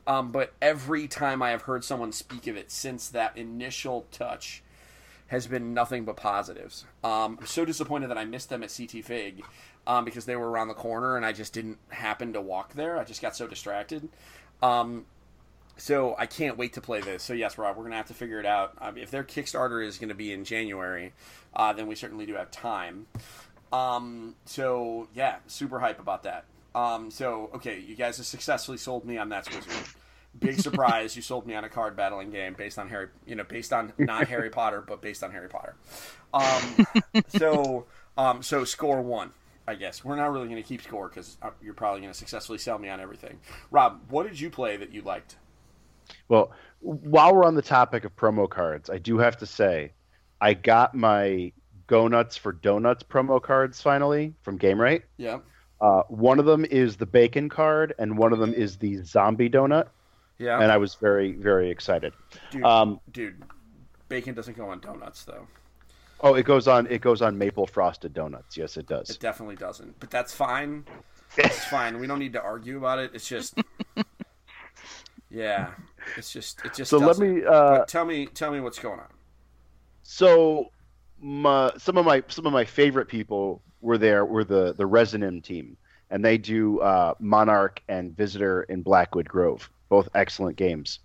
um, 0.07 0.31
but 0.31 0.53
every 0.61 1.07
time 1.07 1.41
i 1.41 1.51
have 1.51 1.63
heard 1.63 1.83
someone 1.83 2.11
speak 2.11 2.47
of 2.47 2.55
it 2.55 2.71
since 2.71 3.09
that 3.09 3.37
initial 3.37 4.05
touch 4.11 4.63
has 5.27 5.45
been 5.45 5.75
nothing 5.75 6.05
but 6.05 6.17
positives. 6.17 6.85
Um, 7.03 7.37
i'm 7.39 7.45
so 7.45 7.65
disappointed 7.65 8.09
that 8.09 8.17
i 8.17 8.25
missed 8.25 8.49
them 8.49 8.63
at 8.63 8.69
ct 8.69 9.03
fig 9.03 9.43
um, 9.87 10.05
because 10.05 10.25
they 10.25 10.35
were 10.35 10.49
around 10.49 10.67
the 10.67 10.73
corner 10.73 11.15
and 11.15 11.25
i 11.25 11.31
just 11.31 11.53
didn't 11.53 11.77
happen 11.89 12.33
to 12.33 12.41
walk 12.41 12.73
there. 12.73 12.97
I 12.97 13.03
just 13.03 13.21
got 13.21 13.35
so 13.35 13.47
distracted. 13.47 14.09
Um, 14.61 15.05
so 15.77 16.15
i 16.17 16.25
can't 16.25 16.57
wait 16.57 16.73
to 16.73 16.81
play 16.81 17.01
this. 17.01 17.23
So 17.23 17.33
yes 17.33 17.57
rob 17.57 17.77
we're 17.77 17.83
going 17.83 17.91
to 17.91 17.97
have 17.97 18.07
to 18.07 18.13
figure 18.13 18.39
it 18.39 18.45
out. 18.45 18.73
If 18.95 19.11
their 19.11 19.23
kickstarter 19.23 19.85
is 19.85 19.97
going 19.97 20.09
to 20.09 20.15
be 20.15 20.31
in 20.31 20.43
january 20.43 21.13
uh, 21.55 21.73
then 21.73 21.87
we 21.87 21.95
certainly 21.95 22.25
do 22.25 22.33
have 22.35 22.51
time. 22.51 23.07
Um, 23.71 24.35
so 24.45 25.07
yeah, 25.13 25.37
super 25.47 25.79
hype 25.79 25.99
about 25.99 26.23
that. 26.23 26.45
Um, 26.75 27.09
so 27.11 27.49
okay, 27.55 27.79
you 27.79 27.95
guys 27.95 28.17
have 28.17 28.25
successfully 28.25 28.77
sold 28.77 29.05
me 29.05 29.17
on 29.17 29.29
That's 29.29 29.49
Wizard. 29.49 29.73
Big 30.37 30.59
surprise, 30.59 31.15
you 31.15 31.21
sold 31.21 31.47
me 31.47 31.55
on 31.55 31.63
a 31.63 31.69
card 31.69 31.95
battling 31.95 32.29
game 32.29 32.53
based 32.53 32.77
on 32.77 32.87
Harry, 32.89 33.07
you 33.25 33.35
know, 33.35 33.43
based 33.43 33.73
on 33.73 33.93
not 33.97 34.27
Harry 34.27 34.49
Potter, 34.51 34.83
but 34.87 35.01
based 35.01 35.23
on 35.23 35.31
Harry 35.31 35.49
Potter. 35.49 35.75
Um, 36.33 36.87
so, 37.29 37.85
um, 38.15 38.43
so 38.43 38.63
score 38.63 39.01
one, 39.01 39.31
I 39.67 39.73
guess. 39.73 40.05
We're 40.05 40.15
not 40.15 40.31
really 40.31 40.47
going 40.47 40.61
to 40.61 40.67
keep 40.67 40.83
score 40.83 41.09
because 41.09 41.37
you're 41.63 41.73
probably 41.73 42.01
going 42.01 42.13
to 42.13 42.17
successfully 42.17 42.59
sell 42.59 42.77
me 42.77 42.89
on 42.89 42.99
everything. 42.99 43.39
Rob, 43.71 44.01
what 44.09 44.27
did 44.27 44.39
you 44.39 44.51
play 44.51 44.77
that 44.77 44.93
you 44.93 45.01
liked? 45.01 45.37
Well, 46.27 46.51
while 46.79 47.35
we're 47.35 47.45
on 47.45 47.55
the 47.55 47.61
topic 47.63 48.05
of 48.05 48.15
promo 48.15 48.47
cards, 48.47 48.89
I 48.89 48.99
do 48.99 49.17
have 49.17 49.37
to 49.37 49.45
say, 49.47 49.93
I 50.39 50.53
got 50.53 50.93
my 50.93 51.51
Go 51.87 52.07
Nuts 52.07 52.37
for 52.37 52.51
Donuts 52.51 53.03
promo 53.03 53.41
cards 53.41 53.81
finally 53.81 54.35
from 54.43 54.59
Gamewright. 54.59 55.01
Yeah, 55.17 55.39
Uh, 55.81 56.03
one 56.09 56.39
of 56.39 56.45
them 56.45 56.65
is 56.65 56.97
the 56.97 57.05
bacon 57.05 57.47
card, 57.49 57.93
and 57.99 58.17
one 58.17 58.33
of 58.33 58.39
them 58.39 58.53
is 58.53 58.77
the 58.77 58.97
zombie 59.03 59.49
donut, 59.49 59.87
yeah, 60.37 60.59
and 60.61 60.71
I 60.71 60.77
was 60.77 60.95
very, 60.95 61.31
very 61.33 61.69
excited. 61.71 62.13
dude, 62.51 62.63
Um, 62.63 62.99
dude, 63.11 63.41
bacon 64.09 64.33
doesn't 64.35 64.57
go 64.57 64.69
on 64.69 64.79
donuts 64.81 65.23
though. 65.23 65.47
oh, 66.21 66.35
it 66.35 66.43
goes 66.43 66.67
on. 66.67 66.85
It 66.87 66.99
goes 67.01 67.21
on 67.21 67.37
maple 67.37 67.65
frosted 67.65 68.13
donuts. 68.13 68.57
Yes, 68.57 68.75
it 68.75 68.87
does. 68.87 69.09
It 69.09 69.19
definitely 69.21 69.55
doesn't, 69.55 69.99
but 69.99 70.09
that's 70.09 70.33
fine. 70.33 70.85
It's 71.37 71.63
fine. 71.65 71.99
We 71.99 72.07
don't 72.07 72.17
need 72.17 72.33
to 72.33 72.41
argue 72.41 72.77
about 72.79 72.97
it. 72.97 73.11
It's 73.13 73.27
just, 73.27 73.53
yeah, 75.29 75.71
it's 76.17 76.31
just, 76.33 76.59
it 76.65 76.73
just. 76.73 76.89
So 76.89 76.97
let 76.97 77.07
doesn't. 77.07 77.35
me. 77.35 77.45
Uh, 77.45 77.85
tell 77.85 78.03
me, 78.03 78.25
tell 78.25 78.51
me 78.51 78.59
what's 78.59 78.79
going 78.79 78.99
on. 78.99 79.05
so 80.01 80.71
my, 81.21 81.71
some 81.77 81.97
of 81.97 82.05
my 82.05 82.23
some 82.29 82.45
of 82.47 82.53
my 82.53 82.65
favorite 82.65 83.07
people 83.07 83.61
were 83.81 83.97
there 83.97 84.25
were 84.25 84.43
the 84.43 84.73
the 84.77 84.87
Resonym 84.87 85.43
team, 85.43 85.77
and 86.09 86.23
they 86.23 86.37
do 86.37 86.79
uh, 86.79 87.13
Monarch 87.19 87.81
and 87.87 88.15
Visitor 88.15 88.63
in 88.63 88.81
Blackwood 88.83 89.27
Grove, 89.27 89.69
both 89.89 90.09
excellent 90.15 90.57
games. 90.57 90.99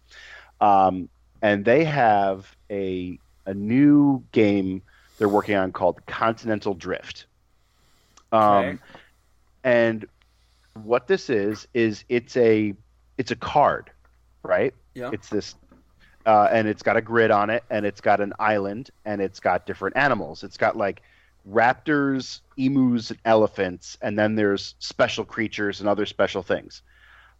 Um, 0.61 1.09
and 1.43 1.65
they 1.65 1.85
have 1.85 2.55
a 2.71 3.19
a 3.47 3.55
new 3.55 4.25
game 4.33 4.83
they're 5.19 5.29
working 5.29 5.57
on 5.57 5.73
called 5.73 6.05
Continental 6.07 6.75
Drift. 6.75 7.27
Um, 8.33 8.79
Okay. 8.79 8.79
and 9.65 10.07
what 10.75 11.07
this 11.07 11.31
is 11.31 11.67
is 11.75 12.05
it's 12.09 12.37
a 12.37 12.75
it's 13.19 13.31
a 13.31 13.37
card, 13.37 13.91
right? 14.43 14.75
Yeah. 14.95 15.13
It's 15.13 15.29
this 15.29 15.55
uh, 16.27 16.49
and 16.53 16.69
it's 16.69 16.83
got 16.83 16.97
a 16.97 17.03
grid 17.03 17.31
on 17.31 17.51
it, 17.51 17.65
and 17.71 17.85
it's 17.87 18.01
got 18.01 18.21
an 18.21 18.33
island, 18.39 18.91
and 19.05 19.21
it's 19.21 19.41
got 19.41 19.67
different 19.67 19.97
animals. 19.97 20.43
It's 20.43 20.57
got 20.57 20.77
like 20.77 21.03
raptors, 21.49 22.41
emus, 22.57 23.11
and 23.11 23.21
elephants, 23.25 23.99
and 24.01 24.19
then 24.19 24.35
there's 24.35 24.75
special 24.79 25.25
creatures 25.25 25.81
and 25.81 25.89
other 25.89 26.07
special 26.07 26.43
things. 26.43 26.83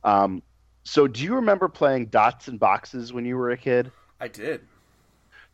Um, 0.03 0.43
so, 0.85 1.07
do 1.07 1.23
you 1.23 1.37
remember 1.37 1.69
playing 1.69 2.07
dots 2.07 2.49
and 2.49 2.61
boxes 2.61 3.13
when 3.13 3.25
you 3.25 3.37
were 3.37 3.51
a 3.51 3.57
kid? 3.57 3.91
I 4.21 4.29
did. 4.29 4.67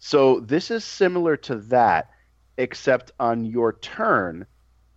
So, 0.00 0.40
this 0.40 0.70
is 0.70 0.84
similar 0.84 1.36
to 1.38 1.56
that, 1.56 2.10
except 2.56 3.12
on 3.20 3.44
your 3.44 3.74
turn, 3.74 4.46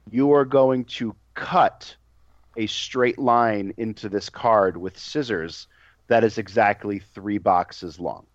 you 0.10 0.34
are 0.34 0.46
going 0.46 0.86
to 0.86 1.16
cut 1.36 1.96
a 2.58 2.68
straight 2.68 3.20
line 3.20 3.74
into 3.78 4.10
this 4.10 4.30
card 4.30 4.78
with 4.78 4.98
scissors 4.98 5.68
that 6.08 6.24
is 6.24 6.38
exactly 6.38 7.00
three 7.00 7.38
boxes 7.38 8.00
long. 8.00 8.26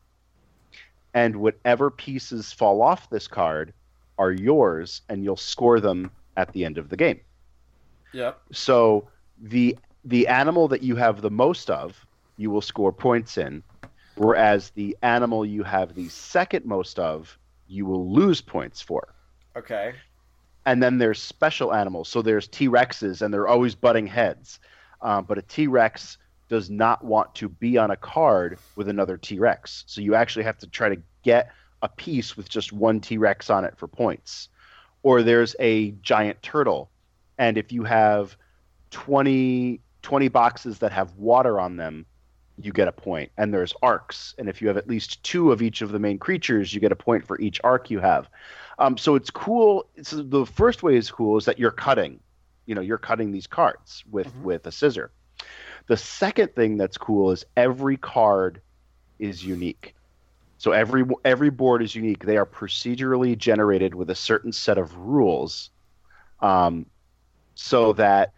And 1.14 1.36
whatever 1.36 1.90
pieces 1.90 2.52
fall 2.52 2.82
off 2.82 3.10
this 3.10 3.28
card 3.28 3.72
are 4.18 4.32
yours, 4.32 5.02
and 5.08 5.24
you'll 5.24 5.36
score 5.36 5.80
them 5.80 6.10
at 6.36 6.52
the 6.52 6.64
end 6.64 6.78
of 6.78 6.88
the 6.88 6.96
game. 6.96 7.20
Yep. 8.12 8.40
So 8.52 9.08
the 9.40 9.76
the 10.04 10.26
animal 10.26 10.68
that 10.68 10.82
you 10.82 10.96
have 10.96 11.20
the 11.20 11.30
most 11.30 11.70
of, 11.70 12.06
you 12.36 12.50
will 12.50 12.60
score 12.60 12.92
points 12.92 13.38
in. 13.38 13.62
Whereas 14.16 14.70
the 14.70 14.96
animal 15.02 15.46
you 15.46 15.62
have 15.62 15.94
the 15.94 16.08
second 16.08 16.64
most 16.64 16.98
of, 16.98 17.38
you 17.68 17.86
will 17.86 18.10
lose 18.10 18.40
points 18.40 18.80
for. 18.80 19.14
Okay. 19.56 19.94
And 20.66 20.82
then 20.82 20.98
there's 20.98 21.22
special 21.22 21.72
animals. 21.72 22.08
So 22.08 22.22
there's 22.22 22.48
T 22.48 22.68
Rexes, 22.68 23.22
and 23.22 23.32
they're 23.32 23.48
always 23.48 23.74
butting 23.74 24.06
heads. 24.06 24.58
Um, 25.00 25.24
but 25.24 25.38
a 25.38 25.42
T 25.42 25.66
Rex 25.66 26.18
does 26.48 26.70
not 26.70 27.04
want 27.04 27.34
to 27.36 27.48
be 27.48 27.78
on 27.78 27.90
a 27.90 27.96
card 27.96 28.58
with 28.74 28.88
another 28.88 29.16
T 29.16 29.38
Rex. 29.38 29.84
So 29.86 30.00
you 30.00 30.14
actually 30.14 30.44
have 30.44 30.58
to 30.58 30.66
try 30.66 30.88
to 30.88 31.00
get 31.22 31.50
a 31.82 31.88
piece 31.88 32.36
with 32.36 32.48
just 32.48 32.72
one 32.72 33.00
T 33.00 33.18
Rex 33.18 33.50
on 33.50 33.64
it 33.64 33.76
for 33.76 33.86
points. 33.86 34.48
Or 35.02 35.22
there's 35.22 35.54
a 35.60 35.92
giant 36.02 36.42
turtle. 36.42 36.90
And 37.38 37.56
if 37.56 37.72
you 37.72 37.84
have 37.84 38.36
20, 38.90 39.80
20 40.02 40.28
boxes 40.28 40.78
that 40.80 40.92
have 40.92 41.14
water 41.16 41.60
on 41.60 41.76
them, 41.76 42.06
you 42.60 42.72
get 42.72 42.88
a 42.88 42.92
point. 42.92 43.30
And 43.36 43.54
there's 43.54 43.72
arks. 43.82 44.34
And 44.38 44.48
if 44.48 44.60
you 44.60 44.68
have 44.68 44.76
at 44.76 44.88
least 44.88 45.22
two 45.22 45.52
of 45.52 45.62
each 45.62 45.82
of 45.82 45.92
the 45.92 46.00
main 46.00 46.18
creatures, 46.18 46.74
you 46.74 46.80
get 46.80 46.90
a 46.90 46.96
point 46.96 47.24
for 47.26 47.40
each 47.40 47.60
ark 47.62 47.90
you 47.90 48.00
have. 48.00 48.28
Um, 48.80 48.98
so 48.98 49.14
it's 49.14 49.30
cool. 49.30 49.86
The 49.96 50.44
first 50.46 50.82
way 50.82 50.96
is 50.96 51.10
cool 51.10 51.36
is 51.38 51.44
that 51.44 51.58
you're 51.58 51.70
cutting. 51.70 52.18
You 52.66 52.74
know, 52.74 52.80
you're 52.80 52.98
cutting 52.98 53.30
these 53.30 53.46
cards 53.46 54.04
with 54.10 54.26
Mhm. 54.34 54.42
with 54.42 54.66
a 54.66 54.72
scissor. 54.72 55.10
The 55.86 55.96
second 55.96 56.54
thing 56.54 56.76
that's 56.76 56.98
cool 56.98 57.30
is 57.30 57.44
every 57.56 57.96
card 57.96 58.60
is 59.18 59.44
unique. 59.44 59.94
So 60.58 60.72
every 60.72 61.04
every 61.24 61.50
board 61.50 61.82
is 61.82 61.94
unique. 61.94 62.24
They 62.24 62.36
are 62.36 62.46
procedurally 62.46 63.38
generated 63.38 63.94
with 63.94 64.10
a 64.10 64.14
certain 64.14 64.52
set 64.52 64.76
of 64.76 64.96
rules, 64.96 65.70
um, 66.40 66.86
so 67.54 67.92
that 67.94 68.32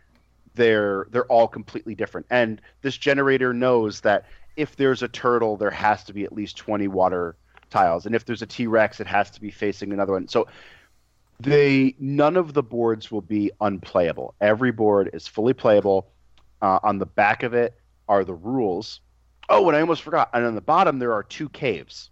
they're 0.54 1.06
they're 1.10 1.26
all 1.26 1.48
completely 1.48 1.94
different. 1.94 2.26
And 2.30 2.60
this 2.82 2.98
generator 2.98 3.54
knows 3.54 4.02
that 4.02 4.26
if 4.56 4.76
there's 4.76 5.02
a 5.02 5.08
turtle, 5.08 5.56
there 5.56 5.70
has 5.70 6.04
to 6.04 6.12
be 6.12 6.24
at 6.24 6.32
least 6.32 6.58
20 6.58 6.88
water 6.88 7.36
tiles, 7.70 8.04
and 8.04 8.14
if 8.14 8.26
there's 8.26 8.42
a 8.42 8.46
T 8.46 8.66
Rex, 8.66 9.00
it 9.00 9.06
has 9.06 9.30
to 9.30 9.40
be 9.40 9.50
facing 9.50 9.92
another 9.92 10.12
one. 10.12 10.28
So 10.28 10.46
they 11.40 11.94
none 11.98 12.36
of 12.36 12.52
the 12.52 12.62
boards 12.62 13.10
will 13.10 13.22
be 13.22 13.50
unplayable. 13.62 14.34
Every 14.42 14.72
board 14.72 15.10
is 15.14 15.26
fully 15.26 15.54
playable. 15.54 16.10
Uh, 16.60 16.78
on 16.82 16.98
the 16.98 17.06
back 17.06 17.42
of 17.42 17.54
it 17.54 17.74
are 18.06 18.24
the 18.24 18.34
rules. 18.34 19.00
Oh, 19.50 19.68
and 19.68 19.76
I 19.76 19.82
almost 19.82 20.02
forgot. 20.02 20.30
And 20.34 20.46
on 20.46 20.54
the 20.56 20.62
bottom 20.62 20.98
there 20.98 21.14
are 21.14 21.24
two 21.24 21.50
caves 21.50 22.10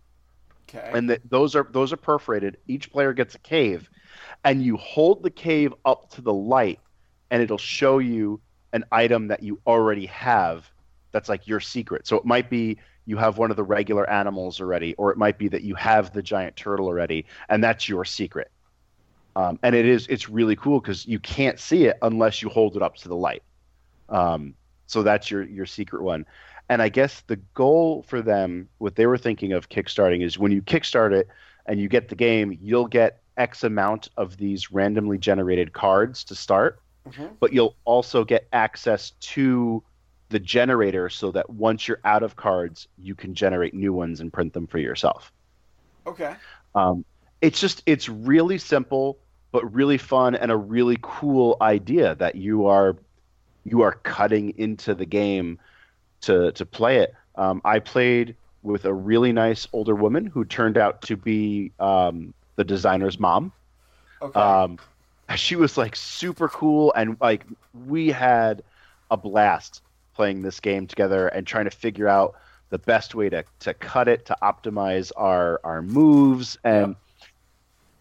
Okay. 0.69 0.91
and 0.95 1.11
the, 1.11 1.21
those 1.25 1.57
are 1.57 1.69
those 1.73 1.93
are 1.93 1.97
perforated. 1.99 2.59
Each 2.67 2.91
player 2.93 3.13
gets 3.15 3.35
a 3.35 3.39
cave, 3.41 3.91
and 4.45 4.63
you 4.63 4.77
hold 4.77 5.23
the 5.23 5.31
cave 5.31 5.75
up 5.85 6.11
to 6.13 6.23
the 6.23 6.35
light, 6.35 6.81
and 7.31 7.43
it'll 7.43 7.59
show 7.59 7.99
you 7.99 8.43
an 8.73 8.85
item 8.93 9.29
that 9.29 9.43
you 9.43 9.61
already 9.67 10.07
have. 10.07 10.71
That's 11.13 11.29
like 11.29 11.47
your 11.47 11.61
secret. 11.61 12.07
So 12.07 12.17
it 12.17 12.27
might 12.27 12.51
be 12.51 12.79
you 13.07 13.17
have 13.19 13.39
one 13.39 13.51
of 13.51 13.57
the 13.57 13.65
regular 13.65 14.09
animals 14.11 14.61
already, 14.61 14.95
or 14.97 15.11
it 15.13 15.19
might 15.19 15.39
be 15.39 15.49
that 15.49 15.63
you 15.63 15.75
have 15.77 16.13
the 16.13 16.23
giant 16.23 16.57
turtle 16.57 16.87
already, 16.87 17.27
and 17.49 17.65
that's 17.65 17.89
your 17.89 18.05
secret. 18.05 18.49
Um, 19.37 19.59
and 19.63 19.75
it 19.75 19.87
is 19.87 20.07
it's 20.09 20.29
really 20.29 20.57
cool 20.57 20.81
because 20.81 21.07
you 21.07 21.21
can't 21.21 21.59
see 21.61 21.87
it 21.87 21.99
unless 22.03 22.43
you 22.43 22.51
hold 22.51 22.77
it 22.77 22.83
up 22.83 22.97
to 22.97 23.09
the 23.09 23.17
light. 23.17 23.43
Um, 24.09 24.55
so 24.87 25.03
that's 25.03 25.31
your 25.31 25.45
your 25.45 25.67
secret 25.67 26.03
one. 26.03 26.27
And 26.69 26.83
I 26.83 26.89
guess 26.89 27.23
the 27.23 27.37
goal 27.55 28.03
for 28.03 28.21
them, 28.21 28.69
what 28.79 28.97
they 28.97 29.07
were 29.07 29.19
thinking 29.19 29.53
of 29.53 29.69
kickstarting, 29.69 30.23
is 30.23 30.39
when 30.39 30.53
you 30.53 30.61
kickstart 30.63 31.13
it 31.13 31.29
and 31.67 31.81
you 31.81 31.89
get 31.89 32.09
the 32.09 32.15
game, 32.15 32.59
you'll 32.61 32.87
get 32.87 33.23
X 33.37 33.65
amount 33.65 34.09
of 34.17 34.37
these 34.37 34.71
randomly 34.71 35.17
generated 35.17 35.73
cards 35.73 36.25
to 36.25 36.35
start, 36.35 36.81
Mhm. 37.09 37.31
but 37.41 37.53
you'll 37.53 37.77
also 37.85 38.25
get 38.25 38.47
access 38.53 39.11
to 39.21 39.83
the 40.29 40.39
generator 40.39 41.09
so 41.09 41.31
that 41.31 41.49
once 41.49 41.89
you're 41.89 42.01
out 42.05 42.23
of 42.23 42.37
cards, 42.37 42.87
you 42.99 43.15
can 43.15 43.35
generate 43.35 43.73
new 43.73 43.93
ones 43.93 44.21
and 44.21 44.31
print 44.33 44.53
them 44.53 44.67
for 44.67 44.79
yourself. 44.79 45.33
Okay. 46.07 46.35
Um, 46.75 47.05
it's 47.41 47.61
just 47.61 47.83
it's 47.87 48.09
really 48.09 48.59
simple 48.59 49.19
but 49.53 49.73
really 49.73 49.97
fun 49.97 50.35
and 50.35 50.51
a 50.51 50.57
really 50.57 50.99
cool 51.01 51.57
idea 51.63 52.15
that 52.17 52.35
you 52.35 52.67
are 52.67 52.97
you 53.65 53.81
are 53.83 53.93
cutting 53.93 54.51
into 54.59 54.95
the 54.95 55.07
game 55.07 55.59
to 56.23 56.53
to 56.53 56.67
play 56.67 56.99
it. 56.99 57.15
Um, 57.37 57.61
I 57.65 57.79
played 57.79 58.37
with 58.63 58.85
a 58.85 58.93
really 58.93 59.33
nice 59.33 59.69
older 59.73 59.95
woman 59.95 60.27
who 60.27 60.45
turned 60.45 60.77
out 60.77 61.03
to 61.03 61.17
be 61.17 61.71
um, 61.79 62.35
the 62.57 62.65
designer's 62.65 63.19
mom. 63.19 63.53
Okay. 64.21 64.39
Um, 64.39 64.79
she 65.37 65.57
was 65.57 65.77
like 65.77 65.95
super 65.95 66.49
cool, 66.49 66.93
and 66.95 67.17
like 67.21 67.45
we 67.87 68.09
had 68.09 68.63
a 69.11 69.17
blast 69.17 69.83
playing 70.15 70.43
this 70.43 70.61
game 70.61 70.87
together 70.87 71.29
and 71.29 71.47
trying 71.47 71.65
to 71.65 71.71
figure 71.71 72.09
out 72.09 72.35
the 72.71 72.79
best 72.79 73.15
way 73.15 73.29
to, 73.31 73.45
to 73.61 73.73
cut 73.75 74.09
it 74.09 74.27
to 74.27 74.37
optimize 74.43 75.13
our 75.17 75.61
our 75.65 75.81
moves 75.81 76.59
and 76.65 76.97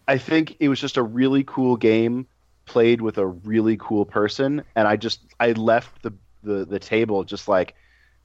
I 0.06 0.18
think 0.18 0.56
it 0.58 0.68
was 0.68 0.80
just 0.80 0.96
a 0.96 1.02
really 1.02 1.44
cool 1.44 1.76
game 1.76 2.26
played 2.66 3.00
with 3.00 3.18
a 3.18 3.26
really 3.26 3.76
cool 3.78 4.04
person 4.04 4.62
and 4.74 4.88
I 4.88 4.96
just 4.96 5.20
I 5.38 5.52
left 5.52 6.02
the 6.02 6.12
the, 6.42 6.64
the 6.64 6.78
table 6.78 7.24
just 7.24 7.48
like 7.48 7.74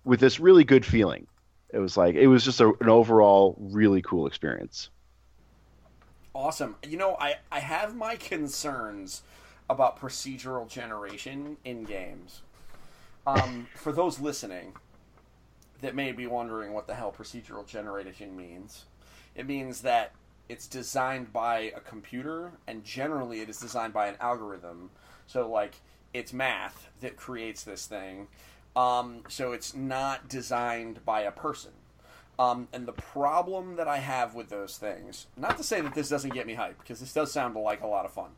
with 0.04 0.20
this 0.20 0.40
really 0.40 0.64
good 0.64 0.86
feeling. 0.86 1.28
It 1.70 1.80
was 1.80 1.98
like 1.98 2.16
it 2.16 2.28
was 2.28 2.44
just 2.44 2.62
a, 2.62 2.70
an 2.82 2.90
overall 2.90 3.56
really 3.60 4.02
cool 4.02 4.28
experience. 4.28 4.90
Awesome. 6.36 6.76
You 6.88 6.98
know, 6.98 7.16
I, 7.20 7.36
I 7.52 7.60
have 7.60 7.96
my 7.96 8.16
concerns 8.16 9.22
about 9.70 10.00
procedural 10.00 10.68
generation 10.68 11.58
in 11.64 11.84
games. 11.84 12.42
Um, 13.26 13.68
for 13.76 13.92
those 13.92 14.20
listening 14.20 14.74
that 15.82 15.96
may 15.96 16.12
be 16.12 16.28
wondering 16.28 16.74
what 16.74 16.88
the 16.88 16.96
hell 16.96 17.14
procedural 17.16 17.68
generation 17.68 18.36
means, 18.36 18.86
it 19.36 19.48
means 19.48 19.82
that 19.82 20.14
it's 20.50 20.68
designed 20.68 21.32
by 21.32 21.72
a 21.76 21.80
computer, 21.80 22.52
and 22.68 22.84
generally 22.84 23.42
it 23.42 23.50
is 23.50 23.58
designed 23.58 23.94
by 23.94 24.08
an 24.08 24.16
algorithm. 24.20 24.90
So, 25.28 25.50
like, 25.50 25.76
it's 26.14 26.34
math 26.34 26.90
that 27.02 27.16
creates 27.16 27.64
this 27.64 27.86
thing. 27.86 28.28
Um, 28.76 29.24
so 29.30 29.52
it's 29.52 29.76
not 29.76 30.28
designed 30.28 31.06
by 31.06 31.22
a 31.22 31.32
person. 31.32 31.72
Um, 32.40 32.68
and 32.74 32.88
the 32.88 32.94
problem 32.94 33.76
that 33.76 33.88
I 33.88 33.98
have 33.98 34.34
with 34.34 34.50
those 34.50 34.78
things, 34.78 35.28
not 35.38 35.56
to 35.58 35.64
say 35.64 35.82
that 35.82 35.94
this 35.94 36.10
doesn't 36.10 36.34
get 36.34 36.48
me 36.48 36.56
hyped, 36.56 36.80
because 36.80 37.00
this 37.00 37.14
does 37.14 37.32
sound 37.32 37.56
like 37.56 37.82
a 37.82 37.88
lot 37.88 38.06
of 38.06 38.12
fun, 38.12 38.32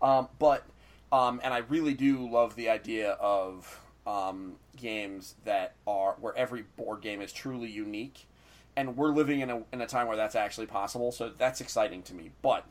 um, 0.00 0.28
but, 0.38 0.62
um, 1.10 1.40
and 1.42 1.52
I 1.52 1.58
really 1.58 1.94
do 1.94 2.30
love 2.30 2.54
the 2.54 2.68
idea 2.68 3.10
of 3.14 3.80
um, 4.06 4.54
games 4.76 5.34
that 5.44 5.74
are, 5.84 6.14
where 6.20 6.36
every 6.36 6.62
board 6.76 7.00
game 7.00 7.20
is 7.20 7.32
truly 7.32 7.68
unique, 7.68 8.26
and 8.76 8.96
we're 8.96 9.10
living 9.10 9.40
in 9.40 9.50
a, 9.50 9.62
in 9.72 9.80
a 9.80 9.86
time 9.88 10.06
where 10.06 10.16
that's 10.16 10.36
actually 10.36 10.68
possible, 10.68 11.10
so 11.10 11.32
that's 11.36 11.60
exciting 11.60 12.02
to 12.04 12.14
me. 12.14 12.30
But, 12.42 12.64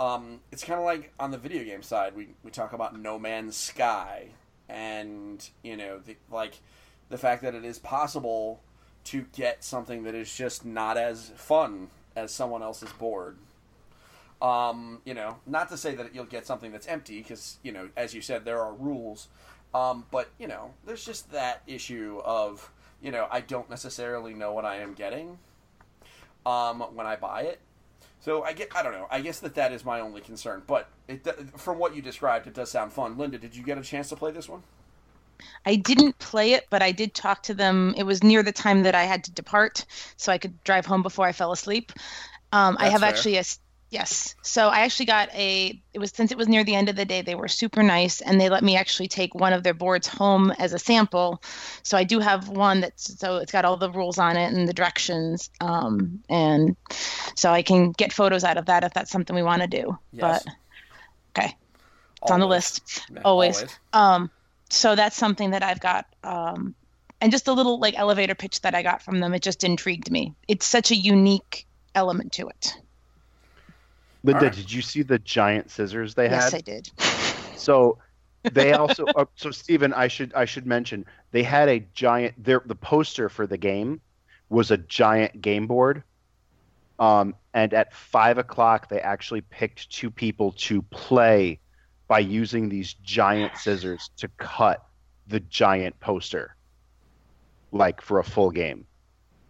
um, 0.00 0.40
it's 0.50 0.64
kind 0.64 0.80
of 0.80 0.84
like 0.84 1.12
on 1.20 1.30
the 1.30 1.38
video 1.38 1.62
game 1.62 1.84
side, 1.84 2.16
we, 2.16 2.30
we 2.42 2.50
talk 2.50 2.72
about 2.72 2.98
No 2.98 3.16
Man's 3.16 3.56
Sky, 3.56 4.30
and, 4.68 5.48
you 5.62 5.76
know, 5.76 5.98
the, 5.98 6.16
like, 6.30 6.54
the 7.08 7.18
fact 7.18 7.42
that 7.42 7.54
it 7.54 7.64
is 7.64 7.78
possible 7.78 8.60
to 9.04 9.26
get 9.34 9.62
something 9.62 10.04
that 10.04 10.14
is 10.14 10.34
just 10.34 10.64
not 10.64 10.96
as 10.96 11.30
fun 11.36 11.88
as 12.16 12.32
someone 12.32 12.62
else's 12.62 12.92
board. 12.92 13.36
Um, 14.40 15.00
you 15.04 15.14
know, 15.14 15.36
not 15.46 15.68
to 15.70 15.76
say 15.76 15.94
that 15.94 16.14
you'll 16.14 16.24
get 16.24 16.46
something 16.46 16.72
that's 16.72 16.86
empty, 16.86 17.18
because 17.18 17.58
you 17.62 17.72
know, 17.72 17.88
as 17.96 18.14
you 18.14 18.20
said, 18.20 18.44
there 18.44 18.60
are 18.60 18.72
rules. 18.72 19.28
Um, 19.74 20.04
but 20.10 20.28
you 20.38 20.46
know, 20.46 20.72
there's 20.84 21.04
just 21.04 21.32
that 21.32 21.62
issue 21.66 22.20
of 22.24 22.70
you 23.04 23.10
know, 23.10 23.28
I 23.30 23.40
don't 23.40 23.68
necessarily 23.68 24.32
know 24.32 24.52
what 24.52 24.64
I 24.64 24.76
am 24.76 24.94
getting 24.94 25.38
um, 26.46 26.80
when 26.94 27.06
I 27.06 27.16
buy 27.16 27.42
it. 27.42 27.60
So 28.24 28.42
I 28.42 28.54
get, 28.54 28.74
I 28.74 28.82
don't 28.82 28.92
know. 28.92 29.06
I 29.10 29.20
guess 29.20 29.40
that 29.40 29.54
that 29.56 29.70
is 29.70 29.84
my 29.84 30.00
only 30.00 30.22
concern. 30.22 30.62
But 30.66 30.88
it, 31.08 31.28
from 31.58 31.78
what 31.78 31.94
you 31.94 32.00
described, 32.00 32.46
it 32.46 32.54
does 32.54 32.70
sound 32.70 32.90
fun. 32.90 33.18
Linda, 33.18 33.36
did 33.36 33.54
you 33.54 33.62
get 33.62 33.76
a 33.76 33.82
chance 33.82 34.08
to 34.08 34.16
play 34.16 34.30
this 34.30 34.48
one? 34.48 34.62
I 35.66 35.76
didn't 35.76 36.18
play 36.18 36.54
it, 36.54 36.64
but 36.70 36.80
I 36.80 36.90
did 36.90 37.12
talk 37.12 37.42
to 37.42 37.54
them. 37.54 37.92
It 37.98 38.04
was 38.04 38.24
near 38.24 38.42
the 38.42 38.50
time 38.50 38.84
that 38.84 38.94
I 38.94 39.02
had 39.02 39.24
to 39.24 39.32
depart, 39.32 39.84
so 40.16 40.32
I 40.32 40.38
could 40.38 40.64
drive 40.64 40.86
home 40.86 41.02
before 41.02 41.26
I 41.26 41.32
fell 41.32 41.52
asleep. 41.52 41.92
Um, 42.50 42.78
I 42.80 42.88
have 42.88 43.02
fair. 43.02 43.10
actually 43.10 43.36
a 43.36 43.44
yes. 43.94 44.34
So 44.42 44.68
I 44.68 44.80
actually 44.80 45.06
got 45.06 45.32
a. 45.34 45.80
It 45.92 45.98
was 45.98 46.10
since 46.10 46.32
it 46.32 46.36
was 46.36 46.48
near 46.48 46.64
the 46.64 46.74
end 46.74 46.88
of 46.88 46.96
the 46.96 47.04
day. 47.04 47.22
They 47.22 47.36
were 47.36 47.48
super 47.48 47.82
nice, 47.82 48.20
and 48.20 48.40
they 48.40 48.48
let 48.48 48.64
me 48.64 48.76
actually 48.76 49.08
take 49.08 49.34
one 49.34 49.52
of 49.52 49.62
their 49.62 49.72
boards 49.72 50.08
home 50.08 50.50
as 50.58 50.72
a 50.72 50.78
sample. 50.78 51.40
So 51.84 51.96
I 51.96 52.04
do 52.04 52.18
have 52.18 52.48
one 52.48 52.80
that's 52.80 53.18
so 53.18 53.36
it's 53.36 53.52
got 53.52 53.64
all 53.64 53.76
the 53.76 53.90
rules 53.90 54.18
on 54.18 54.36
it 54.36 54.52
and 54.52 54.68
the 54.68 54.74
directions, 54.74 55.48
um, 55.60 56.22
and 56.28 56.76
so 57.36 57.52
I 57.52 57.62
can 57.62 57.92
get 57.92 58.12
photos 58.12 58.42
out 58.44 58.58
of 58.58 58.66
that 58.66 58.82
if 58.84 58.92
that's 58.92 59.10
something 59.10 59.34
we 59.34 59.42
want 59.42 59.62
to 59.62 59.68
do. 59.68 59.96
Yes. 60.12 60.44
But 60.44 60.54
okay, 61.38 61.56
it's 62.20 62.30
on 62.30 62.40
the 62.40 62.48
list. 62.48 63.06
Yeah, 63.10 63.20
always. 63.24 63.64
Um, 63.92 64.30
so 64.70 64.96
that's 64.96 65.16
something 65.16 65.52
that 65.52 65.62
I've 65.62 65.80
got. 65.80 66.06
Um, 66.24 66.74
and 67.20 67.30
just 67.30 67.46
a 67.48 67.52
little 67.52 67.78
like 67.78 67.96
elevator 67.96 68.34
pitch 68.34 68.60
that 68.62 68.74
I 68.74 68.82
got 68.82 69.00
from 69.00 69.20
them. 69.20 69.32
It 69.34 69.40
just 69.40 69.62
intrigued 69.62 70.10
me. 70.10 70.34
It's 70.48 70.66
such 70.66 70.90
a 70.90 70.96
unique 70.96 71.66
element 71.94 72.32
to 72.32 72.48
it. 72.48 72.76
Linda, 74.24 74.46
Alright. 74.46 74.56
did 74.56 74.72
you 74.72 74.82
see 74.82 75.02
the 75.02 75.18
giant 75.20 75.70
scissors 75.70 76.14
they 76.14 76.24
yes, 76.24 76.44
had? 76.44 76.52
Yes, 76.52 76.54
I 76.54 76.60
did. 76.60 76.90
So 77.56 77.96
they 78.42 78.74
also 78.74 79.04
uh, 79.04 79.24
so 79.36 79.50
Stephen, 79.50 79.94
I 79.94 80.08
should 80.08 80.34
I 80.34 80.44
should 80.44 80.66
mention 80.66 81.06
they 81.30 81.42
had 81.42 81.68
a 81.68 81.80
giant 81.94 82.42
their 82.42 82.60
the 82.66 82.74
poster 82.74 83.30
for 83.30 83.46
the 83.46 83.56
game 83.56 84.02
was 84.50 84.70
a 84.70 84.76
giant 84.76 85.40
game 85.40 85.66
board. 85.66 86.02
Um, 86.98 87.34
and 87.54 87.72
at 87.72 87.94
five 87.94 88.36
o'clock, 88.36 88.88
they 88.90 89.00
actually 89.00 89.40
picked 89.40 89.88
two 89.90 90.10
people 90.10 90.52
to 90.52 90.82
play 90.82 91.58
by 92.06 92.18
using 92.18 92.68
these 92.68 92.94
giant 93.02 93.56
scissors 93.56 94.10
to 94.18 94.28
cut 94.36 94.84
the 95.26 95.40
giant 95.40 95.98
poster, 96.00 96.54
like 97.72 98.02
for 98.02 98.18
a 98.18 98.24
full 98.24 98.50
game. 98.50 98.86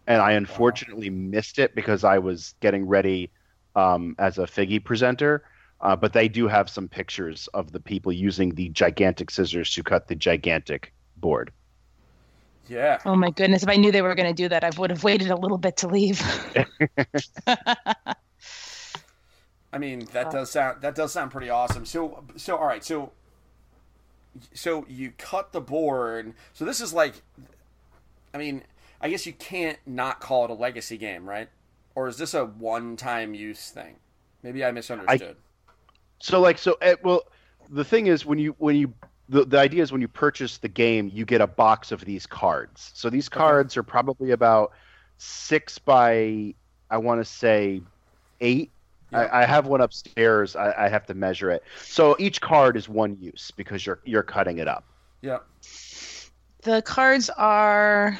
And 0.07 0.21
I 0.21 0.33
unfortunately 0.33 1.09
missed 1.09 1.59
it 1.59 1.75
because 1.75 2.03
I 2.03 2.19
was 2.19 2.55
getting 2.61 2.87
ready 2.87 3.29
um, 3.75 4.15
as 4.19 4.37
a 4.37 4.43
Figgy 4.43 4.83
presenter. 4.83 5.43
Uh, 5.81 5.95
but 5.95 6.13
they 6.13 6.27
do 6.27 6.47
have 6.47 6.69
some 6.69 6.87
pictures 6.87 7.47
of 7.53 7.71
the 7.71 7.79
people 7.79 8.11
using 8.11 8.49
the 8.55 8.69
gigantic 8.69 9.29
scissors 9.29 9.69
to 9.71 9.83
cut 9.83 10.07
the 10.07 10.15
gigantic 10.15 10.93
board. 11.17 11.51
Yeah. 12.67 12.99
Oh 13.05 13.15
my 13.15 13.29
goodness! 13.29 13.61
If 13.61 13.69
I 13.69 13.75
knew 13.75 13.91
they 13.91 14.01
were 14.01 14.15
going 14.15 14.27
to 14.27 14.33
do 14.33 14.49
that, 14.49 14.63
I 14.63 14.71
would 14.77 14.89
have 14.89 15.03
waited 15.03 15.29
a 15.29 15.35
little 15.35 15.57
bit 15.57 15.77
to 15.77 15.87
leave. 15.87 16.21
I 19.71 19.77
mean, 19.77 20.07
that 20.13 20.31
does 20.31 20.51
sound 20.51 20.81
that 20.81 20.95
does 20.95 21.11
sound 21.11 21.31
pretty 21.31 21.49
awesome. 21.49 21.85
So 21.85 22.23
so 22.37 22.55
all 22.57 22.65
right, 22.65 22.83
so 22.83 23.11
so 24.53 24.85
you 24.87 25.11
cut 25.17 25.51
the 25.51 25.61
board. 25.61 26.33
So 26.53 26.65
this 26.65 26.81
is 26.81 26.93
like 26.93 27.21
I 28.33 28.37
mean, 28.37 28.63
I 28.99 29.09
guess 29.09 29.25
you 29.25 29.33
can't 29.33 29.77
not 29.85 30.19
call 30.19 30.45
it 30.45 30.51
a 30.51 30.53
legacy 30.53 30.97
game, 30.97 31.27
right? 31.27 31.49
Or 31.95 32.07
is 32.07 32.17
this 32.17 32.33
a 32.33 32.45
one-time 32.45 33.33
use 33.33 33.69
thing? 33.69 33.95
Maybe 34.43 34.63
I 34.63 34.71
misunderstood. 34.71 35.37
So 36.19 36.39
like 36.39 36.57
so 36.57 36.77
uh, 36.81 36.95
well 37.03 37.23
the 37.69 37.83
thing 37.83 38.07
is 38.07 38.25
when 38.25 38.37
you 38.37 38.55
when 38.59 38.75
you 38.75 38.93
the, 39.27 39.43
the 39.43 39.57
idea 39.57 39.81
is 39.81 39.91
when 39.91 40.01
you 40.01 40.07
purchase 40.07 40.57
the 40.59 40.67
game 40.67 41.09
you 41.11 41.25
get 41.25 41.41
a 41.41 41.47
box 41.47 41.91
of 41.91 42.05
these 42.05 42.25
cards. 42.27 42.91
So 42.93 43.09
these 43.09 43.27
cards 43.27 43.75
are 43.75 43.83
probably 43.83 44.31
about 44.31 44.71
6 45.17 45.79
by 45.79 46.53
I 46.91 46.97
want 46.97 47.21
to 47.21 47.25
say 47.25 47.81
8 48.41 48.69
Yeah. 49.11 49.19
I, 49.19 49.41
I 49.41 49.45
have 49.45 49.65
one 49.65 49.81
upstairs. 49.81 50.55
I, 50.55 50.85
I 50.85 50.89
have 50.89 51.05
to 51.07 51.13
measure 51.15 51.49
it. 51.49 51.63
So 51.81 52.15
each 52.19 52.39
card 52.41 52.77
is 52.77 52.87
one 52.87 53.17
use 53.19 53.51
because 53.55 53.85
you're 53.85 53.99
you're 54.05 54.23
cutting 54.23 54.59
it 54.59 54.67
up. 54.67 54.83
yeah. 55.21 55.39
the 56.61 56.81
cards 56.83 57.29
are 57.31 58.19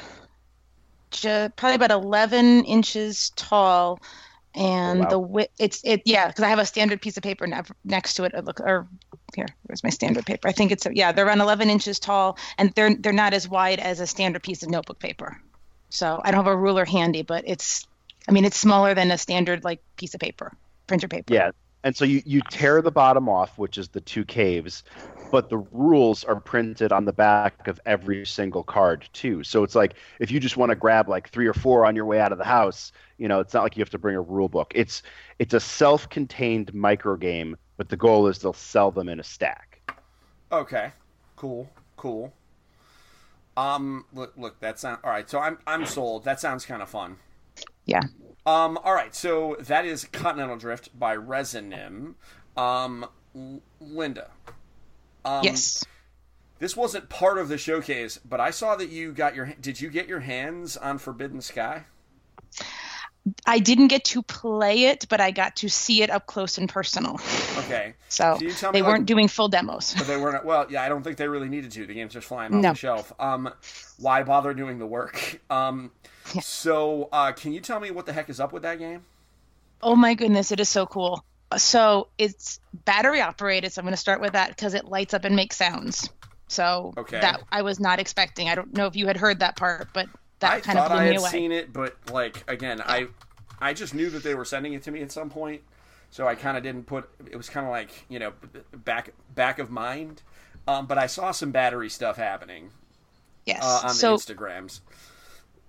ju- 1.22 1.28
uh, 1.28 1.48
probably 1.50 1.76
about 1.76 1.90
11 1.90 2.64
inches 2.64 3.30
tall 3.36 4.00
and 4.54 5.00
Oh, 5.00 5.02
wow. 5.04 5.08
the 5.10 5.18
width 5.18 5.52
it's 5.58 5.80
it 5.84 6.00
yeah 6.06 6.28
because 6.28 6.42
i 6.44 6.48
have 6.48 6.58
a 6.58 6.64
standard 6.64 7.02
piece 7.02 7.16
of 7.18 7.22
paper 7.22 7.46
ne- 7.46 7.60
next 7.84 8.14
to 8.14 8.24
it 8.24 8.32
It 8.32 8.44
look 8.46 8.58
or 8.60 8.88
here 9.34 9.46
where's 9.64 9.84
my 9.84 9.90
standard 9.90 10.24
paper 10.24 10.48
i 10.48 10.52
think 10.52 10.72
it's 10.72 10.86
yeah 10.92 11.12
they're 11.12 11.26
around 11.26 11.40
11 11.42 11.68
inches 11.68 11.98
tall 11.98 12.38
and 12.56 12.72
they're 12.74 12.94
they're 12.94 13.12
not 13.12 13.34
as 13.34 13.46
wide 13.48 13.80
as 13.80 14.00
a 14.00 14.06
standard 14.06 14.42
piece 14.42 14.62
of 14.62 14.70
notebook 14.70 14.98
paper 14.98 15.38
so 15.90 16.20
i 16.24 16.30
don't 16.30 16.42
have 16.44 16.52
a 16.52 16.56
ruler 16.56 16.86
handy 16.86 17.20
but 17.22 17.44
it's 17.46 17.86
i 18.28 18.32
mean 18.32 18.46
it's 18.46 18.56
smaller 18.56 18.94
than 18.94 19.10
a 19.10 19.18
standard 19.18 19.62
like 19.62 19.80
piece 19.98 20.14
of 20.14 20.20
paper 20.20 20.52
printer 20.86 21.08
paper 21.08 21.34
Yeah. 21.34 21.50
And 21.84 21.94
so 21.96 22.04
you, 22.04 22.20
you 22.26 22.40
tear 22.50 22.82
the 22.82 22.90
bottom 22.90 23.28
off, 23.28 23.56
which 23.58 23.78
is 23.78 23.88
the 23.90 24.00
two 24.00 24.24
caves, 24.24 24.82
but 25.30 25.48
the 25.50 25.58
rules 25.58 26.24
are 26.24 26.40
printed 26.40 26.92
on 26.92 27.04
the 27.04 27.12
back 27.12 27.66
of 27.68 27.80
every 27.86 28.24
single 28.26 28.62
card 28.64 29.08
too. 29.12 29.42
So 29.44 29.62
it's 29.64 29.74
like 29.74 29.94
if 30.20 30.30
you 30.30 30.40
just 30.40 30.56
want 30.56 30.70
to 30.70 30.76
grab 30.76 31.08
like 31.08 31.28
three 31.30 31.46
or 31.46 31.54
four 31.54 31.84
on 31.86 31.96
your 31.96 32.04
way 32.04 32.20
out 32.20 32.32
of 32.32 32.38
the 32.38 32.44
house, 32.44 32.92
you 33.18 33.28
know, 33.28 33.40
it's 33.40 33.54
not 33.54 33.62
like 33.62 33.76
you 33.76 33.80
have 33.82 33.90
to 33.90 33.98
bring 33.98 34.16
a 34.16 34.20
rule 34.20 34.48
book. 34.48 34.72
It's 34.74 35.02
it's 35.38 35.54
a 35.54 35.60
self-contained 35.60 36.72
micro 36.74 37.16
game, 37.16 37.56
but 37.76 37.88
the 37.88 37.96
goal 37.96 38.26
is 38.28 38.38
they'll 38.38 38.52
sell 38.52 38.90
them 38.90 39.08
in 39.08 39.20
a 39.20 39.24
stack. 39.24 39.80
Okay. 40.50 40.92
Cool. 41.36 41.70
Cool. 41.96 42.32
Um 43.56 44.04
look 44.12 44.32
look 44.36 44.60
that 44.60 44.78
sound 44.78 45.00
all 45.04 45.10
right, 45.10 45.28
so 45.28 45.38
I'm 45.40 45.58
I'm 45.66 45.84
sold. 45.86 46.24
That 46.24 46.40
sounds 46.40 46.64
kind 46.66 46.82
of 46.82 46.88
fun. 46.88 47.18
yeah 47.86 48.02
Um, 48.44 48.78
all 48.84 48.94
right, 48.94 49.14
so 49.14 49.56
that 49.60 49.84
is 49.84 50.04
Continental 50.04 50.56
Drift 50.56 50.96
by 50.98 51.16
Resonym. 51.16 52.14
Um, 52.56 53.06
L- 53.34 53.60
Linda. 53.80 54.30
Um, 55.26 55.44
yes 55.44 55.84
This 56.58 56.74
wasn't 56.76 57.08
part 57.10 57.36
of 57.38 57.48
the 57.48 57.58
showcase, 57.58 58.18
but 58.24 58.40
I 58.40 58.50
saw 58.50 58.76
that 58.76 58.88
you 58.88 59.12
got 59.12 59.34
your. 59.34 59.52
Did 59.60 59.80
you 59.80 59.90
get 59.90 60.08
your 60.08 60.20
hands 60.20 60.76
on 60.76 60.96
Forbidden 60.98 61.40
Sky? 61.42 61.84
i 63.44 63.58
didn't 63.58 63.88
get 63.88 64.04
to 64.04 64.22
play 64.22 64.84
it 64.84 65.04
but 65.08 65.20
i 65.20 65.32
got 65.32 65.56
to 65.56 65.68
see 65.68 66.00
it 66.00 66.10
up 66.10 66.26
close 66.26 66.58
and 66.58 66.68
personal 66.68 67.18
Okay, 67.58 67.94
so 68.08 68.38
you 68.40 68.52
tell 68.52 68.70
me, 68.70 68.78
they 68.78 68.82
like- 68.82 68.92
weren't 68.92 69.06
doing 69.06 69.26
full 69.26 69.48
demos 69.48 69.94
but 69.98 70.06
they 70.06 70.16
weren't. 70.16 70.44
Well, 70.44 70.66
yeah, 70.70 70.82
I 70.84 70.88
don't 70.88 71.02
think 71.02 71.16
they 71.16 71.26
really 71.26 71.48
needed 71.48 71.72
to. 71.72 71.86
The 71.86 71.94
game's 71.94 72.12
just 72.12 72.28
flying 72.28 72.54
off 72.54 72.62
No. 72.62 72.68
the 72.70 72.74
shelf. 72.76 73.12
Um, 73.18 73.52
why 73.98 74.22
bother 74.22 74.54
doing 74.54 74.78
the 74.78 74.86
work? 74.86 75.40
Um, 75.50 75.90
Yeah. 76.34 76.42
so 76.42 77.08
uh, 77.12 77.32
can 77.32 77.52
you 77.52 77.60
tell 77.60 77.80
me 77.80 77.90
what 77.90 78.06
the 78.06 78.12
heck 78.12 78.28
is 78.30 78.38
up 78.38 78.52
with 78.52 78.62
that 78.62 78.78
game? 78.78 79.02
Oh 79.82 79.96
my 79.96 80.14
goodness, 80.14 80.52
it 80.52 80.60
is 80.60 80.68
so 80.68 80.86
cool. 80.86 81.24
So 81.56 82.08
it's 82.18 82.60
battery 82.84 83.20
operated. 83.20 83.72
So 83.72 83.80
I'm 83.80 83.84
going 83.84 83.92
to 83.92 83.98
start 84.00 84.20
with 84.20 84.32
that 84.32 84.50
because 84.50 84.74
it 84.74 84.86
lights 84.86 85.14
up 85.14 85.24
and 85.24 85.36
makes 85.36 85.56
sounds. 85.56 86.08
So 86.48 86.94
Okay. 86.96 87.20
that 87.20 87.42
I 87.50 87.62
was 87.62 87.80
not 87.80 87.98
expecting. 87.98 88.48
I 88.48 88.54
don't 88.54 88.72
know 88.74 88.86
if 88.86 88.96
you 88.96 89.06
had 89.06 89.16
heard 89.16 89.40
that 89.40 89.56
part, 89.56 89.88
but 89.92 90.08
that 90.40 90.52
I 90.52 90.60
kind 90.60 90.78
of 90.78 90.88
blew 90.88 90.96
I 90.96 91.00
me 91.04 91.06
had 91.08 91.16
away. 91.18 91.30
seen 91.30 91.52
it, 91.52 91.72
but 91.72 91.96
like 92.12 92.44
again, 92.48 92.80
I 92.84 93.08
I 93.60 93.72
just 93.72 93.94
knew 93.94 94.10
that 94.10 94.22
they 94.22 94.34
were 94.34 94.44
sending 94.44 94.72
it 94.74 94.82
to 94.84 94.90
me 94.90 95.02
at 95.02 95.10
some 95.10 95.30
point, 95.30 95.62
so 96.10 96.28
I 96.28 96.34
kind 96.34 96.56
of 96.56 96.62
didn't 96.62 96.84
put. 96.86 97.08
It 97.30 97.36
was 97.36 97.48
kind 97.48 97.66
of 97.66 97.72
like 97.72 97.90
you 98.08 98.18
know 98.18 98.32
back 98.72 99.12
back 99.34 99.58
of 99.58 99.70
mind, 99.70 100.22
um, 100.68 100.86
but 100.86 100.98
I 100.98 101.06
saw 101.06 101.30
some 101.32 101.50
battery 101.50 101.88
stuff 101.90 102.16
happening 102.16 102.70
yes. 103.44 103.62
uh, 103.64 103.82
on 103.88 103.94
so 103.94 104.16
the 104.16 104.34
Instagrams. 104.34 104.80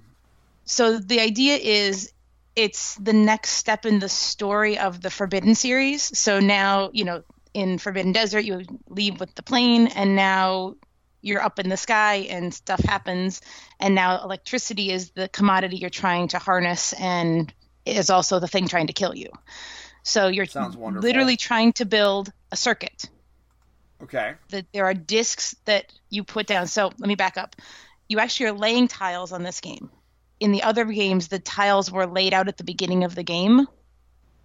so 0.64 0.98
the 0.98 1.20
idea 1.20 1.56
is 1.56 2.12
it's 2.54 2.96
the 2.96 3.12
next 3.12 3.50
step 3.50 3.86
in 3.86 3.98
the 3.98 4.08
story 4.08 4.78
of 4.78 5.00
the 5.00 5.10
Forbidden 5.10 5.54
series. 5.54 6.16
So 6.18 6.40
now, 6.40 6.90
you 6.92 7.04
know, 7.04 7.22
in 7.54 7.78
Forbidden 7.78 8.12
Desert, 8.12 8.44
you 8.44 8.62
leave 8.88 9.20
with 9.20 9.34
the 9.34 9.42
plane, 9.42 9.86
and 9.88 10.16
now 10.16 10.74
you're 11.22 11.42
up 11.42 11.58
in 11.58 11.68
the 11.68 11.76
sky 11.76 12.26
and 12.30 12.52
stuff 12.52 12.80
happens. 12.80 13.40
And 13.78 13.94
now 13.94 14.22
electricity 14.22 14.90
is 14.90 15.10
the 15.10 15.28
commodity 15.28 15.76
you're 15.76 15.90
trying 15.90 16.28
to 16.28 16.38
harness 16.38 16.92
and 16.94 17.52
is 17.86 18.10
also 18.10 18.40
the 18.40 18.48
thing 18.48 18.68
trying 18.68 18.88
to 18.88 18.92
kill 18.92 19.14
you. 19.14 19.28
So 20.02 20.28
you're 20.28 20.46
literally 20.54 21.36
trying 21.36 21.72
to 21.74 21.84
build 21.84 22.32
a 22.50 22.56
circuit 22.56 23.04
Okay. 24.02 24.34
that 24.50 24.66
there 24.72 24.84
are 24.84 24.94
discs 24.94 25.54
that 25.64 25.92
you 26.10 26.24
put 26.24 26.46
down. 26.46 26.66
So 26.66 26.90
let 26.98 27.08
me 27.08 27.14
back 27.14 27.36
up. 27.36 27.54
You 28.08 28.18
actually 28.18 28.46
are 28.46 28.52
laying 28.52 28.88
tiles 28.88 29.32
on 29.32 29.44
this 29.44 29.60
game. 29.60 29.90
In 30.40 30.52
the 30.52 30.62
other 30.62 30.84
games, 30.84 31.28
the 31.28 31.38
tiles 31.38 31.90
were 31.90 32.06
laid 32.06 32.34
out 32.34 32.48
at 32.48 32.56
the 32.56 32.64
beginning 32.64 33.04
of 33.04 33.14
the 33.14 33.22
game. 33.22 33.66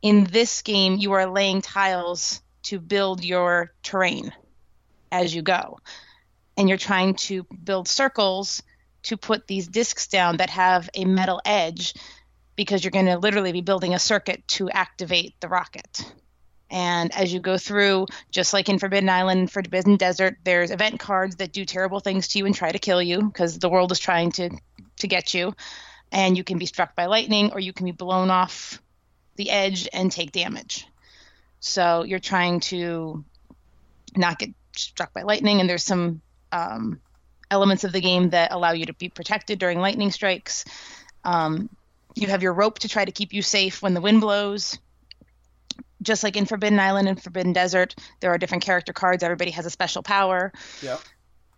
In 0.01 0.25
this 0.25 0.61
game, 0.61 0.97
you 0.97 1.13
are 1.13 1.25
laying 1.25 1.61
tiles 1.61 2.41
to 2.63 2.79
build 2.79 3.23
your 3.23 3.73
terrain 3.81 4.31
as 5.11 5.33
you 5.33 5.41
go. 5.41 5.79
And 6.55 6.69
you're 6.69 6.77
trying 6.77 7.15
to 7.15 7.43
build 7.43 7.87
circles 7.87 8.61
to 9.03 9.17
put 9.17 9.47
these 9.47 9.67
discs 9.67 10.07
down 10.07 10.37
that 10.37 10.49
have 10.49 10.89
a 10.93 11.05
metal 11.05 11.41
edge 11.45 11.93
because 12.55 12.83
you're 12.83 12.91
going 12.91 13.05
to 13.05 13.17
literally 13.17 13.51
be 13.51 13.61
building 13.61 13.93
a 13.93 13.99
circuit 13.99 14.45
to 14.47 14.69
activate 14.69 15.39
the 15.39 15.47
rocket. 15.47 16.03
And 16.69 17.15
as 17.15 17.31
you 17.31 17.39
go 17.39 17.57
through, 17.57 18.07
just 18.31 18.51
like 18.53 18.67
in 18.67 18.79
Forbidden 18.79 19.09
Island, 19.09 19.51
Forbidden 19.51 19.95
Desert, 19.95 20.37
there's 20.43 20.71
event 20.71 20.99
cards 20.99 21.37
that 21.37 21.53
do 21.53 21.63
terrible 21.63 22.01
things 22.01 22.27
to 22.29 22.39
you 22.39 22.45
and 22.45 22.53
try 22.53 22.71
to 22.71 22.79
kill 22.79 23.01
you 23.01 23.23
because 23.23 23.57
the 23.57 23.69
world 23.69 23.91
is 23.91 23.99
trying 23.99 24.31
to 24.33 24.49
to 24.97 25.07
get 25.07 25.33
you. 25.33 25.55
And 26.11 26.37
you 26.37 26.43
can 26.43 26.57
be 26.57 26.65
struck 26.65 26.95
by 26.95 27.05
lightning 27.05 27.51
or 27.51 27.59
you 27.59 27.73
can 27.73 27.85
be 27.85 27.91
blown 27.91 28.29
off 28.29 28.81
the 29.35 29.49
edge 29.49 29.87
and 29.93 30.11
take 30.11 30.31
damage. 30.31 30.87
So 31.59 32.03
you're 32.03 32.19
trying 32.19 32.59
to 32.61 33.23
not 34.15 34.39
get 34.39 34.51
struck 34.75 35.13
by 35.13 35.23
lightning, 35.23 35.59
and 35.59 35.69
there's 35.69 35.83
some 35.83 36.21
um, 36.51 37.01
elements 37.51 37.83
of 37.83 37.91
the 37.91 37.99
game 37.99 38.29
that 38.29 38.51
allow 38.51 38.71
you 38.71 38.85
to 38.85 38.93
be 38.93 39.09
protected 39.09 39.59
during 39.59 39.79
lightning 39.79 40.11
strikes. 40.11 40.65
Um, 41.23 41.69
you 42.15 42.27
have 42.27 42.43
your 42.43 42.53
rope 42.53 42.79
to 42.79 42.87
try 42.87 43.03
to 43.03 43.11
keep 43.11 43.33
you 43.33 43.41
safe 43.41 43.81
when 43.81 43.93
the 43.93 44.01
wind 44.01 44.21
blows 44.21 44.79
just 46.01 46.23
like 46.23 46.37
in 46.37 46.45
Forbidden 46.45 46.79
Island 46.79 47.07
and 47.07 47.21
Forbidden 47.21 47.53
Desert, 47.53 47.95
there 48.19 48.31
are 48.31 48.37
different 48.37 48.63
character 48.63 48.93
cards. 48.93 49.23
Everybody 49.23 49.51
has 49.51 49.65
a 49.65 49.69
special 49.69 50.03
power. 50.03 50.51
Yep. 50.81 51.01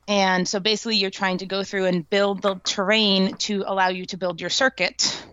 And 0.10 0.48
so 0.48 0.60
basically, 0.60 0.96
you're 0.96 1.12
trying 1.12 1.38
to 1.38 1.46
go 1.46 1.64
through 1.64 1.86
and 1.86 2.10
build 2.10 2.42
the 2.42 2.56
terrain 2.64 3.36
to 3.38 3.64
allow 3.68 3.90
you 3.90 4.08
to 4.08 4.18
build 4.18 4.42
your 4.42 4.50
circuit. 4.50 5.24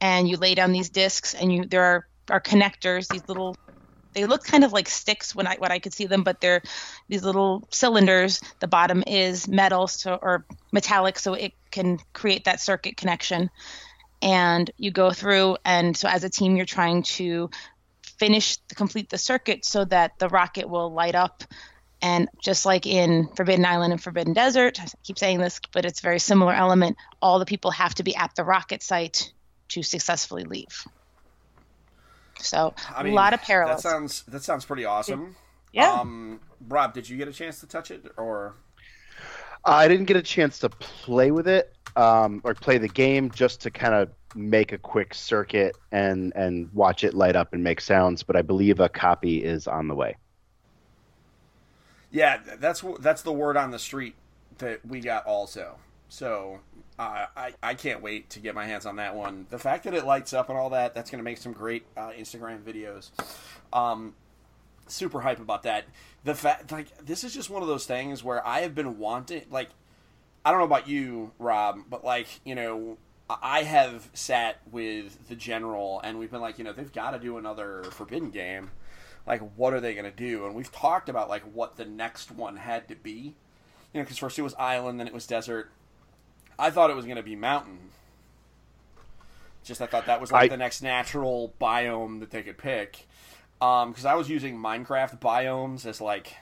And 0.00 0.28
you 0.28 0.36
lay 0.36 0.56
down 0.56 0.72
these 0.72 0.90
discs, 0.90 1.34
and 1.34 1.54
you 1.54 1.64
there 1.66 1.84
are, 1.84 2.08
are 2.28 2.40
connectors. 2.40 3.06
These 3.06 3.28
little, 3.28 3.56
they 4.12 4.26
look 4.26 4.42
kind 4.42 4.64
of 4.64 4.72
like 4.72 4.88
sticks 4.88 5.36
when 5.36 5.46
I 5.46 5.54
when 5.58 5.70
I 5.70 5.78
could 5.78 5.94
see 5.94 6.06
them, 6.06 6.24
but 6.24 6.40
they're 6.40 6.62
these 7.08 7.22
little 7.22 7.68
cylinders. 7.70 8.40
The 8.58 8.66
bottom 8.66 9.04
is 9.06 9.46
metal, 9.46 9.86
so 9.86 10.18
or 10.20 10.44
metallic, 10.72 11.20
so 11.20 11.34
it 11.34 11.52
can 11.70 12.00
create 12.12 12.46
that 12.46 12.60
circuit 12.60 12.96
connection. 12.96 13.50
And 14.20 14.68
you 14.76 14.90
go 14.90 15.12
through, 15.12 15.58
and 15.64 15.96
so 15.96 16.08
as 16.08 16.24
a 16.24 16.28
team, 16.28 16.56
you're 16.56 16.66
trying 16.66 17.04
to 17.04 17.50
finish 18.18 18.58
complete 18.74 19.10
the 19.10 19.18
circuit 19.18 19.64
so 19.64 19.84
that 19.84 20.18
the 20.18 20.28
rocket 20.28 20.68
will 20.68 20.92
light 20.92 21.14
up 21.14 21.44
And 22.04 22.28
just 22.38 22.66
like 22.66 22.84
in 22.84 23.28
Forbidden 23.34 23.64
Island 23.64 23.94
and 23.94 24.02
Forbidden 24.02 24.34
Desert, 24.34 24.78
I 24.78 24.86
keep 25.04 25.18
saying 25.18 25.38
this, 25.38 25.58
but 25.72 25.86
it's 25.86 26.00
a 26.00 26.02
very 26.02 26.18
similar 26.18 26.52
element. 26.52 26.98
All 27.22 27.38
the 27.38 27.46
people 27.46 27.70
have 27.70 27.94
to 27.94 28.02
be 28.02 28.14
at 28.14 28.34
the 28.36 28.44
rocket 28.44 28.82
site 28.82 29.32
to 29.68 29.82
successfully 29.82 30.44
leave. 30.44 30.84
So 32.40 32.74
I 32.94 33.00
a 33.00 33.04
mean, 33.04 33.14
lot 33.14 33.32
of 33.32 33.40
parallels. 33.40 33.82
That 33.82 33.88
sounds 33.88 34.22
that 34.24 34.42
sounds 34.42 34.66
pretty 34.66 34.84
awesome. 34.84 35.34
Yeah. 35.72 35.92
Um, 35.92 36.40
Rob, 36.68 36.92
did 36.92 37.08
you 37.08 37.16
get 37.16 37.26
a 37.26 37.32
chance 37.32 37.60
to 37.60 37.66
touch 37.66 37.90
it, 37.90 38.04
or 38.18 38.54
I 39.64 39.88
didn't 39.88 40.04
get 40.04 40.18
a 40.18 40.22
chance 40.22 40.58
to 40.58 40.68
play 40.68 41.30
with 41.30 41.48
it 41.48 41.74
um, 41.96 42.42
or 42.44 42.52
play 42.52 42.76
the 42.76 42.88
game 42.88 43.30
just 43.30 43.62
to 43.62 43.70
kind 43.70 43.94
of 43.94 44.10
make 44.34 44.72
a 44.72 44.78
quick 44.78 45.14
circuit 45.14 45.74
and 45.90 46.34
and 46.36 46.70
watch 46.74 47.02
it 47.02 47.14
light 47.14 47.34
up 47.34 47.54
and 47.54 47.64
make 47.64 47.80
sounds. 47.80 48.22
But 48.22 48.36
I 48.36 48.42
believe 48.42 48.78
a 48.78 48.90
copy 48.90 49.42
is 49.42 49.66
on 49.66 49.88
the 49.88 49.94
way. 49.94 50.16
Yeah, 52.14 52.38
that's 52.60 52.84
that's 53.00 53.22
the 53.22 53.32
word 53.32 53.56
on 53.56 53.72
the 53.72 53.78
street 53.78 54.14
that 54.58 54.86
we 54.86 55.00
got 55.00 55.26
also. 55.26 55.76
So 56.08 56.60
uh, 56.96 57.26
I 57.36 57.54
I 57.60 57.74
can't 57.74 58.02
wait 58.02 58.30
to 58.30 58.38
get 58.38 58.54
my 58.54 58.64
hands 58.66 58.86
on 58.86 58.96
that 58.96 59.16
one. 59.16 59.46
The 59.50 59.58
fact 59.58 59.82
that 59.82 59.94
it 59.94 60.06
lights 60.06 60.32
up 60.32 60.48
and 60.48 60.56
all 60.56 60.70
that, 60.70 60.94
that's 60.94 61.10
going 61.10 61.18
to 61.18 61.24
make 61.24 61.38
some 61.38 61.52
great 61.52 61.84
uh, 61.96 62.10
Instagram 62.10 62.62
videos. 62.62 63.10
Um, 63.72 64.14
super 64.86 65.20
hype 65.22 65.40
about 65.40 65.64
that. 65.64 65.86
The 66.22 66.36
fact, 66.36 66.70
like, 66.70 66.96
this 67.04 67.24
is 67.24 67.34
just 67.34 67.50
one 67.50 67.62
of 67.62 67.68
those 67.68 67.84
things 67.84 68.22
where 68.22 68.46
I 68.46 68.60
have 68.60 68.76
been 68.76 68.98
wanting, 68.98 69.42
like, 69.50 69.70
I 70.44 70.52
don't 70.52 70.60
know 70.60 70.66
about 70.66 70.86
you, 70.86 71.32
Rob, 71.40 71.80
but 71.90 72.04
like, 72.04 72.28
you 72.44 72.54
know, 72.54 72.96
I 73.28 73.64
have 73.64 74.08
sat 74.14 74.60
with 74.70 75.26
the 75.28 75.34
general 75.34 76.00
and 76.04 76.20
we've 76.20 76.30
been 76.30 76.40
like, 76.40 76.58
you 76.58 76.64
know, 76.64 76.72
they've 76.72 76.92
got 76.92 77.10
to 77.10 77.18
do 77.18 77.38
another 77.38 77.82
Forbidden 77.90 78.30
game. 78.30 78.70
Like, 79.26 79.40
what 79.56 79.72
are 79.72 79.80
they 79.80 79.94
going 79.94 80.04
to 80.04 80.10
do? 80.10 80.46
And 80.46 80.54
we've 80.54 80.70
talked 80.72 81.08
about 81.08 81.28
like 81.28 81.42
what 81.42 81.76
the 81.76 81.84
next 81.84 82.30
one 82.30 82.56
had 82.56 82.88
to 82.88 82.94
be. 82.94 83.34
You 83.92 84.00
know, 84.00 84.02
because 84.02 84.18
first 84.18 84.38
it 84.38 84.42
was 84.42 84.54
island, 84.54 84.98
then 85.00 85.06
it 85.06 85.14
was 85.14 85.26
desert. 85.26 85.70
I 86.58 86.70
thought 86.70 86.90
it 86.90 86.96
was 86.96 87.04
going 87.04 87.16
to 87.16 87.22
be 87.22 87.36
mountain. 87.36 87.78
Just 89.64 89.80
I 89.80 89.86
thought 89.86 90.06
that 90.06 90.20
was 90.20 90.30
like 90.30 90.44
I- 90.44 90.48
the 90.48 90.56
next 90.56 90.82
natural 90.82 91.54
biome 91.60 92.20
that 92.20 92.30
they 92.30 92.42
could 92.42 92.58
pick. 92.58 93.06
Um, 93.60 93.90
because 93.90 94.04
I 94.04 94.14
was 94.14 94.28
using 94.28 94.58
Minecraft 94.58 95.20
biomes 95.20 95.86
as 95.86 96.00
like 96.00 96.34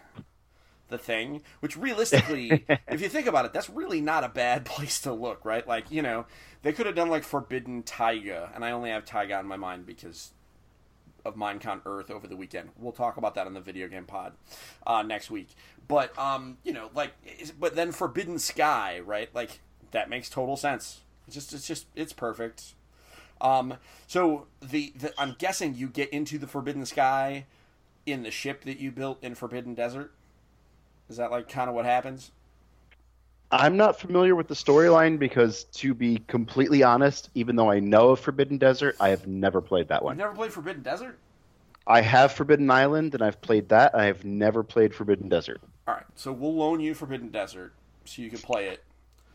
the 0.89 0.99
thing, 0.99 1.43
which 1.61 1.77
realistically, 1.77 2.65
if 2.89 3.01
you 3.01 3.09
think 3.09 3.27
about 3.27 3.45
it, 3.45 3.53
that's 3.53 3.71
really 3.71 4.01
not 4.01 4.25
a 4.25 4.29
bad 4.29 4.65
place 4.67 5.01
to 5.03 5.13
look, 5.13 5.45
right? 5.45 5.67
Like, 5.67 5.91
you 5.91 6.03
know, 6.03 6.27
they 6.63 6.73
could 6.73 6.87
have 6.87 6.95
done 6.97 7.11
like 7.11 7.23
Forbidden 7.23 7.83
Taiga, 7.85 8.51
and 8.55 8.65
I 8.65 8.73
only 8.73 8.91
have 8.91 9.05
Taiga 9.05 9.39
in 9.39 9.47
my 9.47 9.57
mind 9.57 9.87
because 9.87 10.33
of 11.25 11.37
Minecon 11.37 11.81
Earth 11.87 12.11
over 12.11 12.27
the 12.27 12.37
weekend. 12.37 12.71
We'll 12.79 12.93
talk 12.93 13.17
about 13.17 13.35
that 13.35 13.47
on 13.47 13.55
the 13.55 13.61
video 13.61 13.89
game 13.89 14.05
pod 14.05 14.33
uh, 14.87 15.03
next 15.03 15.31
week. 15.31 15.49
But 15.89 16.17
um, 16.19 16.59
you 16.65 16.73
know, 16.73 16.91
like, 16.95 17.13
but 17.59 17.75
then 17.77 17.93
Forbidden 17.93 18.39
Sky, 18.39 19.01
right? 19.01 19.29
Like 19.35 19.61
that 19.91 20.09
makes 20.09 20.29
total 20.29 20.57
sense. 20.57 21.01
It's 21.27 21.35
just, 21.35 21.53
it's 21.53 21.67
just, 21.67 21.87
it's 21.95 22.13
perfect. 22.13 22.75
Um, 23.41 23.75
so 24.07 24.47
the, 24.61 24.93
the 24.97 25.13
I'm 25.19 25.37
guessing 25.39 25.75
you 25.75 25.89
get 25.89 26.11
into 26.11 26.39
the 26.39 26.47
Forbidden 26.47 26.87
Sky 26.87 27.47
in 28.07 28.23
the 28.23 28.31
ship 28.31 28.65
that 28.65 28.79
you 28.79 28.91
built 28.91 29.23
in 29.23 29.35
Forbidden 29.35 29.75
Desert. 29.75 30.13
Is 31.09 31.17
that 31.17 31.31
like 31.31 31.49
kind 31.49 31.69
of 31.69 31.75
what 31.75 31.85
happens? 31.85 32.31
I'm 33.53 33.77
not 33.77 34.01
familiar 34.01 34.35
with 34.35 34.49
the 34.49 34.55
storyline 34.55 35.19
because, 35.19 35.65
to 35.65 35.93
be 35.93 36.23
completely 36.27 36.83
honest, 36.83 37.29
even 37.35 37.55
though 37.55 37.71
I 37.71 37.81
know 37.81 38.11
of 38.11 38.21
Forbidden 38.21 38.57
Desert, 38.57 38.97
I 38.99 39.11
have 39.11 39.27
never 39.27 39.61
played 39.61 39.89
that 39.89 40.03
one. 40.03 40.15
You've 40.15 40.25
never 40.25 40.35
played 40.35 40.53
Forbidden 40.53 40.83
Desert? 40.83 41.19
I 41.87 42.01
have 42.01 42.33
Forbidden 42.33 42.71
Island 42.71 43.13
and 43.15 43.23
I've 43.23 43.43
played 43.43 43.69
that. 43.69 43.95
I 43.95 44.07
have 44.07 44.25
never 44.25 44.63
played 44.63 44.95
Forbidden 44.95 45.29
Desert. 45.29 45.61
All 45.87 45.95
right, 45.95 46.07
so 46.15 46.33
we'll 46.33 46.55
loan 46.55 46.81
you 46.81 46.95
Forbidden 46.95 47.29
Desert 47.29 47.75
so 48.07 48.23
you 48.23 48.31
can 48.31 48.39
play 48.39 48.69
it. 48.69 48.83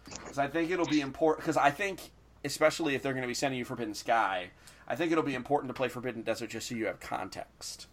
Because 0.06 0.40
I 0.40 0.48
think 0.48 0.72
it'll 0.72 0.88
be 0.88 1.02
important. 1.02 1.44
Because 1.44 1.58
I 1.58 1.70
think, 1.70 2.00
especially 2.44 2.96
if 2.96 3.04
they're 3.04 3.14
going 3.14 3.22
to 3.24 3.28
be 3.28 3.36
sending 3.36 3.60
you 3.60 3.66
Forbidden 3.66 3.94
Sky, 3.94 4.50
I 4.88 4.96
think 4.96 5.12
it'll 5.12 5.24
be 5.24 5.36
important 5.36 5.70
to 5.70 5.74
play 5.74 5.90
Forbidden 5.90 6.24
Desert 6.24 6.50
just 6.50 6.70
so 6.70 6.76
you 6.76 6.88
have 6.88 7.00
context. 7.00 7.86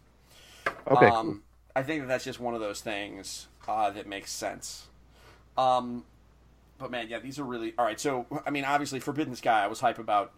Okay. 0.89 1.07
Um, 1.07 1.43
I 1.77 1.83
think 1.83 2.03
that 2.03 2.07
that's 2.07 2.25
just 2.25 2.41
one 2.41 2.55
of 2.55 2.61
those 2.61 2.81
things 2.81 3.49
uh, 3.69 3.91
that 3.91 4.07
makes 4.07 4.31
sense. 4.31 4.87
Um, 5.59 6.05
but 6.79 6.91
man, 6.91 7.09
yeah, 7.09 7.19
these 7.19 7.39
are 7.39 7.45
really 7.45 7.75
all 7.79 7.85
right. 7.85 8.01
So 8.01 8.27
I 8.47 8.51
mean, 8.51 8.65
obviously, 8.65 9.01
Forbidden 9.01 9.37
Sky, 9.37 9.65
I 9.65 9.67
was 9.67 9.81
hype 9.81 9.99
about. 9.99 10.33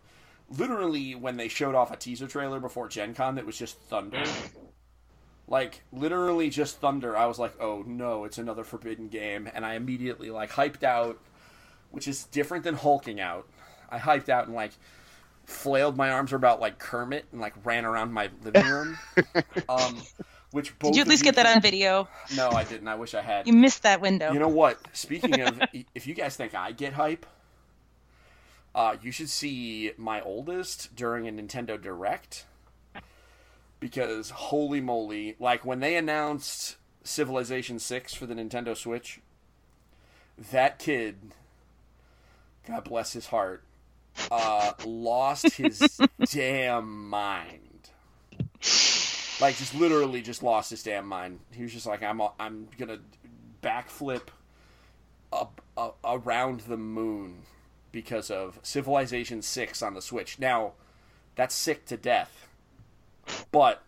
Literally, 0.49 1.16
when 1.16 1.37
they 1.37 1.49
showed 1.49 1.75
off 1.75 1.90
a 1.90 1.96
teaser 1.96 2.29
trailer 2.29 2.61
before 2.61 2.88
Gen 2.88 3.14
Con 3.14 3.35
that 3.35 3.44
was 3.44 3.59
just 3.59 3.79
thunder, 3.81 4.22
like 5.49 5.83
literally 5.92 6.51
just 6.51 6.79
thunder, 6.79 7.16
I 7.16 7.27
was 7.27 7.38
like, 7.38 7.61
"Oh 7.61 7.83
no, 7.85 8.25
it's 8.25 8.38
another 8.38 8.62
Forbidden 8.62 9.09
game," 9.09 9.51
and 9.53 9.66
I 9.66 9.75
immediately 9.75 10.31
like 10.31 10.53
hyped 10.53 10.85
out, 10.85 11.18
which 11.90 12.07
is 12.07 12.25
different 12.25 12.62
than 12.62 12.77
hulking 12.77 13.20
out. 13.20 13.49
I 13.90 13.99
hyped 13.99 14.29
out 14.29 14.46
and 14.46 14.55
like 14.55 14.72
flailed 15.46 15.96
my 15.96 16.11
arms 16.11 16.33
about 16.33 16.61
like 16.61 16.79
Kermit 16.79 17.25
and 17.33 17.40
like 17.40 17.55
ran 17.64 17.85
around 17.85 18.12
my 18.12 18.31
living 18.44 18.66
room. 18.66 18.99
um, 19.68 20.03
which 20.56 20.76
both 20.78 20.92
Did 20.92 20.96
you 20.96 21.02
at 21.02 21.08
least 21.08 21.22
get 21.22 21.34
that 21.34 21.44
on 21.44 21.60
video? 21.60 22.08
No, 22.34 22.48
I 22.48 22.64
didn't. 22.64 22.88
I 22.88 22.94
wish 22.94 23.12
I 23.12 23.20
had. 23.20 23.46
You 23.46 23.52
missed 23.52 23.82
that 23.82 24.00
window. 24.00 24.32
You 24.32 24.38
know 24.38 24.48
what? 24.48 24.78
Speaking 24.94 25.38
of, 25.42 25.60
if 25.94 26.06
you 26.06 26.14
guys 26.14 26.34
think 26.34 26.54
I 26.54 26.72
get 26.72 26.94
hype, 26.94 27.26
uh, 28.74 28.96
you 29.02 29.12
should 29.12 29.28
see 29.28 29.92
my 29.98 30.22
oldest 30.22 30.96
during 30.96 31.28
a 31.28 31.30
Nintendo 31.30 31.80
Direct. 31.80 32.46
Because 33.80 34.30
holy 34.30 34.80
moly, 34.80 35.36
like 35.38 35.66
when 35.66 35.80
they 35.80 35.94
announced 35.94 36.76
Civilization 37.04 37.78
6 37.78 38.14
for 38.14 38.24
the 38.24 38.32
Nintendo 38.32 38.74
Switch, 38.74 39.20
that 40.52 40.78
kid, 40.78 41.16
God 42.66 42.84
bless 42.84 43.12
his 43.12 43.26
heart, 43.26 43.62
uh, 44.30 44.72
lost 44.86 45.56
his 45.56 46.00
damn 46.32 47.10
mind. 47.10 47.90
Like 49.40 49.57
just 49.57 49.75
literally 49.75 50.22
just 50.22 50.42
lost 50.42 50.70
his 50.70 50.83
damn 50.83 51.07
mind. 51.07 51.40
He 51.53 51.62
was 51.62 51.72
just 51.72 51.87
like, 51.87 52.03
I'm 52.03 52.20
I'm 52.40 52.68
gonna 52.79 52.99
backflip 53.62 54.29
up, 55.33 55.61
up 55.77 55.99
around 56.05 56.61
the 56.61 56.77
moon 56.77 57.42
because 57.92 58.31
of 58.31 58.59
Civilization 58.62 59.42
Six 59.42 59.83
on 59.83 59.94
the 59.94 60.03
Switch. 60.03 60.38
Now, 60.38 60.72
that's 61.35 61.55
sick 61.55 61.85
to 61.87 61.96
death. 61.96 62.49
But 63.51 63.83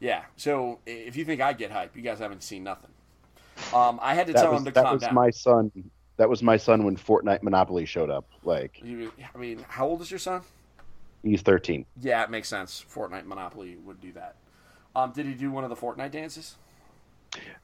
yeah, 0.00 0.24
so 0.36 0.80
if 0.86 1.16
you 1.16 1.24
think 1.24 1.40
I 1.40 1.52
get 1.52 1.70
hype, 1.70 1.94
you 1.96 2.02
guys 2.02 2.18
haven't 2.18 2.42
seen 2.42 2.64
nothing. 2.64 2.90
Um, 3.74 4.00
I 4.02 4.14
had 4.14 4.26
to 4.28 4.32
that 4.32 4.42
tell 4.42 4.52
was, 4.52 4.60
him 4.60 4.64
to 4.66 4.70
that 4.72 4.84
calm 4.84 4.94
was 4.94 5.02
down. 5.02 5.14
my 5.14 5.30
son. 5.30 5.70
That 6.16 6.28
was 6.28 6.42
my 6.42 6.56
son 6.56 6.84
when 6.84 6.96
Fortnite 6.96 7.42
Monopoly 7.42 7.86
showed 7.86 8.10
up. 8.10 8.26
Like 8.42 8.80
was- 8.82 9.10
I 9.34 9.38
mean, 9.38 9.64
how 9.68 9.86
old 9.86 10.00
is 10.02 10.10
your 10.10 10.18
son? 10.18 10.42
he's 11.22 11.42
13. 11.42 11.84
Yeah, 12.00 12.22
it 12.24 12.30
makes 12.30 12.48
sense. 12.48 12.84
Fortnite 12.92 13.26
Monopoly 13.26 13.76
would 13.84 14.00
do 14.00 14.12
that. 14.12 14.36
Um, 14.96 15.12
did 15.12 15.26
he 15.26 15.34
do 15.34 15.50
one 15.50 15.64
of 15.64 15.70
the 15.70 15.76
Fortnite 15.76 16.10
dances? 16.10 16.56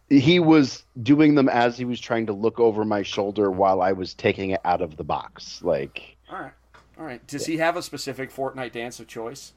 He 0.09 0.39
was 0.39 0.85
doing 1.03 1.35
them 1.35 1.49
as 1.49 1.77
he 1.77 1.85
was 1.85 1.99
trying 2.01 2.27
to 2.27 2.33
look 2.33 2.61
over 2.61 2.85
my 2.85 3.03
shoulder 3.03 3.51
while 3.51 3.83
I 3.83 3.93
was 3.93 4.15
taking 4.15 4.51
it 4.51 4.61
out 4.65 4.81
of 4.81 4.97
the 4.97 5.03
box. 5.05 5.61
Like 5.63 6.17
All 6.31 6.39
right, 6.39 6.53
all 6.99 7.05
right. 7.05 7.27
Does 7.27 7.47
he 7.47 7.57
have 7.57 7.77
a 7.77 7.83
specific 7.83 8.33
Fortnite 8.33 8.73
dance 8.73 9.01
of 9.01 9.07
choice? 9.09 9.53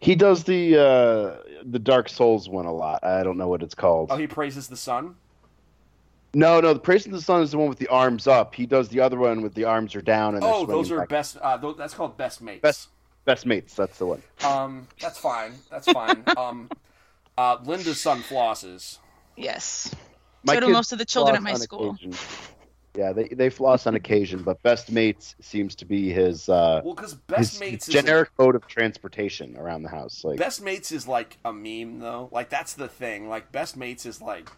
he 0.00 0.14
does 0.16 0.42
the 0.44 0.76
uh, 0.76 1.36
the 1.64 1.78
Dark 1.78 2.08
Souls 2.08 2.48
one 2.48 2.64
a 2.66 2.72
lot. 2.72 3.04
I 3.04 3.22
don't 3.22 3.36
know 3.36 3.48
what 3.48 3.62
it's 3.62 3.74
called. 3.74 4.08
Oh, 4.10 4.16
he 4.16 4.26
praises 4.26 4.68
the 4.68 4.76
sun. 4.76 5.16
No, 6.34 6.60
no, 6.60 6.72
the 6.72 6.80
Praising 6.80 7.12
the 7.12 7.20
Sun 7.20 7.42
is 7.42 7.50
the 7.50 7.58
one 7.58 7.68
with 7.68 7.78
the 7.78 7.88
arms 7.88 8.26
up. 8.26 8.54
He 8.54 8.64
does 8.64 8.88
the 8.88 9.00
other 9.00 9.18
one 9.18 9.42
with 9.42 9.52
the 9.54 9.64
arms 9.64 9.94
are 9.94 10.00
down 10.00 10.34
and 10.34 10.42
Oh, 10.42 10.64
those 10.64 10.90
are 10.90 11.00
back. 11.00 11.10
best. 11.10 11.36
Uh, 11.40 11.58
th- 11.58 11.76
that's 11.76 11.92
called 11.92 12.16
best 12.16 12.40
mates. 12.40 12.62
Best- 12.62 12.88
best 13.24 13.46
mates. 13.46 13.74
That's 13.74 13.98
the 13.98 14.06
one. 14.06 14.22
Um, 14.44 14.86
that's 15.00 15.18
fine. 15.18 15.54
That's 15.70 15.90
fine. 15.90 16.24
um, 16.36 16.70
uh, 17.36 17.58
Linda's 17.64 18.00
son 18.00 18.22
flosses. 18.22 18.98
Yes. 19.36 19.94
My 20.44 20.54
so 20.54 20.60
do 20.60 20.68
most 20.68 20.92
of 20.92 20.98
the 20.98 21.04
children 21.04 21.36
at 21.36 21.42
my 21.42 21.54
school. 21.54 21.90
occasion. 21.90 22.14
Yeah, 22.94 23.12
they 23.12 23.28
they 23.28 23.48
floss 23.48 23.86
on 23.86 23.94
occasion, 23.94 24.42
but 24.42 24.62
best 24.62 24.90
mates 24.90 25.34
seems 25.40 25.74
to 25.76 25.86
be 25.86 26.10
his 26.10 26.48
uh, 26.50 26.82
Well, 26.84 26.94
because 26.94 27.12
his 27.12 27.20
best 27.20 27.60
mates 27.60 27.88
is 27.88 27.94
generic 27.94 28.28
mode 28.38 28.54
of 28.54 28.66
transportation 28.66 29.56
around 29.56 29.82
the 29.82 29.88
house. 29.88 30.24
Like 30.24 30.38
best 30.38 30.62
mates 30.62 30.92
is 30.92 31.08
like 31.08 31.38
a 31.42 31.52
meme 31.54 32.00
though. 32.00 32.28
Like 32.32 32.50
that's 32.50 32.74
the 32.74 32.88
thing. 32.88 33.28
Like 33.28 33.50
best 33.50 33.76
mates 33.76 34.04
is 34.04 34.20
like. 34.20 34.50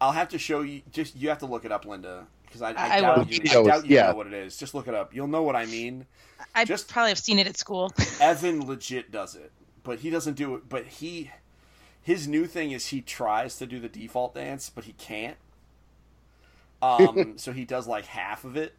I'll 0.00 0.12
have 0.12 0.28
to 0.28 0.38
show 0.38 0.60
you. 0.60 0.82
Just 0.92 1.16
you 1.16 1.30
have 1.30 1.38
to 1.38 1.46
look 1.46 1.64
it 1.64 1.72
up, 1.72 1.86
Linda, 1.86 2.26
because 2.44 2.60
I, 2.60 2.72
I, 2.72 2.96
I 2.96 3.00
doubt 3.00 3.32
you. 3.32 3.40
I 3.50 3.62
doubt 3.64 3.86
you 3.86 3.96
yeah. 3.96 4.10
know 4.10 4.16
what 4.16 4.26
it 4.26 4.34
is. 4.34 4.56
Just 4.56 4.74
look 4.74 4.86
it 4.86 4.94
up. 4.94 5.14
You'll 5.14 5.26
know 5.26 5.42
what 5.42 5.56
I 5.56 5.64
mean. 5.66 6.06
I 6.54 6.64
Just- 6.64 6.88
probably 6.88 7.10
have 7.10 7.18
seen 7.18 7.38
it 7.38 7.46
at 7.46 7.56
school. 7.56 7.92
Evan 8.20 8.66
legit 8.66 9.10
does 9.12 9.34
it, 9.34 9.52
but 9.84 10.00
he 10.00 10.10
doesn't 10.10 10.34
do 10.34 10.54
it. 10.56 10.68
But 10.68 10.86
he, 10.86 11.30
his 12.02 12.26
new 12.26 12.46
thing 12.46 12.72
is 12.72 12.86
he 12.88 13.00
tries 13.00 13.56
to 13.58 13.66
do 13.66 13.78
the 13.80 13.88
default 13.88 14.34
dance, 14.34 14.70
but 14.70 14.84
he 14.84 14.92
can't. 14.94 15.36
Um, 16.82 17.34
so 17.38 17.52
he 17.52 17.64
does 17.64 17.86
like 17.86 18.06
half 18.06 18.44
of 18.44 18.56
it, 18.56 18.74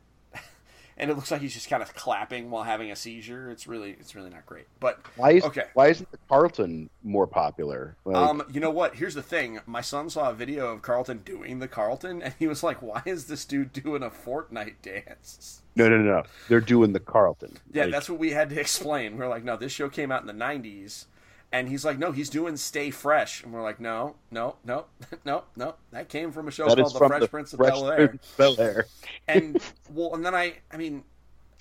and 1.00 1.10
it 1.10 1.16
looks 1.16 1.32
like 1.32 1.42
he's 1.42 1.54
just 1.54 1.70
kind 1.70 1.82
of 1.82 1.94
clapping 1.96 2.52
while 2.52 2.64
having 2.64 2.92
a 2.92 2.96
seizure. 2.96 3.50
It's 3.50 3.68
really 3.68 3.92
it's 4.00 4.16
really 4.16 4.30
not 4.30 4.46
great. 4.46 4.66
But 4.80 5.00
Why 5.16 5.32
is 5.32 5.44
Okay. 5.46 5.64
why 5.74 5.88
isn't 5.88 6.12
the 6.12 6.20
Carlton 6.28 6.90
more 7.04 7.26
popular? 7.26 7.96
Like, 8.06 8.16
um, 8.18 8.44
you 8.52 8.60
know 8.60 8.70
what? 8.70 8.96
Here's 8.96 9.16
the 9.16 9.22
thing. 9.24 9.60
My 9.66 9.82
son 9.82 10.10
saw 10.10 10.30
a 10.30 10.34
video 10.34 10.72
of 10.74 10.82
Carlton 10.82 11.20
doing 11.26 11.60
the 11.60 11.68
Carlton, 11.68 12.22
and 12.22 12.34
he 12.38 12.48
was 12.48 12.62
like, 12.64 12.82
"Why 12.82 13.02
is 13.06 13.26
this 13.28 13.46
dude 13.46 13.72
doing 13.74 14.04
a 14.04 14.10
Fortnite 14.10 14.76
dance?" 14.82 15.62
no, 15.76 15.88
no, 15.88 15.98
no, 15.98 16.04
no. 16.18 16.24
They're 16.50 16.60
doing 16.60 16.92
the 16.94 17.00
Carlton. 17.00 17.58
Yeah, 17.72 17.84
Like, 17.84 17.92
that's 17.94 18.10
what 18.10 18.20
we 18.20 18.32
had 18.32 18.50
to 18.50 18.60
explain. 18.60 19.18
We're 19.18 19.30
like, 19.30 19.44
no, 19.46 19.56
this 19.56 19.72
show 19.72 19.88
came 19.88 20.12
out 20.12 20.22
in 20.22 20.28
the 20.28 20.34
'90s, 20.34 21.06
and 21.52 21.68
he's 21.68 21.84
like, 21.84 21.98
no, 21.98 22.12
he's 22.12 22.30
doing 22.30 22.58
Stay 22.58 22.92
Fresh, 22.92 23.44
and 23.44 23.52
we're 23.54 23.64
like, 23.64 23.80
no, 23.80 24.16
no, 24.32 24.56
no, 24.64 24.86
no, 25.26 25.44
no, 25.56 25.76
that 25.92 26.10
came 26.10 26.32
from 26.32 26.48
a 26.48 26.52
show 26.52 26.68
that 26.68 26.78
called 26.78 26.94
The 26.94 27.08
Fresh 27.08 27.22
the 27.22 27.28
Prince 27.28 27.54
of 27.54 27.58
Fresh 27.58 27.72
Bel 27.74 27.92
Air. 27.92 28.20
Bel-Air. 28.38 28.86
and 29.28 29.62
well, 29.94 30.14
and 30.14 30.26
then 30.26 30.36
I, 30.36 30.56
I 30.72 30.78
mean, 30.78 31.04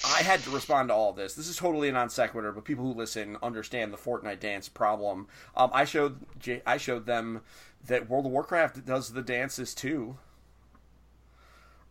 I 0.05 0.23
had 0.23 0.41
to 0.45 0.51
respond 0.51 0.91
to 0.91 0.95
all 0.95 1.13
this. 1.13 1.35
This 1.35 1.49
is 1.49 1.57
totally 1.57 1.89
a 1.89 1.93
non 1.93 2.11
sequitur, 2.11 2.53
but 2.53 2.65
people 2.65 2.85
who 2.85 2.93
listen 2.93 3.37
understand 3.43 3.93
the 3.93 3.97
Fortnite 3.97 4.41
dance 4.41 4.69
problem. 4.69 5.27
Um, 5.57 5.71
I 5.73 5.85
showed, 5.85 6.21
I 6.67 6.77
showed 6.77 7.07
them 7.07 7.41
that 7.87 8.09
World 8.09 8.27
of 8.27 8.33
Warcraft 8.33 8.85
does 8.85 9.13
the 9.13 9.23
dances 9.23 9.75
too. 9.75 10.17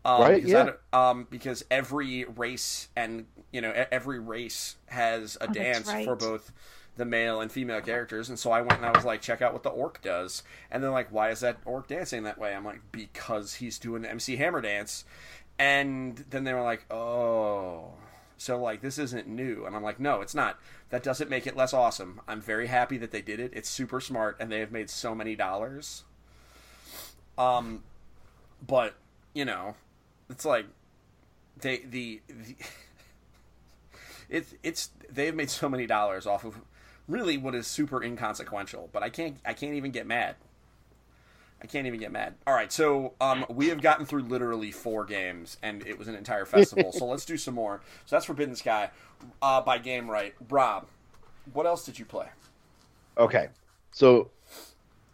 Um, 0.06 0.22
Right, 0.22 0.36
because 0.36 0.52
yeah. 0.52 0.72
I 0.94 1.10
um, 1.10 1.28
because 1.30 1.66
every 1.70 2.24
race 2.24 2.88
and 2.96 3.26
you 3.52 3.60
know 3.60 3.72
e- 3.72 3.88
every 3.92 4.20
race 4.20 4.78
has 4.86 5.36
a 5.42 5.48
that's 5.48 5.54
dance 5.58 5.88
right. 5.88 6.06
for 6.06 6.16
both 6.16 6.54
the 6.98 7.06
male 7.06 7.42
and 7.42 7.52
female 7.52 7.82
characters, 7.82 8.30
and 8.30 8.38
so 8.38 8.52
I 8.52 8.62
went 8.62 8.78
and 8.78 8.86
I 8.86 8.92
was 8.92 9.06
like, 9.06 9.22
check 9.22 9.42
out 9.42 9.54
what 9.54 9.64
the 9.64 9.70
orc 9.70 10.02
does, 10.02 10.44
and 10.70 10.84
they're 10.84 10.92
like, 10.92 11.12
why 11.12 11.30
is 11.30 11.40
that 11.42 11.58
orc 11.66 11.88
dancing 11.88 12.24
that 12.24 12.38
way? 12.38 12.54
I'm 12.54 12.66
like, 12.66 12.82
because 12.92 13.56
he's 13.56 13.80
doing 13.80 14.02
the 14.02 14.12
MC 14.12 14.36
Hammer 14.36 14.62
dance, 14.62 15.06
and 15.58 16.26
then 16.30 16.44
they 16.44 16.54
were 16.54 16.64
like, 16.64 16.92
oh. 16.92 17.94
So 18.40 18.62
like 18.62 18.82
this 18.82 19.00
isn't 19.00 19.28
new, 19.28 19.66
and 19.66 19.76
I'm 19.76 19.84
like, 19.84 20.00
no, 20.00 20.22
it's 20.22 20.36
not. 20.36 20.60
That 20.90 21.04
doesn't 21.04 21.30
make 21.30 21.48
it 21.48 21.56
less 21.56 21.74
awesome. 21.74 22.22
I'm 22.28 22.40
very 22.40 22.68
happy 22.68 22.98
that 23.00 23.12
they 23.12 23.22
did 23.22 23.40
it. 23.40 23.52
It's 23.56 23.68
super 23.70 24.00
smart, 24.00 24.38
and 24.40 24.52
they 24.52 24.60
have 24.60 24.72
made 24.72 24.90
so 24.90 25.16
many 25.16 25.36
dollars. 25.36 26.04
Um, 27.38 27.84
but 28.66 28.96
you 29.34 29.46
know, 29.46 29.76
it's 30.30 30.46
like 30.46 30.66
they 31.60 31.80
the, 31.80 32.22
the 32.28 32.56
it's 34.30 34.54
it's 34.64 34.92
they 35.10 35.26
have 35.26 35.36
made 35.36 35.50
so 35.50 35.70
many 35.70 35.88
dollars 35.88 36.26
off 36.26 36.46
of 36.46 36.62
really 37.08 37.38
what 37.38 37.56
is 37.56 37.68
super 37.68 38.04
inconsequential. 38.04 38.90
But 38.92 39.04
I 39.04 39.10
can't 39.10 39.38
I 39.46 39.54
can't 39.54 39.74
even 39.74 39.92
get 39.92 40.06
mad. 40.08 40.36
I 41.62 41.66
can't 41.66 41.88
even 41.88 42.00
get 42.00 42.12
mad. 42.12 42.36
All 42.46 42.54
right, 42.54 42.72
so 42.72 43.14
um, 43.20 43.44
we 43.50 43.70
have 43.70 43.82
gotten 43.82 44.06
through 44.06 44.22
literally 44.24 44.72
four 44.72 45.06
games, 45.06 45.58
and 45.64 45.86
it 45.88 45.98
was 45.98 46.08
an 46.08 46.14
entire 46.14 46.46
festival. 46.46 46.92
so 46.92 47.06
let's 47.06 47.26
do 47.26 47.36
some 47.36 47.56
more. 47.56 47.82
So 48.06 48.16
that's 48.16 48.26
Forbidden 48.26 48.56
Sky 48.56 48.92
uh, 49.42 49.62
by 49.62 49.80
Gamewright. 49.80 50.34
Rob, 50.52 50.86
what 51.54 51.66
else 51.66 51.84
did 51.84 51.98
you 51.98 52.06
play? 52.06 52.28
Okay, 53.18 53.48
so 53.92 54.30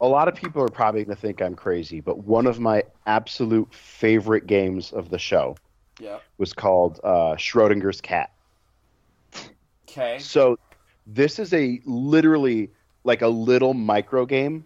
a 0.02 0.08
lot 0.08 0.28
of 0.28 0.36
people 0.36 0.62
are 0.62 0.68
probably 0.68 1.06
going 1.06 1.16
to 1.16 1.22
think 1.22 1.42
I'm 1.42 1.56
crazy, 1.56 2.02
but 2.02 2.18
one 2.26 2.46
of 2.46 2.60
my 2.60 2.84
absolute 3.06 3.74
favorite 3.74 4.46
games 4.46 4.92
of 4.92 5.10
the 5.10 5.18
show 5.18 5.56
Yeah. 5.98 6.18
was 6.38 6.52
called 6.52 7.00
uh, 7.06 7.36
Schrodinger's 7.38 8.02
Cat. 8.02 8.32
Okay. 9.88 10.20
So 10.20 10.60
this 11.06 11.40
is 11.40 11.54
a 11.54 11.82
literally 11.86 12.72
like 13.04 13.22
a 13.22 13.28
little 13.28 13.74
micro 13.74 14.26
game, 14.26 14.66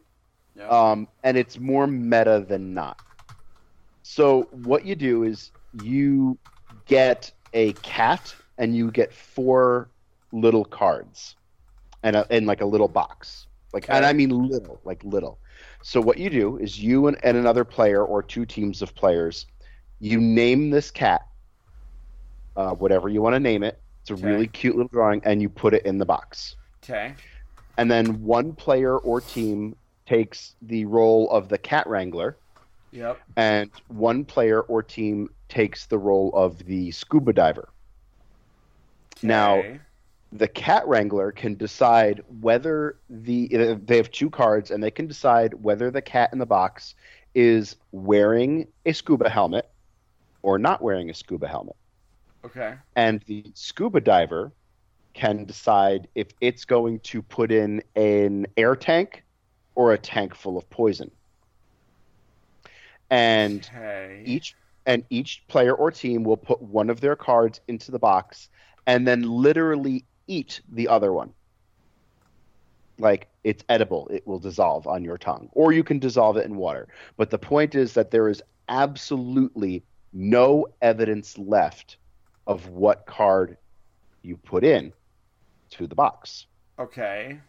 Yeah. 0.56 0.68
um, 0.68 1.08
and 1.24 1.38
it's 1.38 1.58
more 1.60 1.88
meta 1.88 2.46
than 2.48 2.74
not. 2.74 2.98
So 4.04 4.44
what 4.52 4.86
you 4.86 4.96
do 4.96 5.24
is 5.24 5.52
you 5.74 6.38
get 6.86 7.32
a 7.54 7.74
cat 7.74 8.36
and 8.58 8.76
you 8.76 8.92
get 8.92 9.14
four 9.14 9.92
little 10.32 10.66
cards, 10.66 11.36
and 12.04 12.16
a, 12.16 12.26
in 12.36 12.46
like 12.46 12.62
a 12.62 12.66
little 12.66 12.88
box, 12.88 13.48
like 13.74 13.90
and 13.90 14.06
I 14.06 14.14
mean 14.14 14.30
little, 14.30 14.82
like 14.86 15.04
little. 15.04 15.40
So 15.82 16.02
what 16.02 16.18
you 16.18 16.30
do 16.30 16.58
is 16.58 16.78
you 16.80 17.08
and, 17.08 17.18
and 17.24 17.38
another 17.38 17.64
player 17.66 18.04
or 18.04 18.22
two 18.24 18.46
teams 18.46 18.82
of 18.82 18.94
players, 18.96 19.46
you 20.00 20.20
name 20.20 20.70
this 20.70 20.92
cat, 20.92 21.22
uh, 22.56 22.72
whatever 22.72 23.10
you 23.10 23.22
want 23.22 23.36
to 23.36 23.40
name 23.40 23.64
it. 23.64 23.82
It's 24.10 24.22
a 24.22 24.24
Okay. 24.26 24.32
really 24.34 24.48
cute 24.48 24.76
little 24.78 24.88
drawing, 24.88 25.22
and 25.26 25.42
you 25.42 25.50
put 25.50 25.74
it 25.74 25.86
in 25.86 25.98
the 25.98 26.06
box 26.06 26.56
Okay. 26.84 27.14
and 27.78 27.92
then 27.92 28.24
one 28.24 28.54
player 28.54 28.98
or 28.98 29.20
team 29.20 29.76
takes 30.06 30.56
the 30.62 30.86
role 30.86 31.30
of 31.30 31.50
the 31.50 31.58
cat 31.58 31.86
wrangler 31.88 32.38
Yep. 32.92 33.20
and 33.36 33.70
one 33.90 34.24
player 34.24 34.62
or 34.62 34.82
team 34.82 35.30
takes 35.50 35.88
the 35.88 35.98
role 35.98 36.32
of 36.34 36.60
the 36.66 36.92
scuba 36.92 37.34
diver 37.34 37.68
Now- 39.22 39.62
the 40.32 40.48
cat 40.48 40.88
wrangler 40.88 41.32
can 41.34 41.56
decide 41.56 42.22
whether 42.42 42.98
the 43.10 43.48
they 43.86 43.98
have 43.98 44.12
two 44.12 44.30
cards 44.30 44.72
and 44.72 44.82
they 44.82 44.92
can 44.92 45.08
decide 45.08 45.54
whether 45.56 45.90
the 45.92 46.02
cat 46.02 46.32
in 46.32 46.40
the 46.40 46.46
box 46.46 46.96
is 47.36 47.76
wearing 47.92 48.68
a 48.86 48.94
scuba 48.94 49.30
helmet 49.30 49.70
or 50.44 50.58
not 50.60 50.82
wearing 50.82 51.10
a 51.10 51.14
scuba 51.14 51.48
helmet 51.48 51.76
Okay. 52.48 52.78
and 52.96 53.22
the 53.28 53.52
scuba 53.56 54.02
diver 54.02 54.54
can 55.14 55.46
decide 55.46 56.08
if 56.16 56.28
it's 56.42 56.66
going 56.66 57.00
to 57.02 57.22
put 57.24 57.52
in 57.52 57.84
an 57.96 58.48
air 58.58 58.76
tank 58.76 59.24
or 59.76 59.94
a 59.94 59.98
tank 59.98 60.36
full 60.36 60.58
of 60.58 60.70
poison. 60.70 61.12
And 63.10 63.70
Okay. 63.70 64.14
each 64.26 64.56
and 64.86 65.04
each 65.10 65.44
player 65.48 65.74
or 65.76 65.92
team 65.92 66.24
will 66.24 66.38
put 66.38 66.62
one 66.62 66.90
of 66.90 67.02
their 67.02 67.16
cards 67.16 67.60
into 67.68 67.92
the 67.92 68.00
box 68.00 68.50
and 68.86 69.08
then 69.08 69.22
literally 69.24 70.06
eat 70.28 70.62
the 70.72 70.88
other 70.88 71.14
one. 71.14 71.34
Like 73.00 73.30
it's 73.44 73.64
edible, 73.70 74.08
it 74.10 74.26
will 74.28 74.40
dissolve 74.40 74.88
on 74.88 75.04
your 75.04 75.18
tongue, 75.18 75.50
or 75.54 75.72
you 75.72 75.84
can 75.84 76.00
dissolve 76.00 76.38
it 76.38 76.46
in 76.46 76.56
water. 76.58 76.88
But 77.18 77.30
the 77.30 77.38
point 77.40 77.76
is 77.76 77.94
that 77.94 78.12
there 78.12 78.30
is 78.30 78.42
absolutely 78.70 79.86
no 80.14 80.68
evidence 80.82 81.38
left 81.38 81.98
of 82.48 82.70
what 82.70 83.06
card 83.06 83.58
you 84.24 84.38
put 84.38 84.64
in 84.64 84.94
to 85.72 85.86
the 85.86 85.96
box. 85.96 86.48
Okay. 86.80 87.40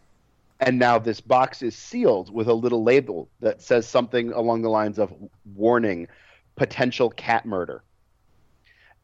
And 0.60 0.78
now 0.78 0.98
this 0.98 1.20
box 1.20 1.62
is 1.62 1.76
sealed 1.76 2.34
with 2.34 2.48
a 2.48 2.54
little 2.54 2.82
label 2.82 3.28
that 3.40 3.62
says 3.62 3.86
something 3.86 4.32
along 4.32 4.62
the 4.62 4.68
lines 4.68 4.98
of 4.98 5.14
warning 5.54 6.08
potential 6.56 7.10
cat 7.10 7.46
murder. 7.46 7.82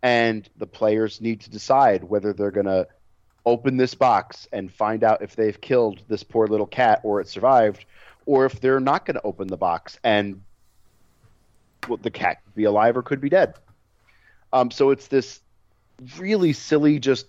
And 0.02 0.48
the 0.58 0.66
players 0.66 1.20
need 1.20 1.40
to 1.42 1.50
decide 1.50 2.04
whether 2.04 2.32
they're 2.32 2.50
going 2.50 2.66
to 2.66 2.88
open 3.46 3.76
this 3.76 3.94
box 3.94 4.48
and 4.52 4.72
find 4.72 5.04
out 5.04 5.22
if 5.22 5.36
they've 5.36 5.60
killed 5.60 6.02
this 6.08 6.24
poor 6.24 6.46
little 6.46 6.66
cat 6.66 7.00
or 7.04 7.20
it 7.20 7.28
survived, 7.28 7.84
or 8.26 8.46
if 8.46 8.60
they're 8.60 8.80
not 8.80 9.06
going 9.06 9.14
to 9.14 9.22
open 9.22 9.46
the 9.46 9.56
box 9.56 9.98
and 10.02 10.40
well, 11.88 11.98
the 11.98 12.10
cat 12.10 12.42
could 12.44 12.54
be 12.54 12.64
alive 12.64 12.96
or 12.96 13.02
could 13.02 13.20
be 13.20 13.28
dead. 13.28 13.54
Um, 14.52 14.70
so 14.70 14.90
it's 14.90 15.08
this 15.08 15.40
really 16.18 16.52
silly, 16.52 16.98
just 16.98 17.26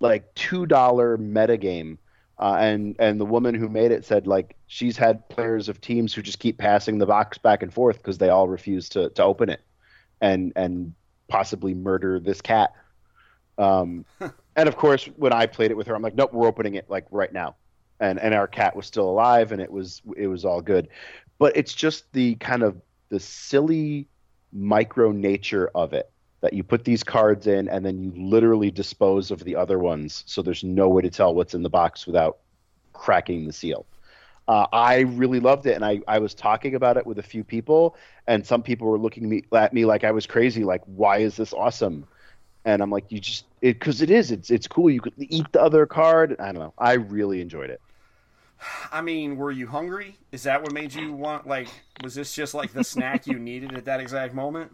like 0.00 0.34
two 0.34 0.66
dollar 0.66 1.16
meta 1.16 1.56
game. 1.56 1.98
Uh, 2.38 2.56
and 2.60 2.96
and 2.98 3.18
the 3.18 3.24
woman 3.24 3.54
who 3.54 3.68
made 3.68 3.90
it 3.90 4.04
said 4.04 4.26
like 4.26 4.56
she's 4.66 4.96
had 4.98 5.26
players 5.30 5.70
of 5.70 5.80
teams 5.80 6.12
who 6.12 6.20
just 6.20 6.38
keep 6.38 6.58
passing 6.58 6.98
the 6.98 7.06
box 7.06 7.38
back 7.38 7.62
and 7.62 7.72
forth 7.72 7.96
because 7.96 8.18
they 8.18 8.28
all 8.28 8.46
refuse 8.46 8.90
to 8.90 9.08
to 9.10 9.22
open 9.22 9.48
it, 9.48 9.62
and 10.20 10.52
and 10.54 10.94
possibly 11.28 11.72
murder 11.72 12.20
this 12.20 12.42
cat. 12.42 12.74
Um, 13.56 14.04
and 14.56 14.68
of 14.68 14.76
course, 14.76 15.06
when 15.16 15.32
I 15.32 15.46
played 15.46 15.70
it 15.70 15.78
with 15.78 15.86
her, 15.86 15.94
I'm 15.94 16.02
like, 16.02 16.14
nope, 16.14 16.34
we're 16.34 16.46
opening 16.46 16.74
it 16.74 16.90
like 16.90 17.06
right 17.10 17.32
now, 17.32 17.56
and 18.00 18.20
and 18.20 18.34
our 18.34 18.46
cat 18.46 18.76
was 18.76 18.86
still 18.86 19.08
alive, 19.08 19.52
and 19.52 19.62
it 19.62 19.72
was 19.72 20.02
it 20.14 20.26
was 20.26 20.44
all 20.44 20.60
good. 20.60 20.88
But 21.38 21.56
it's 21.56 21.72
just 21.72 22.12
the 22.12 22.34
kind 22.34 22.62
of 22.62 22.80
the 23.08 23.20
silly 23.20 24.08
micro 24.52 25.10
nature 25.10 25.70
of 25.74 25.94
it 25.94 26.10
that 26.46 26.52
you 26.52 26.62
put 26.62 26.84
these 26.84 27.02
cards 27.02 27.48
in 27.48 27.68
and 27.68 27.84
then 27.84 28.00
you 28.00 28.12
literally 28.14 28.70
dispose 28.70 29.32
of 29.32 29.42
the 29.42 29.56
other 29.56 29.80
ones. 29.80 30.22
So 30.26 30.42
there's 30.42 30.62
no 30.62 30.88
way 30.88 31.02
to 31.02 31.10
tell 31.10 31.34
what's 31.34 31.54
in 31.54 31.64
the 31.64 31.68
box 31.68 32.06
without 32.06 32.38
cracking 32.92 33.48
the 33.48 33.52
seal. 33.52 33.84
Uh, 34.46 34.64
i 34.72 35.00
really 35.00 35.40
loved 35.40 35.66
it 35.66 35.72
and 35.72 35.84
I, 35.84 36.00
I 36.06 36.20
was 36.20 36.32
talking 36.32 36.76
about 36.76 36.96
it 36.96 37.04
with 37.04 37.18
a 37.18 37.22
few 37.22 37.42
people 37.42 37.96
and 38.28 38.46
some 38.46 38.62
people 38.62 38.86
were 38.86 38.96
looking 38.96 39.28
me, 39.28 39.42
at 39.52 39.74
me 39.74 39.84
like 39.84 40.04
i 40.04 40.12
was 40.12 40.24
crazy 40.24 40.62
like 40.62 40.82
why 40.84 41.18
is 41.18 41.34
this 41.34 41.52
awesome? 41.52 42.06
And 42.64 42.80
i'm 42.80 42.88
like 42.88 43.10
you 43.10 43.18
just 43.18 43.44
because 43.60 44.02
it, 44.02 44.10
is 44.10 44.30
it's, 44.30 44.48
it's 44.52 44.68
cool. 44.68 44.88
You 44.88 45.00
could 45.00 45.14
eat 45.18 45.46
the 45.50 45.60
other 45.60 45.84
card. 45.84 46.36
I 46.38 46.52
don't 46.52 46.62
know. 46.62 46.74
I 46.78 46.92
really 46.92 47.40
enjoyed 47.40 47.70
it. 47.70 47.80
I 48.92 49.00
mean, 49.00 49.36
were 49.36 49.50
you 49.50 49.66
hungry? 49.66 50.16
Is 50.30 50.44
that 50.44 50.62
what 50.62 50.72
made 50.72 50.94
you 50.94 51.12
want 51.12 51.48
like 51.48 51.66
was 52.04 52.14
this 52.14 52.32
just 52.32 52.54
like 52.54 52.72
the 52.72 52.84
snack 52.84 53.26
you 53.26 53.40
needed 53.40 53.74
at 53.74 53.84
that 53.86 53.98
exact 53.98 54.32
moment? 54.32 54.70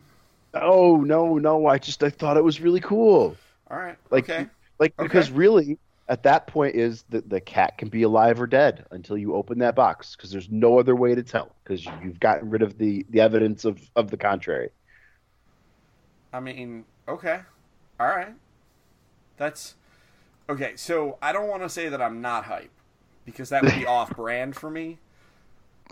Oh 0.55 0.96
no 1.03 1.38
no 1.38 1.66
i 1.66 1.78
just 1.78 2.03
i 2.03 2.11
thought 2.11 2.36
it 2.36 2.44
was 2.44 2.61
really 2.61 2.80
cool 2.80 3.36
All 3.70 3.78
right. 3.78 3.98
Like, 4.11 4.24
okay. 4.24 4.48
Like 4.78 4.94
Okay. 4.98 5.07
because 5.07 5.30
really 5.30 5.78
at 6.09 6.24
that 6.24 6.46
point 6.46 6.74
is 6.76 7.05
that 7.11 7.28
the 7.30 7.40
cat 7.40 7.78
can 7.78 7.88
be 7.88 8.03
alive 8.03 8.40
or 8.40 8.46
dead 8.46 8.86
until 8.90 9.16
you 9.16 9.34
open 9.34 9.59
that 9.61 9.74
box 9.76 10.16
because 10.16 10.30
there's 10.30 10.50
no 10.50 10.78
other 10.78 10.96
way 10.96 11.14
to 11.14 11.22
tell 11.22 11.57
because 11.64 11.92
you've 12.03 12.20
gotten 12.20 12.50
rid 12.50 12.62
of 12.62 12.78
the 12.78 13.07
the 13.11 13.20
evidence 13.20 13.64
of 13.64 13.80
of 13.96 14.11
the 14.11 14.16
contrary. 14.16 14.70
I 16.32 16.40
mean, 16.40 16.84
okay. 17.09 17.40
All 18.00 18.07
right. 18.09 18.34
That's 19.36 19.74
okay. 20.48 20.76
So 20.76 21.18
I 21.22 21.32
don't 21.32 21.48
want 21.48 21.62
to 21.62 21.68
say 21.68 21.88
that 21.88 22.00
I'm 22.03 22.20
not 22.20 22.44
hype 22.44 22.70
because 23.24 23.48
that 23.50 23.64
would 23.64 23.74
be 23.74 23.86
off 23.86 24.14
brand 24.16 24.57
for 24.57 24.70
me. 24.70 24.98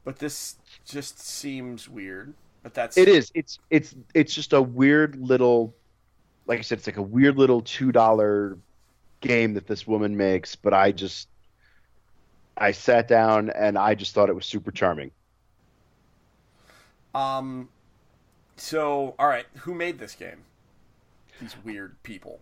But 0.04 0.18
this 0.18 0.56
just 0.84 1.20
seems 1.20 1.88
weird. 1.88 2.34
But 2.62 2.74
that's 2.74 2.96
It 2.96 3.08
is. 3.08 3.30
It's 3.34 3.58
it's 3.70 3.94
it's 4.14 4.34
just 4.34 4.52
a 4.52 4.60
weird 4.60 5.16
little, 5.16 5.74
like 6.46 6.58
I 6.58 6.62
said, 6.62 6.78
it's 6.78 6.86
like 6.86 6.98
a 6.98 7.02
weird 7.02 7.36
little 7.36 7.62
two 7.62 7.92
dollar 7.92 8.58
game 9.20 9.54
that 9.54 9.66
this 9.66 9.86
woman 9.86 10.16
makes. 10.16 10.56
But 10.56 10.74
I 10.74 10.92
just, 10.92 11.28
I 12.56 12.72
sat 12.72 13.08
down 13.08 13.50
and 13.50 13.78
I 13.78 13.94
just 13.94 14.14
thought 14.14 14.28
it 14.28 14.34
was 14.34 14.46
super 14.46 14.70
charming. 14.70 15.10
Um. 17.14 17.68
So 18.56 19.14
all 19.18 19.28
right, 19.28 19.46
who 19.56 19.74
made 19.74 19.98
this 19.98 20.14
game? 20.14 20.44
These 21.40 21.56
weird 21.64 22.02
people. 22.02 22.40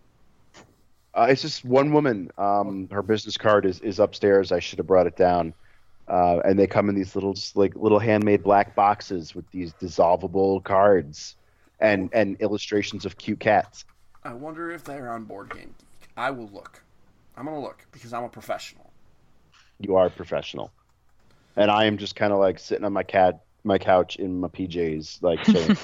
Uh, 1.14 1.28
it's 1.30 1.42
just 1.42 1.64
one 1.64 1.92
woman. 1.92 2.30
Um, 2.38 2.88
her 2.90 3.02
business 3.02 3.36
card 3.36 3.64
is, 3.64 3.80
is 3.80 3.98
upstairs. 3.98 4.52
I 4.52 4.58
should 4.58 4.78
have 4.78 4.86
brought 4.86 5.06
it 5.06 5.16
down. 5.16 5.54
Uh, 6.08 6.40
and 6.44 6.58
they 6.58 6.66
come 6.66 6.88
in 6.88 6.94
these 6.94 7.14
little, 7.14 7.34
just 7.34 7.56
like 7.56 7.74
little 7.76 7.98
handmade 7.98 8.42
black 8.42 8.74
boxes 8.74 9.34
with 9.34 9.48
these 9.50 9.74
dissolvable 9.74 10.64
cards 10.64 11.36
and 11.80 12.10
and 12.12 12.36
illustrations 12.40 13.04
of 13.04 13.16
cute 13.18 13.40
cats. 13.40 13.84
I 14.24 14.32
wonder 14.32 14.70
if 14.70 14.84
they're 14.84 15.10
on 15.10 15.24
Board 15.24 15.50
Game 15.54 15.74
Geek. 15.78 16.08
I 16.16 16.30
will 16.30 16.48
look. 16.48 16.82
I'm 17.36 17.44
gonna 17.44 17.60
look 17.60 17.86
because 17.92 18.12
I'm 18.12 18.24
a 18.24 18.28
professional. 18.28 18.90
You 19.78 19.96
are 19.96 20.06
a 20.06 20.10
professional, 20.10 20.72
and 21.56 21.70
I 21.70 21.84
am 21.84 21.98
just 21.98 22.16
kind 22.16 22.32
of 22.32 22.38
like 22.38 22.58
sitting 22.58 22.84
on 22.84 22.92
my 22.92 23.04
cat, 23.04 23.42
my 23.62 23.78
couch 23.78 24.16
in 24.16 24.40
my 24.40 24.48
PJs, 24.48 25.22
like 25.22 25.42
chilling 25.44 25.76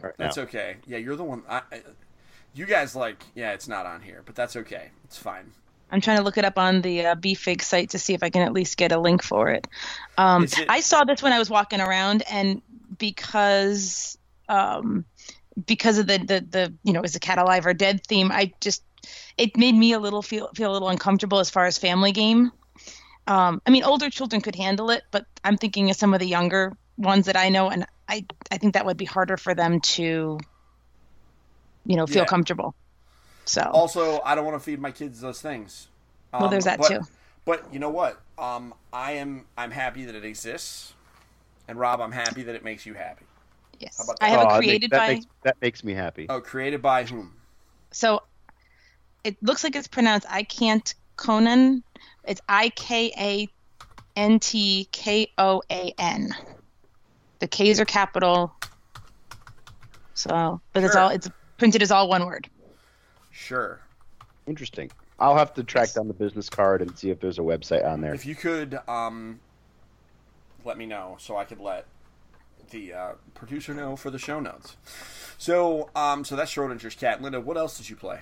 right 0.00 0.02
now. 0.18 0.26
That's 0.26 0.38
okay. 0.38 0.76
Yeah, 0.86 0.98
you're 0.98 1.16
the 1.16 1.24
one. 1.24 1.42
I, 1.48 1.62
I, 1.72 1.82
you 2.54 2.66
guys 2.66 2.94
like. 2.94 3.24
Yeah, 3.34 3.52
it's 3.52 3.66
not 3.66 3.86
on 3.86 4.02
here, 4.02 4.22
but 4.24 4.34
that's 4.34 4.54
okay. 4.56 4.90
It's 5.04 5.18
fine. 5.18 5.50
I'm 5.92 6.00
trying 6.00 6.16
to 6.16 6.22
look 6.24 6.38
it 6.38 6.44
up 6.44 6.58
on 6.58 6.80
the 6.82 7.06
uh, 7.06 7.14
BFig 7.16 7.62
site 7.62 7.90
to 7.90 7.98
see 7.98 8.14
if 8.14 8.22
I 8.22 8.30
can 8.30 8.42
at 8.42 8.52
least 8.52 8.76
get 8.78 8.92
a 8.92 8.98
link 8.98 9.22
for 9.22 9.50
it. 9.50 9.68
Um, 10.18 10.44
it- 10.44 10.64
I 10.68 10.80
saw 10.80 11.04
this 11.04 11.22
when 11.22 11.32
I 11.32 11.38
was 11.38 11.50
walking 11.50 11.80
around, 11.80 12.22
and 12.30 12.62
because 12.98 14.16
um, 14.48 15.04
because 15.66 15.98
of 15.98 16.06
the, 16.06 16.18
the 16.18 16.46
the 16.48 16.74
you 16.82 16.92
know 16.92 17.02
is 17.02 17.12
the 17.12 17.20
cat 17.20 17.38
alive 17.38 17.66
or 17.66 17.74
dead 17.74 18.04
theme, 18.06 18.32
I 18.32 18.52
just 18.60 18.82
it 19.36 19.56
made 19.56 19.74
me 19.74 19.92
a 19.92 19.98
little 19.98 20.22
feel 20.22 20.48
feel 20.54 20.70
a 20.70 20.74
little 20.74 20.88
uncomfortable 20.88 21.38
as 21.38 21.50
far 21.50 21.66
as 21.66 21.78
family 21.78 22.12
game. 22.12 22.50
Um, 23.26 23.60
I 23.66 23.70
mean, 23.70 23.84
older 23.84 24.10
children 24.10 24.42
could 24.42 24.56
handle 24.56 24.90
it, 24.90 25.02
but 25.12 25.26
I'm 25.44 25.56
thinking 25.56 25.90
of 25.90 25.96
some 25.96 26.12
of 26.14 26.20
the 26.20 26.26
younger 26.26 26.72
ones 26.96 27.26
that 27.26 27.36
I 27.36 27.50
know, 27.50 27.68
and 27.70 27.86
I 28.08 28.24
I 28.50 28.58
think 28.58 28.74
that 28.74 28.86
would 28.86 28.96
be 28.96 29.04
harder 29.04 29.36
for 29.36 29.54
them 29.54 29.80
to 29.80 30.38
you 31.84 31.96
know 31.96 32.06
feel 32.06 32.22
Yeah. 32.22 32.24
comfortable. 32.24 32.74
So 33.44 33.62
Also, 33.72 34.20
I 34.24 34.34
don't 34.34 34.44
want 34.44 34.56
to 34.56 34.60
feed 34.64 34.80
my 34.80 34.90
kids 34.92 35.20
those 35.20 35.40
things. 35.40 35.88
well, 36.32 36.44
Um, 36.44 36.50
there's 36.50 36.64
that 36.64 36.78
but- 36.78 36.88
too. 36.88 37.00
But 37.44 37.64
you 37.72 37.80
know 37.80 37.90
what? 37.90 38.20
Um, 38.38 38.72
I 38.92 39.12
am. 39.12 39.46
I'm 39.58 39.72
happy 39.72 40.04
that 40.04 40.14
it 40.14 40.24
exists, 40.24 40.92
and 41.66 41.76
Rob, 41.76 42.00
I'm 42.00 42.12
happy 42.12 42.44
that 42.44 42.54
it 42.54 42.62
makes 42.62 42.86
you 42.86 42.94
happy. 42.94 43.24
Yes, 43.80 43.98
How 43.98 44.04
about 44.04 44.18
I 44.20 44.28
have 44.28 44.38
Oh, 44.38 44.42
it 44.42 44.48
that 44.50 44.56
created 44.58 44.80
makes, 44.82 44.90
that 44.92 44.98
by. 44.98 45.08
makes 45.14 45.26
that 45.42 45.56
makes 45.60 45.84
me 45.84 45.92
happy. 45.94 46.26
Oh, 46.28 46.40
created 46.40 46.80
by 46.82 47.02
whom? 47.02 47.34
So 47.90 48.22
it 49.24 49.36
looks 49.42 49.64
like 49.64 49.74
it's 49.74 49.88
pronounced 49.88 50.24
I 50.30 50.44
can't 50.44 50.94
Conan. 51.16 51.82
It's 52.22 52.40
I 52.48 52.68
K 52.70 53.12
A 53.18 53.48
N 54.14 54.38
T 54.38 54.88
K 54.92 55.32
O 55.36 55.62
A 55.68 55.92
N. 55.98 56.36
The 57.40 57.48
K's 57.48 57.80
are 57.80 57.84
capital. 57.84 58.54
So, 60.14 60.60
but 60.72 60.84
it's 60.84 60.94
all 60.94 61.08
it's 61.08 61.28
printed 61.58 61.82
as 61.82 61.90
all 61.90 62.08
one 62.08 62.24
word. 62.24 62.48
Sure. 63.42 63.80
Interesting. 64.46 64.90
I'll 65.18 65.36
have 65.36 65.54
to 65.54 65.64
track 65.64 65.92
down 65.92 66.08
the 66.08 66.14
business 66.14 66.48
card 66.48 66.82
and 66.82 66.96
see 66.96 67.10
if 67.10 67.20
there's 67.20 67.38
a 67.38 67.42
website 67.42 67.86
on 67.86 68.00
there. 68.00 68.14
If 68.14 68.26
you 68.26 68.34
could, 68.34 68.78
um, 68.88 69.40
let 70.64 70.78
me 70.78 70.86
know 70.86 71.16
so 71.18 71.36
I 71.36 71.44
could 71.44 71.60
let 71.60 71.86
the 72.70 72.92
uh, 72.92 73.12
producer 73.34 73.74
know 73.74 73.96
for 73.96 74.10
the 74.10 74.18
show 74.18 74.40
notes. 74.40 74.76
So, 75.38 75.90
um, 75.94 76.24
so 76.24 76.36
that's 76.36 76.52
Schrodinger's 76.52 76.94
cat. 76.94 77.20
Linda, 77.20 77.40
what 77.40 77.56
else 77.56 77.76
did 77.76 77.90
you 77.90 77.96
play? 77.96 78.20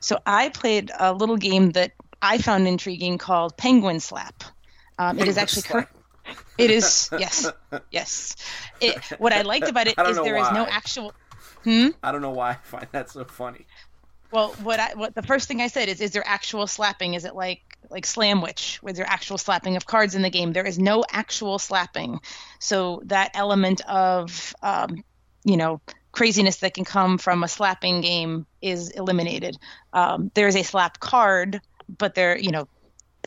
So 0.00 0.18
I 0.24 0.48
played 0.48 0.90
a 0.98 1.12
little 1.12 1.36
game 1.36 1.72
that 1.72 1.92
I 2.22 2.38
found 2.38 2.66
intriguing 2.66 3.18
called 3.18 3.56
Penguin 3.56 4.00
Slap. 4.00 4.44
Um, 4.98 5.18
it 5.18 5.28
is 5.28 5.36
actually 5.36 5.62
cur- 5.62 5.88
it 6.58 6.70
is 6.70 7.08
yes 7.18 7.50
yes. 7.90 8.36
It, 8.80 8.96
what 9.18 9.32
I 9.32 9.42
liked 9.42 9.68
about 9.68 9.86
it 9.86 9.94
I 9.98 10.02
don't 10.02 10.12
is 10.12 10.16
know 10.18 10.24
there 10.24 10.36
is 10.36 10.50
no 10.52 10.66
actual. 10.66 11.14
Hmm. 11.64 11.88
I 12.02 12.12
don't 12.12 12.22
know 12.22 12.30
why 12.30 12.50
I 12.50 12.54
find 12.54 12.86
that 12.92 13.10
so 13.10 13.24
funny. 13.24 13.66
Well, 14.32 14.54
what 14.62 14.78
I 14.78 14.94
what 14.94 15.14
the 15.14 15.22
first 15.22 15.48
thing 15.48 15.60
I 15.60 15.66
said 15.66 15.88
is, 15.88 16.00
is 16.00 16.12
there 16.12 16.26
actual 16.26 16.66
slapping? 16.66 17.14
Is 17.14 17.24
it 17.24 17.34
like 17.34 17.62
like 17.90 18.06
Slamwich? 18.06 18.80
Was 18.82 18.96
there 18.96 19.06
actual 19.06 19.38
slapping 19.38 19.76
of 19.76 19.86
cards 19.86 20.14
in 20.14 20.22
the 20.22 20.30
game? 20.30 20.52
There 20.52 20.66
is 20.66 20.78
no 20.78 21.04
actual 21.10 21.58
slapping, 21.58 22.20
so 22.58 23.02
that 23.06 23.32
element 23.34 23.80
of 23.88 24.54
um, 24.62 25.02
you 25.44 25.56
know 25.56 25.80
craziness 26.12 26.58
that 26.58 26.74
can 26.74 26.84
come 26.84 27.18
from 27.18 27.42
a 27.42 27.48
slapping 27.48 28.00
game 28.00 28.46
is 28.62 28.90
eliminated. 28.90 29.56
Um, 29.92 30.30
there 30.34 30.48
is 30.48 30.56
a 30.56 30.62
slap 30.62 31.00
card, 31.00 31.60
but 31.88 32.14
there 32.14 32.38
you 32.38 32.52
know 32.52 32.68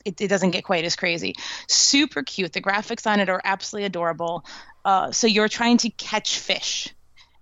it, 0.06 0.22
it 0.22 0.30
doesn't 0.30 0.52
get 0.52 0.64
quite 0.64 0.86
as 0.86 0.96
crazy. 0.96 1.36
Super 1.68 2.24
cute. 2.24 2.54
The 2.54 2.62
graphics 2.62 3.10
on 3.10 3.20
it 3.20 3.30
are 3.30 3.42
absolutely 3.44 3.86
adorable. 3.86 4.46
Uh, 4.86 5.12
so 5.12 5.28
you're 5.28 5.50
trying 5.50 5.78
to 5.80 5.90
catch 5.90 6.40
fish, 6.40 6.94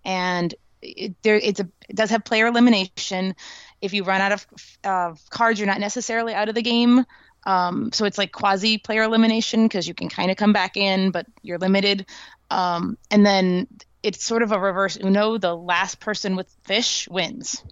and 0.03 0.53
it, 0.81 1.15
there 1.23 1.35
it's 1.35 1.59
a 1.59 1.67
it 1.89 1.95
does 1.95 2.09
have 2.09 2.23
player 2.23 2.47
elimination. 2.47 3.35
If 3.81 3.93
you 3.93 4.03
run 4.03 4.21
out 4.21 4.31
of 4.31 4.47
uh, 4.83 5.15
cards, 5.29 5.59
you're 5.59 5.67
not 5.67 5.79
necessarily 5.79 6.33
out 6.33 6.49
of 6.49 6.55
the 6.55 6.61
game. 6.61 7.05
Um, 7.43 7.91
so 7.91 8.05
it's 8.05 8.17
like 8.19 8.31
quasi 8.31 8.77
player 8.77 9.01
elimination 9.01 9.65
because 9.65 9.87
you 9.87 9.95
can 9.95 10.09
kind 10.09 10.29
of 10.29 10.37
come 10.37 10.53
back 10.53 10.77
in, 10.77 11.09
but 11.11 11.25
you're 11.41 11.57
limited. 11.57 12.05
Um, 12.51 12.97
and 13.09 13.25
then 13.25 13.67
it's 14.03 14.23
sort 14.23 14.43
of 14.43 14.51
a 14.51 14.59
reverse 14.59 14.97
Uno. 14.97 15.37
The 15.37 15.55
last 15.55 15.99
person 15.99 16.35
with 16.35 16.53
fish 16.63 17.07
wins. 17.09 17.63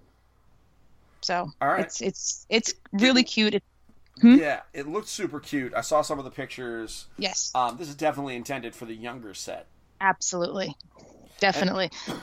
So 1.22 1.51
right. 1.62 1.82
it's 1.82 2.01
it's 2.01 2.45
it's 2.49 2.74
really 2.91 3.24
cute. 3.24 3.55
It, 3.55 3.64
Yeah, 4.24 4.62
it 4.74 4.88
looked 4.88 5.07
super 5.10 5.39
cute. 5.39 5.74
I 5.76 5.82
saw 5.82 6.01
some 6.01 6.18
of 6.18 6.26
the 6.26 6.32
pictures. 6.32 7.07
yes, 7.18 7.51
Um, 7.53 7.78
this 7.78 7.89
is 7.89 7.95
definitely 7.95 8.36
intended 8.36 8.76
for 8.76 8.86
the 8.86 8.95
younger 8.95 9.34
set, 9.34 9.68
absolutely, 10.01 10.76
definitely. 11.39 11.91
and 12.07 12.20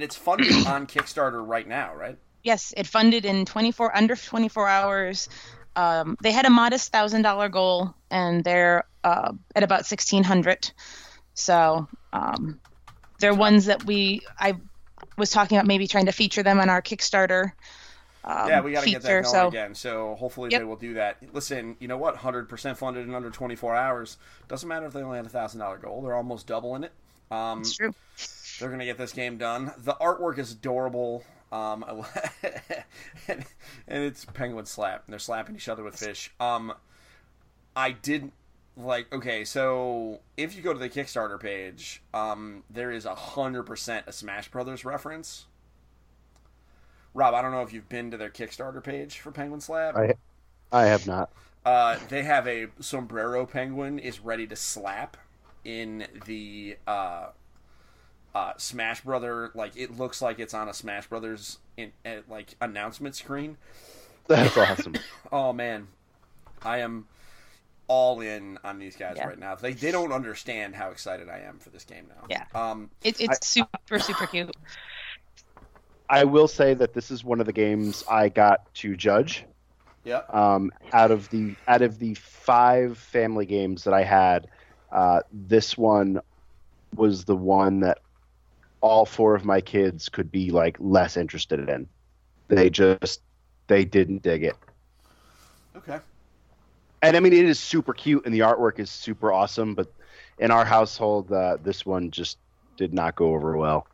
it's 0.00 0.14
funded 0.14 0.52
on 0.66 0.86
Kickstarter 0.86 1.44
right 1.44 1.66
now, 1.66 1.92
right? 1.96 2.16
Yes, 2.44 2.72
it 2.76 2.86
funded 2.86 3.24
in 3.24 3.44
24 3.44 3.96
under 3.96 4.14
24 4.14 4.68
hours. 4.68 5.28
Um, 5.74 6.16
they 6.22 6.30
had 6.32 6.44
a 6.44 6.50
modest 6.50 6.92
thousand 6.92 7.22
dollar 7.22 7.48
goal, 7.48 7.94
and 8.10 8.44
they're 8.44 8.84
uh, 9.02 9.32
at 9.56 9.62
about 9.62 9.80
1600. 9.90 10.70
So 11.34 11.88
um, 12.12 12.60
they're 13.20 13.34
ones 13.34 13.66
that 13.66 13.84
we 13.84 14.22
I 14.38 14.54
was 15.16 15.30
talking 15.30 15.56
about 15.56 15.66
maybe 15.66 15.86
trying 15.86 16.06
to 16.06 16.12
feature 16.12 16.42
them 16.42 16.60
on 16.60 16.68
our 16.68 16.82
Kickstarter. 16.82 17.52
Um, 18.24 18.48
yeah, 18.48 18.60
we 18.60 18.72
got 18.72 18.84
to 18.84 18.90
get 18.90 19.02
that 19.02 19.08
going 19.08 19.24
so 19.24 19.48
again. 19.48 19.74
So 19.74 20.14
hopefully 20.14 20.50
Yep. 20.52 20.60
they 20.60 20.64
will 20.64 20.76
do 20.76 20.94
that. 20.94 21.16
Listen, 21.32 21.76
you 21.80 21.88
know 21.88 21.96
what? 21.96 22.16
Hundred 22.16 22.48
percent 22.48 22.78
funded 22.78 23.08
in 23.08 23.14
under 23.14 23.30
twenty 23.30 23.56
four 23.56 23.74
hours. 23.74 24.16
Doesn't 24.48 24.68
matter 24.68 24.86
if 24.86 24.92
they 24.92 25.02
only 25.02 25.16
had 25.16 25.26
a 25.26 25.30
thousand 25.30 25.60
dollar 25.60 25.78
goal. 25.78 26.02
They're 26.02 26.14
almost 26.14 26.46
doubling 26.46 26.84
it. 26.84 26.92
Um, 27.30 27.60
it's 27.60 27.74
true. 27.74 27.94
They're 28.62 28.70
gonna 28.70 28.84
get 28.84 28.96
this 28.96 29.12
game 29.12 29.38
done. 29.38 29.72
The 29.76 29.94
artwork 29.94 30.38
is 30.38 30.52
adorable. 30.52 31.24
Um, 31.50 31.84
and, 33.28 33.44
and 33.88 34.04
it's 34.04 34.24
penguin 34.24 34.66
slap. 34.66 35.02
And 35.04 35.12
they're 35.12 35.18
slapping 35.18 35.56
each 35.56 35.68
other 35.68 35.82
with 35.82 35.96
fish. 35.96 36.32
Um, 36.38 36.72
I 37.74 37.90
did 37.90 38.30
like 38.76 39.12
okay. 39.12 39.44
So 39.44 40.20
if 40.36 40.54
you 40.54 40.62
go 40.62 40.72
to 40.72 40.78
the 40.78 40.88
Kickstarter 40.88 41.40
page, 41.40 42.02
um, 42.14 42.62
there 42.70 42.92
is 42.92 43.04
a 43.04 43.16
hundred 43.16 43.64
percent 43.64 44.06
a 44.06 44.12
Smash 44.12 44.48
Brothers 44.48 44.84
reference. 44.84 45.46
Rob, 47.14 47.34
I 47.34 47.42
don't 47.42 47.50
know 47.50 47.62
if 47.62 47.72
you've 47.72 47.88
been 47.88 48.12
to 48.12 48.16
their 48.16 48.30
Kickstarter 48.30 48.82
page 48.82 49.18
for 49.18 49.32
Penguin 49.32 49.60
Slap. 49.60 49.96
I 49.96 50.14
I 50.70 50.84
have 50.84 51.06
not. 51.06 51.30
Uh, 51.64 51.98
they 52.08 52.22
have 52.22 52.46
a 52.46 52.68
sombrero 52.78 53.44
penguin 53.44 53.98
is 53.98 54.20
ready 54.20 54.46
to 54.46 54.56
slap 54.56 55.16
in 55.64 56.06
the 56.26 56.76
uh, 56.86 57.26
uh, 58.34 58.52
Smash 58.56 59.02
Brother. 59.02 59.50
Like 59.54 59.76
it 59.76 59.96
looks 59.96 60.22
like 60.22 60.38
it's 60.38 60.54
on 60.54 60.68
a 60.68 60.74
Smash 60.74 61.06
Brothers 61.08 61.58
in, 61.76 61.92
uh, 62.04 62.16
like 62.28 62.54
announcement 62.60 63.14
screen. 63.16 63.56
That's 64.28 64.56
awesome. 64.56 64.94
Oh 65.32 65.52
man, 65.52 65.88
I 66.62 66.78
am 66.78 67.06
all 67.88 68.20
in 68.20 68.58
on 68.64 68.78
these 68.78 68.96
guys 68.96 69.14
Yeah. 69.16 69.26
right 69.28 69.38
now. 69.38 69.54
They 69.54 69.72
they 69.72 69.90
don't 69.90 70.12
understand 70.12 70.74
how 70.74 70.90
excited 70.90 71.28
I 71.28 71.40
am 71.40 71.58
for 71.58 71.70
this 71.70 71.84
game 71.84 72.06
now. 72.08 72.26
Yeah. 72.28 72.44
Um. 72.54 72.90
It, 73.02 73.20
it's 73.20 73.46
super 73.46 73.98
super 73.98 74.26
cute. 74.26 74.54
I 76.08 76.24
will 76.24 76.48
say 76.48 76.74
that 76.74 76.92
this 76.92 77.10
is 77.10 77.24
one 77.24 77.40
of 77.40 77.46
the 77.46 77.52
games 77.52 78.04
I 78.10 78.28
got 78.28 78.72
to 78.76 78.94
judge. 78.96 79.44
Yeah. 80.04 80.22
Um, 80.30 80.70
out 80.92 81.10
of 81.10 81.30
the 81.30 81.54
out 81.66 81.80
of 81.82 81.98
the 81.98 82.14
five 82.14 82.98
family 82.98 83.46
games 83.46 83.84
that 83.84 83.94
I 83.94 84.02
had, 84.02 84.48
uh, 84.90 85.20
this 85.32 85.78
one 85.78 86.20
was 86.94 87.24
the 87.24 87.36
one 87.36 87.80
that 87.80 87.98
all 88.82 89.06
four 89.06 89.34
of 89.34 89.44
my 89.44 89.60
kids 89.60 90.08
could 90.10 90.30
be 90.30 90.50
like 90.50 90.76
less 90.78 91.16
interested 91.16 91.68
in. 91.68 91.88
they 92.48 92.68
just 92.68 93.22
they 93.68 93.84
didn't 93.84 94.22
dig 94.22 94.42
it. 94.44 94.56
Okay. 95.76 95.98
And 97.00 97.16
I 97.16 97.20
mean, 97.20 97.32
it 97.32 97.46
is 97.46 97.58
super 97.58 97.94
cute, 97.94 98.24
and 98.26 98.34
the 98.34 98.40
artwork 98.40 98.78
is 98.78 98.90
super 98.90 99.32
awesome. 99.32 99.74
But 99.74 99.90
in 100.38 100.50
our 100.50 100.64
household, 100.64 101.32
uh, 101.32 101.56
this 101.62 101.86
one 101.86 102.10
just 102.10 102.38
did 102.76 102.92
not 102.92 103.14
go 103.16 103.34
over 103.34 103.56
well. 103.56 103.86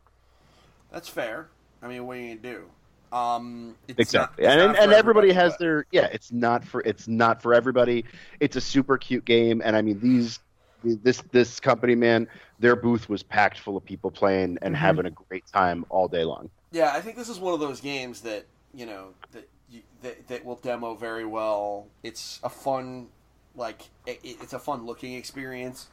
That's 0.91 1.07
fair. 1.07 1.47
I 1.81 1.87
mean, 1.87 2.05
what 2.05 2.15
do 2.15 2.21
you 2.21 2.35
do? 2.35 2.63
Um, 3.11 3.75
it's 3.87 3.97
exactly, 3.99 4.45
not- 4.45 4.59
and 4.59 4.75
and 4.77 4.91
for 4.91 4.97
everybody 4.97 5.31
has 5.31 5.53
but- 5.53 5.59
their 5.59 5.85
yeah. 5.91 6.05
It's 6.11 6.31
not 6.31 6.63
for 6.65 6.81
it's 6.81 7.07
not 7.07 7.41
for 7.41 7.53
everybody. 7.53 8.05
It's 8.39 8.55
a 8.55 8.61
super 8.61 8.97
cute 8.97 9.25
game, 9.25 9.61
and 9.63 9.75
I 9.75 9.81
mean 9.81 9.99
these 9.99 10.39
this 10.83 11.21
this 11.31 11.59
company 11.59 11.95
man, 11.95 12.27
their 12.59 12.75
booth 12.75 13.09
was 13.09 13.23
packed 13.23 13.59
full 13.59 13.77
of 13.77 13.83
people 13.85 14.11
playing 14.11 14.57
and 14.61 14.75
Mm-hmm. 14.75 14.75
having 14.75 15.05
a 15.05 15.11
great 15.11 15.45
time 15.47 15.85
all 15.89 16.07
day 16.07 16.23
long. 16.23 16.49
Yeah, 16.71 16.91
I 16.93 17.01
think 17.01 17.17
this 17.17 17.29
is 17.29 17.39
one 17.39 17.53
of 17.53 17.59
those 17.59 17.81
games 17.81 18.21
that 18.21 18.45
you 18.73 18.85
know 18.85 19.09
that 19.31 19.49
you, 19.69 19.81
that, 20.01 20.27
that 20.27 20.45
will 20.45 20.55
demo 20.55 20.95
very 20.95 21.25
well. 21.25 21.87
It's 22.03 22.39
a 22.43 22.49
fun, 22.49 23.07
like 23.55 23.83
it, 24.05 24.19
it's 24.23 24.53
a 24.53 24.59
fun 24.59 24.85
looking 24.85 25.13
experience. 25.13 25.87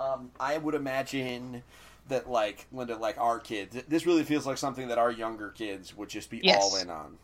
Um, 0.00 0.30
I 0.38 0.58
would 0.58 0.74
imagine 0.74 1.62
that 2.08 2.28
like 2.30 2.66
Linda, 2.72 2.96
like 2.96 3.18
our 3.18 3.38
kids, 3.38 3.76
this 3.88 4.06
really 4.06 4.24
feels 4.24 4.46
like 4.46 4.58
something 4.58 4.88
that 4.88 4.98
our 4.98 5.10
younger 5.10 5.50
kids 5.50 5.96
would 5.96 6.08
just 6.08 6.30
be 6.30 6.40
Yes. 6.42 6.56
all 6.56 6.76
in 6.76 6.88
on. 6.90 7.18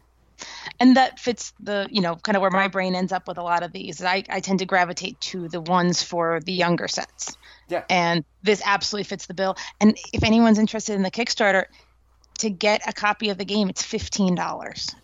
And 0.80 0.96
that 0.96 1.18
fits 1.18 1.52
the 1.60 1.88
you 1.90 2.00
know 2.00 2.16
kind 2.16 2.36
of 2.36 2.42
where 2.42 2.50
my 2.50 2.68
brain 2.68 2.94
ends 2.94 3.12
up 3.12 3.28
with 3.28 3.38
a 3.38 3.42
lot 3.42 3.62
of 3.62 3.72
these. 3.72 4.02
I, 4.02 4.24
I 4.28 4.40
tend 4.40 4.58
to 4.60 4.66
gravitate 4.66 5.20
to 5.22 5.48
the 5.48 5.60
ones 5.60 6.02
for 6.02 6.40
the 6.40 6.52
younger 6.52 6.88
sets. 6.88 7.36
Yeah. 7.68 7.82
and 7.88 8.24
this 8.42 8.60
absolutely 8.64 9.04
fits 9.04 9.24
the 9.26 9.32
bill. 9.34 9.56
And 9.80 9.96
if 10.12 10.22
anyone's 10.22 10.58
interested 10.58 10.94
in 10.94 11.02
the 11.02 11.10
kickstarter 11.10 11.64
to 12.40 12.50
get 12.50 12.86
a 12.86 12.92
copy 12.92 13.30
of 13.30 13.38
the 13.38 13.44
game 13.46 13.68
it's 13.70 13.82
$15 13.82 14.94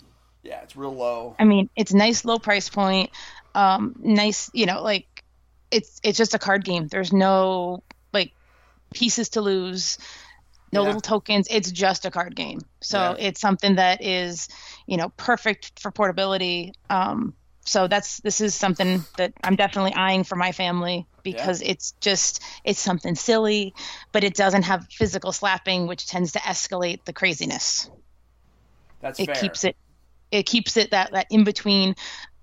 Yeah, 0.42 0.60
it's 0.62 0.76
real 0.76 0.94
low. 0.94 1.36
i 1.38 1.44
mean 1.44 1.70
it's 1.76 1.94
nice 1.94 2.24
low 2.24 2.38
price 2.38 2.68
point 2.68 3.10
um 3.54 3.94
nice 3.98 4.50
you 4.52 4.66
know 4.66 4.82
like 4.82 5.06
it's 5.70 6.00
it's 6.02 6.18
just 6.18 6.34
a 6.34 6.38
card 6.38 6.64
game. 6.64 6.88
There's 6.88 7.12
no 7.12 7.82
like 8.12 8.32
pieces 8.92 9.30
to 9.30 9.40
lose 9.40 9.98
no 10.72 10.82
Yeah. 10.82 10.86
little 10.86 11.00
tokens 11.00 11.46
it's 11.50 11.70
just 11.70 12.04
a 12.04 12.10
card 12.10 12.34
game 12.36 12.60
so 12.82 12.98
Yeah. 12.98 13.16
it's 13.18 13.40
something 13.40 13.76
that 13.76 14.02
is 14.02 14.48
you 14.86 14.96
know 14.96 15.08
perfect 15.16 15.80
for 15.80 15.90
portability 15.90 16.72
um 16.90 17.34
so 17.66 17.88
that's 17.88 18.20
this 18.22 18.40
is 18.40 18.54
something 18.54 19.06
that 19.16 19.32
i'm 19.42 19.56
definitely 19.56 19.92
eyeing 19.94 20.24
for 20.24 20.36
my 20.36 20.52
family 20.52 21.06
because 21.22 21.60
it's 21.60 21.92
just 22.00 22.42
it's 22.64 22.80
something 22.80 23.14
silly 23.14 23.74
but 24.12 24.24
it 24.24 24.34
doesn't 24.34 24.62
have 24.62 24.86
physical 24.90 25.32
slapping 25.32 25.86
which 25.86 26.06
tends 26.06 26.32
to 26.32 26.38
escalate 26.40 27.04
the 27.04 27.12
craziness 27.12 27.90
That's 29.00 29.18
it 29.18 29.26
fair. 29.26 29.34
keeps 29.34 29.64
it 29.64 29.76
it 30.30 30.44
keeps 30.44 30.76
it 30.76 30.90
that 30.92 31.12
that 31.12 31.26
in 31.30 31.44
between 31.44 31.94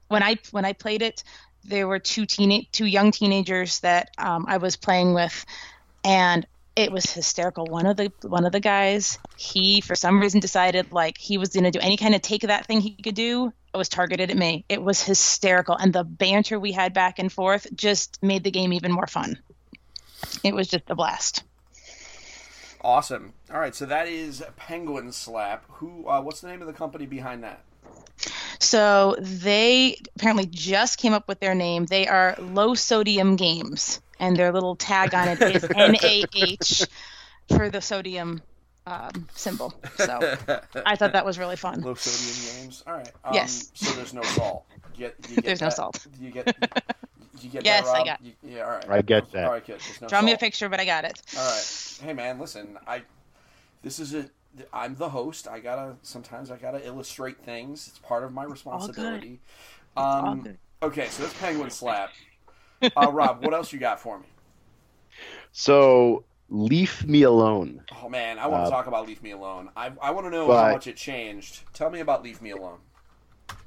when 0.10 0.22
i 0.24 0.36
when 0.52 0.66
i 0.66 0.74
played 0.74 1.02
it 1.02 1.24
there 1.64 1.88
were 1.88 2.00
two 2.00 2.26
teen 2.26 2.66
two 2.72 2.86
young 2.86 3.12
teenagers 3.12 3.80
that 3.82 4.10
um, 4.18 4.46
i 4.48 4.58
was 4.58 4.76
playing 4.78 5.14
with 5.14 5.46
and 6.04 6.46
it 6.78 6.92
was 6.92 7.12
hysterical 7.12 7.66
one 7.66 7.88
of 7.88 7.98
the 7.98 8.12
one 8.22 8.46
of 8.46 8.52
the 8.52 8.60
guys 8.60 9.18
he 9.36 9.82
for 9.82 9.96
some 9.96 10.22
reason 10.22 10.40
decided 10.40 10.92
like 10.92 11.18
he 11.18 11.38
was 11.38 11.50
going 11.50 11.64
to 11.64 11.72
do 11.72 11.80
any 11.80 11.98
kind 11.98 12.16
of 12.16 12.22
take 12.22 12.44
that 12.44 12.66
thing 12.68 12.80
he 12.80 12.92
could 12.92 13.16
do 13.16 13.52
it 13.74 13.78
was 13.78 13.90
targeted 13.90 14.30
at 14.30 14.38
me 14.38 14.64
it 14.70 14.82
was 14.82 15.02
hysterical 15.02 15.76
and 15.76 15.92
the 15.92 16.04
banter 16.04 16.60
we 16.60 16.72
had 16.72 16.94
back 16.94 17.20
and 17.20 17.34
forth 17.34 17.68
just 17.76 18.22
made 18.22 18.44
the 18.44 18.52
game 18.52 18.72
even 18.72 18.92
more 18.92 19.08
fun 19.08 19.38
it 20.44 20.54
was 20.54 20.68
just 20.68 20.90
a 20.90 20.96
blast 20.96 21.44
Awesome. 22.82 23.34
All 23.52 23.60
right, 23.60 23.74
so 23.74 23.88
that 23.88 24.08
is 24.08 24.44
Penguin 24.56 25.12
Slap. 25.12 25.66
Who? 25.68 26.08
Uh, 26.08 26.22
what's 26.22 26.42
the 26.42 26.48
name 26.48 26.62
of 26.62 26.68
the 26.68 26.74
company 26.74 27.06
behind 27.08 27.44
that? 27.44 27.62
So 28.60 29.16
they 29.20 29.98
apparently 30.16 30.46
just 30.46 30.98
came 30.98 31.12
up 31.14 31.28
with 31.28 31.40
their 31.40 31.56
name. 31.56 31.88
They 31.88 32.08
are 32.08 32.36
Low 32.40 32.76
Sodium 32.76 33.36
Games, 33.36 34.00
and 34.20 34.36
their 34.36 34.52
little 34.52 34.76
tag 34.76 35.14
on 35.14 35.28
it 35.30 35.42
is 35.42 35.64
NaH 35.70 36.88
for 37.56 37.70
the 37.70 37.82
sodium 37.82 38.42
um, 38.86 39.28
symbol. 39.36 39.74
So 39.98 40.38
I 40.86 40.96
thought 40.96 41.14
that 41.14 41.26
was 41.26 41.38
really 41.38 41.56
fun. 41.56 41.82
Low 41.82 41.96
sodium 41.96 42.62
games. 42.64 42.84
All 42.88 42.94
right. 42.94 43.12
Um, 43.26 43.34
Yes. 43.34 43.72
So 43.74 43.92
there's 43.94 44.14
no 44.14 44.22
salt. 44.24 44.66
You 44.96 45.08
get, 45.08 45.16
you 45.30 45.36
get 45.36 45.46
There's 45.46 45.62
no 45.62 45.70
salt. 45.70 46.06
You 46.20 46.32
get. 46.32 46.56
You 47.40 47.50
get 47.50 47.66
Yes, 47.66 47.86
that, 47.86 47.96
I 47.96 48.04
got- 48.04 48.26
You- 48.26 48.34
yeah. 48.44 48.62
All 48.64 48.72
right. 48.72 48.90
I 48.90 49.02
get 49.04 49.32
that. 49.34 49.46
All 49.46 49.52
right, 49.52 49.64
good. 49.64 49.80
There's 49.80 50.02
no 50.02 50.08
Draw 50.08 50.24
me 50.24 50.32
a 50.32 50.38
picture, 50.40 50.70
but 50.70 50.80
I 50.80 50.86
got 50.86 51.06
it. 51.06 51.22
All 51.38 51.46
right. 51.48 52.00
Hey, 52.04 52.14
man. 52.14 52.40
Listen. 52.40 52.80
I. 52.88 53.04
This 53.84 54.00
is 54.00 54.16
a. 54.16 54.28
I'm 54.74 54.96
the 54.96 55.10
host. 55.10 55.48
I 55.48 55.60
gotta. 55.60 55.98
Sometimes 56.02 56.50
I 56.50 56.58
gotta 56.58 56.84
illustrate 56.84 57.38
things. 57.46 57.88
It's 57.90 58.00
part 58.00 58.24
of 58.24 58.34
my 58.34 58.44
responsibility. 58.44 59.40
all 59.96 60.24
good. 60.24 60.28
Um. 60.30 60.42
good. 60.42 60.58
Okay. 60.82 61.06
So 61.10 61.22
that's 61.22 61.36
penguin 61.36 61.70
slap. 61.70 62.10
Uh, 62.82 63.12
Rob, 63.12 63.44
what 63.44 63.54
else 63.54 63.74
you 63.74 63.80
got 63.80 64.00
for 64.00 64.20
me? 64.20 64.26
So 65.52 66.24
leave 66.50 67.06
me 67.08 67.24
alone. 67.24 67.82
Oh 68.04 68.10
man, 68.10 68.38
I 68.40 68.48
want 68.48 68.64
to 68.66 68.68
Uh, 68.68 68.70
talk 68.70 68.88
about 68.88 69.08
Leave 69.08 69.22
Me 69.24 69.32
Alone. 69.32 69.70
I 69.76 69.92
I 70.02 70.12
want 70.12 70.26
to 70.28 70.30
know 70.30 70.48
but- 70.48 70.64
how 70.66 70.72
much 70.74 70.88
it 70.88 70.96
changed. 70.98 71.62
Tell 71.74 71.90
me 71.90 72.00
about 72.02 72.24
Leave 72.24 72.42
Me 72.42 72.52
Alone. 72.52 72.80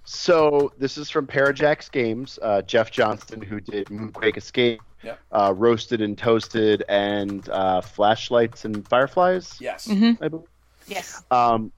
So 0.05 0.73
this 0.79 0.97
is 0.99 1.09
from 1.11 1.27
Parajax 1.27 1.91
Games, 1.91 2.39
uh, 2.43 2.63
Jeff 2.63 2.91
Johnston, 2.91 3.41
who 3.41 3.61
did 3.61 3.87
Moonquake 3.89 4.37
Escape, 4.37 4.81
Yep. 5.03 5.19
uh, 5.33 5.55
Roasted 5.57 6.01
and 6.01 6.17
Toasted, 6.19 6.85
and 6.89 7.49
uh, 7.49 7.81
Flashlights 7.81 8.65
and 8.65 8.87
Fireflies. 8.89 9.57
Yes. 9.61 9.87
hmm 9.87 10.13
I 10.21 10.29
believe. 10.29 10.49
Yes. 10.87 11.23
Um, 11.31 11.71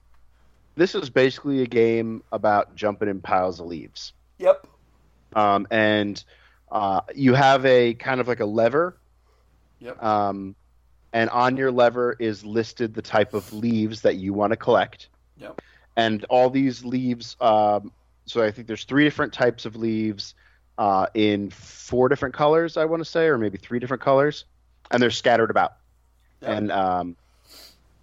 this 0.75 0.95
is 0.95 1.09
basically 1.09 1.61
a 1.61 1.67
game 1.67 2.23
about 2.31 2.75
jumping 2.75 3.07
in 3.07 3.21
piles 3.21 3.59
of 3.59 3.67
leaves, 3.67 4.13
Yep. 4.39 4.65
um, 5.35 5.67
and 5.69 6.23
uh, 6.73 7.01
you 7.15 7.33
have 7.35 7.65
a 7.65 7.93
kind 7.93 8.19
of 8.19 8.27
like 8.27 8.41
a 8.41 8.45
lever, 8.45 8.97
Yep. 9.79 10.01
um, 10.03 10.55
and 11.13 11.29
on 11.29 11.55
your 11.55 11.71
lever 11.71 12.15
is 12.19 12.43
listed 12.43 12.95
the 12.95 13.01
type 13.01 13.33
of 13.33 13.53
leaves 13.53 14.01
that 14.01 14.15
you 14.15 14.33
want 14.33 14.51
to 14.51 14.57
collect. 14.57 15.07
Yep. 15.37 15.61
And 15.95 16.25
all 16.25 16.49
these 16.49 16.83
leaves, 16.83 17.37
um, 17.39 17.91
so 18.25 18.43
I 18.43 18.49
think 18.49 18.67
there's 18.67 18.85
three 18.85 19.03
different 19.03 19.31
types 19.31 19.65
of 19.65 19.75
leaves 19.75 20.33
uh, 20.79 21.05
in 21.13 21.51
four 21.51 22.09
different 22.09 22.33
colors, 22.33 22.75
I 22.75 22.85
want 22.85 23.01
to 23.01 23.05
say, 23.05 23.27
or 23.27 23.37
maybe 23.37 23.59
three 23.59 23.77
different 23.77 24.01
colors, 24.01 24.45
and 24.89 25.01
they're 25.01 25.11
scattered 25.11 25.51
about. 25.51 25.75
Yep. 26.41 26.49
And 26.57 26.71
um, 26.71 27.15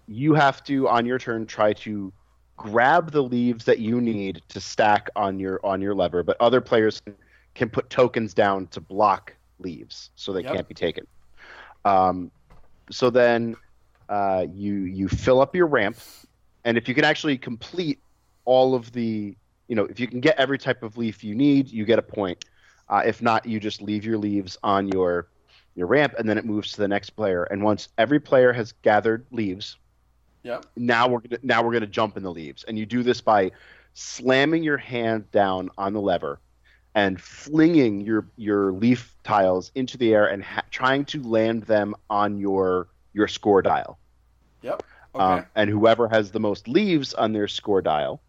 you 0.07 0.33
have 0.33 0.63
to, 0.65 0.87
on 0.87 1.05
your 1.05 1.19
turn, 1.19 1.45
try 1.45 1.73
to 1.73 2.13
grab 2.55 3.11
the 3.11 3.21
leaves 3.21 3.65
that 3.65 3.79
you 3.79 3.99
need 3.99 4.41
to 4.49 4.61
stack 4.61 5.09
on 5.15 5.39
your 5.39 5.59
on 5.65 5.81
your 5.81 5.95
lever, 5.95 6.23
but 6.23 6.37
other 6.39 6.61
players 6.61 7.01
can, 7.55 7.69
put 7.69 7.89
tokens 7.89 8.33
down 8.33 8.67
to 8.67 8.81
block 8.81 9.35
leaves 9.59 10.09
so 10.15 10.33
they 10.33 10.43
Yep. 10.43 10.53
can't 10.53 10.67
be 10.67 10.73
taken. 10.73 11.07
Um, 11.85 12.31
so 12.89 13.09
then 13.09 13.55
uh, 14.09 14.45
you 14.53 14.73
you 14.83 15.07
fill 15.07 15.41
up 15.41 15.55
your 15.55 15.67
ramp, 15.67 15.97
and 16.65 16.77
if 16.77 16.87
you 16.87 16.95
can 16.95 17.05
actually 17.05 17.37
complete 17.37 17.99
all 18.45 18.75
of 18.75 18.91
the, 18.91 19.35
you 19.67 19.75
know, 19.75 19.85
if 19.85 19.99
you 19.99 20.07
can 20.07 20.19
get 20.19 20.37
every 20.37 20.57
type 20.57 20.83
of 20.83 20.97
leaf 20.97 21.23
you 21.23 21.35
need, 21.35 21.69
you 21.69 21.85
get 21.85 21.99
a 21.99 22.03
point. 22.03 22.43
Uh, 22.89 23.03
if 23.05 23.21
not, 23.21 23.45
you 23.45 23.59
just 23.59 23.81
leave 23.81 24.03
your 24.03 24.17
leaves 24.17 24.57
on 24.63 24.87
your 24.87 25.29
your 25.75 25.87
ramp, 25.87 26.13
and 26.17 26.27
then 26.27 26.37
it 26.37 26.45
moves 26.45 26.73
to 26.73 26.81
the 26.81 26.87
next 26.87 27.11
player. 27.11 27.43
And 27.43 27.63
once 27.63 27.87
every 27.97 28.19
player 28.19 28.51
has 28.51 28.73
gathered 28.73 29.25
leaves, 29.31 29.77
Yep. 30.43 30.65
now 30.75 31.07
we're 31.07 31.21
gonna, 31.21 31.39
now 31.43 31.63
we're 31.63 31.73
gonna 31.73 31.87
jump 31.87 32.17
in 32.17 32.23
the 32.23 32.31
leaves, 32.31 32.65
and 32.65 32.77
you 32.77 32.85
do 32.85 33.03
this 33.03 33.21
by 33.21 33.51
slamming 33.93 34.63
your 34.63 34.77
hand 34.77 35.29
down 35.31 35.69
on 35.77 35.93
the 35.93 36.01
lever 36.01 36.41
and 36.95 37.21
flinging 37.21 38.01
your 38.01 38.27
your 38.35 38.73
leaf 38.73 39.15
tiles 39.23 39.71
into 39.75 39.97
the 39.97 40.13
air 40.13 40.27
and 40.27 40.43
ha- 40.43 40.63
trying 40.71 41.05
to 41.05 41.21
land 41.23 41.63
them 41.63 41.95
on 42.09 42.37
your 42.37 42.87
your 43.13 43.27
score 43.27 43.61
dial. 43.61 43.97
Yep. 44.61 44.83
Okay. 45.15 45.23
Um, 45.23 45.45
and 45.55 45.69
whoever 45.69 46.07
has 46.07 46.31
the 46.31 46.39
most 46.39 46.67
leaves 46.67 47.13
on 47.13 47.33
their 47.33 47.47
score 47.47 47.81
dial 47.81 48.21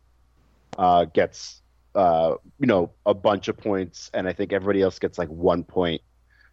uh, 0.79 1.05
gets 1.07 1.61
uh, 1.95 2.35
you 2.59 2.67
know 2.67 2.93
a 3.05 3.15
bunch 3.15 3.49
of 3.49 3.57
points, 3.57 4.11
and 4.15 4.29
I 4.29 4.33
think 4.33 4.53
everybody 4.53 4.83
else 4.83 4.99
gets 4.99 5.19
like 5.19 5.29
one 5.29 5.65
point 5.65 6.03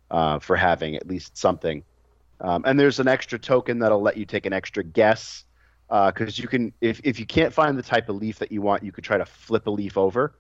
uh, 0.10 0.40
for 0.40 0.56
having 0.56 0.96
at 0.96 1.08
least 1.08 1.38
something. 1.38 1.84
Um, 2.42 2.64
and 2.66 2.80
there's 2.80 3.00
an 3.00 3.08
extra 3.08 3.38
token 3.38 3.80
that'll 3.80 4.02
let 4.02 4.18
you 4.18 4.26
take 4.26 4.46
an 4.46 4.54
extra 4.54 4.84
guess 4.84 5.44
because 5.90 6.40
you 6.40 6.48
can 6.48 6.74
if 6.82 7.02
if 7.04 7.20
you 7.20 7.26
can't 7.26 7.54
find 7.54 7.78
the 7.78 7.84
type 7.84 8.10
of 8.10 8.16
leaf 8.16 8.40
that 8.40 8.52
you 8.52 8.62
want, 8.62 8.84
you 8.84 8.92
could 8.92 9.04
try 9.04 9.18
to 9.18 9.26
flip 9.26 9.68
a 9.68 9.72
leaf 9.72 9.98
over 9.98 10.39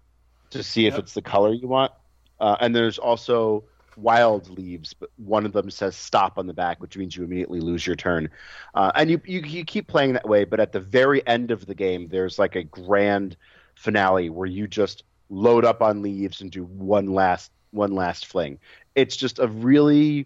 to 0.51 0.63
see 0.63 0.87
if 0.87 0.93
Yep. 0.93 0.99
it's 0.99 1.13
the 1.13 1.21
color 1.21 1.53
you 1.53 1.67
want. 1.67 1.91
Uh, 2.39 2.55
and 2.59 2.75
there's 2.75 2.97
also 2.97 3.63
wild 3.97 4.49
leaves, 4.49 4.93
but 4.93 5.09
one 5.17 5.45
of 5.45 5.51
them 5.51 5.69
says 5.69 5.95
stop 5.95 6.37
on 6.37 6.47
the 6.47 6.53
back, 6.53 6.79
which 6.81 6.97
means 6.97 7.15
you 7.15 7.23
immediately 7.23 7.59
lose 7.59 7.85
your 7.85 7.95
turn. 7.95 8.29
Uh, 8.73 8.91
and 8.95 9.09
you, 9.11 9.21
you 9.25 9.41
you 9.41 9.65
keep 9.65 9.87
playing 9.87 10.13
that 10.13 10.27
way, 10.27 10.45
but 10.45 10.59
at 10.59 10.71
the 10.71 10.79
very 10.79 11.25
end 11.27 11.51
of 11.51 11.65
the 11.65 11.75
game, 11.75 12.07
there's 12.07 12.39
like 12.39 12.55
a 12.55 12.63
grand 12.63 13.35
finale 13.75 14.29
where 14.29 14.47
you 14.47 14.67
just 14.67 15.03
load 15.29 15.65
up 15.65 15.81
on 15.81 16.01
leaves 16.01 16.41
and 16.41 16.51
do 16.51 16.63
one 16.65 17.07
last 17.07 17.51
one 17.71 17.93
last 17.93 18.25
fling. 18.25 18.57
It's 18.95 19.15
just 19.15 19.39
a 19.39 19.47
really 19.47 20.25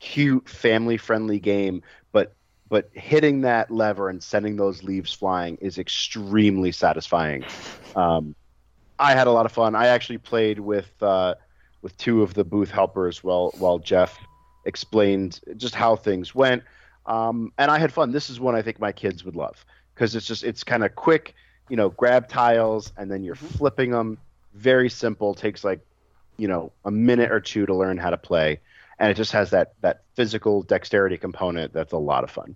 cute, 0.00 0.48
family 0.48 0.96
friendly 0.96 1.38
game, 1.38 1.82
but 2.12 2.34
but 2.68 2.88
hitting 2.92 3.42
that 3.42 3.70
lever 3.70 4.08
and 4.08 4.22
sending 4.22 4.56
those 4.56 4.82
leaves 4.82 5.12
flying 5.12 5.56
is 5.60 5.78
extremely 5.78 6.72
satisfying. 6.72 7.44
Um, 7.94 8.34
I 9.00 9.14
had 9.14 9.26
a 9.26 9.32
lot 9.32 9.46
of 9.46 9.52
fun. 9.52 9.74
I 9.74 9.86
actually 9.86 10.18
played 10.18 10.60
with 10.60 10.92
uh, 11.02 11.34
with 11.80 11.96
two 11.96 12.22
of 12.22 12.34
the 12.34 12.44
booth 12.44 12.70
helpers 12.70 13.24
while 13.24 13.50
while 13.56 13.78
Jeff 13.78 14.18
explained 14.66 15.40
just 15.56 15.74
how 15.74 15.96
things 15.96 16.34
went, 16.34 16.62
um, 17.06 17.50
and 17.56 17.70
I 17.70 17.78
had 17.78 17.92
fun. 17.92 18.12
This 18.12 18.28
is 18.28 18.38
one 18.38 18.54
I 18.54 18.60
think 18.62 18.78
my 18.78 18.92
kids 18.92 19.24
would 19.24 19.36
love 19.36 19.64
because 19.94 20.14
it's 20.14 20.26
just 20.26 20.44
it's 20.44 20.62
kind 20.62 20.84
of 20.84 20.94
quick. 20.94 21.34
You 21.70 21.76
know, 21.76 21.88
grab 21.90 22.28
tiles 22.28 22.92
and 22.96 23.10
then 23.10 23.22
you're 23.22 23.36
Mhm. 23.36 23.56
flipping 23.56 23.90
them. 23.92 24.18
Very 24.54 24.90
simple. 24.90 25.34
Takes 25.34 25.64
like 25.64 25.80
you 26.36 26.48
know 26.48 26.72
a 26.84 26.90
minute 26.90 27.32
or 27.32 27.40
two 27.40 27.64
to 27.64 27.74
learn 27.74 27.96
how 27.96 28.10
to 28.10 28.18
play, 28.18 28.60
and 28.98 29.10
it 29.10 29.14
just 29.14 29.32
has 29.32 29.50
that 29.50 29.72
that 29.80 30.02
physical 30.14 30.62
dexterity 30.62 31.16
component 31.16 31.72
that's 31.72 31.94
a 31.94 31.98
lot 31.98 32.22
of 32.22 32.30
fun. 32.30 32.54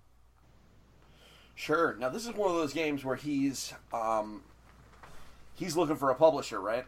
Sure. 1.55 1.95
Now 1.99 2.09
this 2.09 2.27
is 2.27 2.35
one 2.35 2.51
of 2.51 2.57
those 2.57 2.73
games 2.73 3.03
where 3.03 3.15
he's 3.15 3.73
um, 3.93 4.43
he's 5.55 5.75
looking 5.75 5.95
for 5.95 6.09
a 6.11 6.15
publisher, 6.15 6.59
right? 6.59 6.85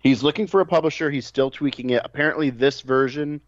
He's 0.00 0.22
looking 0.22 0.46
for 0.46 0.60
a 0.60 0.66
publisher. 0.66 1.10
He's 1.10 1.26
still 1.26 1.50
tweaking 1.50 1.90
it. 1.90 2.02
Apparently, 2.04 2.50
this 2.50 2.80
version 2.80 3.40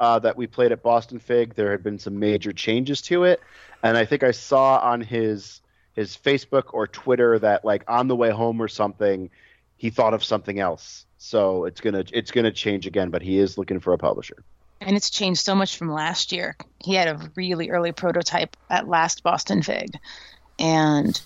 uh, 0.00 0.18
that 0.20 0.36
we 0.36 0.46
played 0.46 0.72
at 0.72 0.82
Boston 0.82 1.18
Fig, 1.18 1.54
there 1.54 1.70
had 1.70 1.82
been 1.82 1.98
some 1.98 2.18
major 2.18 2.52
changes 2.52 3.02
to 3.02 3.24
it, 3.24 3.40
and 3.82 3.96
I 3.96 4.04
think 4.04 4.22
I 4.22 4.30
saw 4.30 4.78
on 4.78 5.00
his 5.00 5.60
his 5.94 6.16
Facebook 6.16 6.74
or 6.74 6.86
Twitter 6.86 7.38
that 7.38 7.64
like 7.64 7.84
on 7.88 8.08
the 8.08 8.16
way 8.16 8.30
home 8.30 8.60
or 8.60 8.68
something, 8.68 9.30
he 9.76 9.90
thought 9.90 10.14
of 10.14 10.22
something 10.22 10.58
else. 10.58 11.06
So 11.18 11.64
it's 11.64 11.80
gonna 11.80 12.04
it's 12.12 12.30
gonna 12.30 12.52
change 12.52 12.86
again, 12.86 13.10
but 13.10 13.22
he 13.22 13.38
is 13.38 13.58
looking 13.58 13.80
for 13.80 13.92
a 13.92 13.98
publisher. 13.98 14.44
And 14.80 14.96
it's 14.96 15.08
changed 15.08 15.40
so 15.40 15.54
much 15.54 15.78
from 15.78 15.90
last 15.90 16.32
year. 16.32 16.56
He 16.84 16.94
had 16.94 17.08
a 17.08 17.30
really 17.34 17.70
early 17.70 17.92
prototype 17.92 18.56
at 18.68 18.86
last 18.86 19.22
Boston 19.22 19.62
Fig. 19.62 19.98
And 20.58 21.20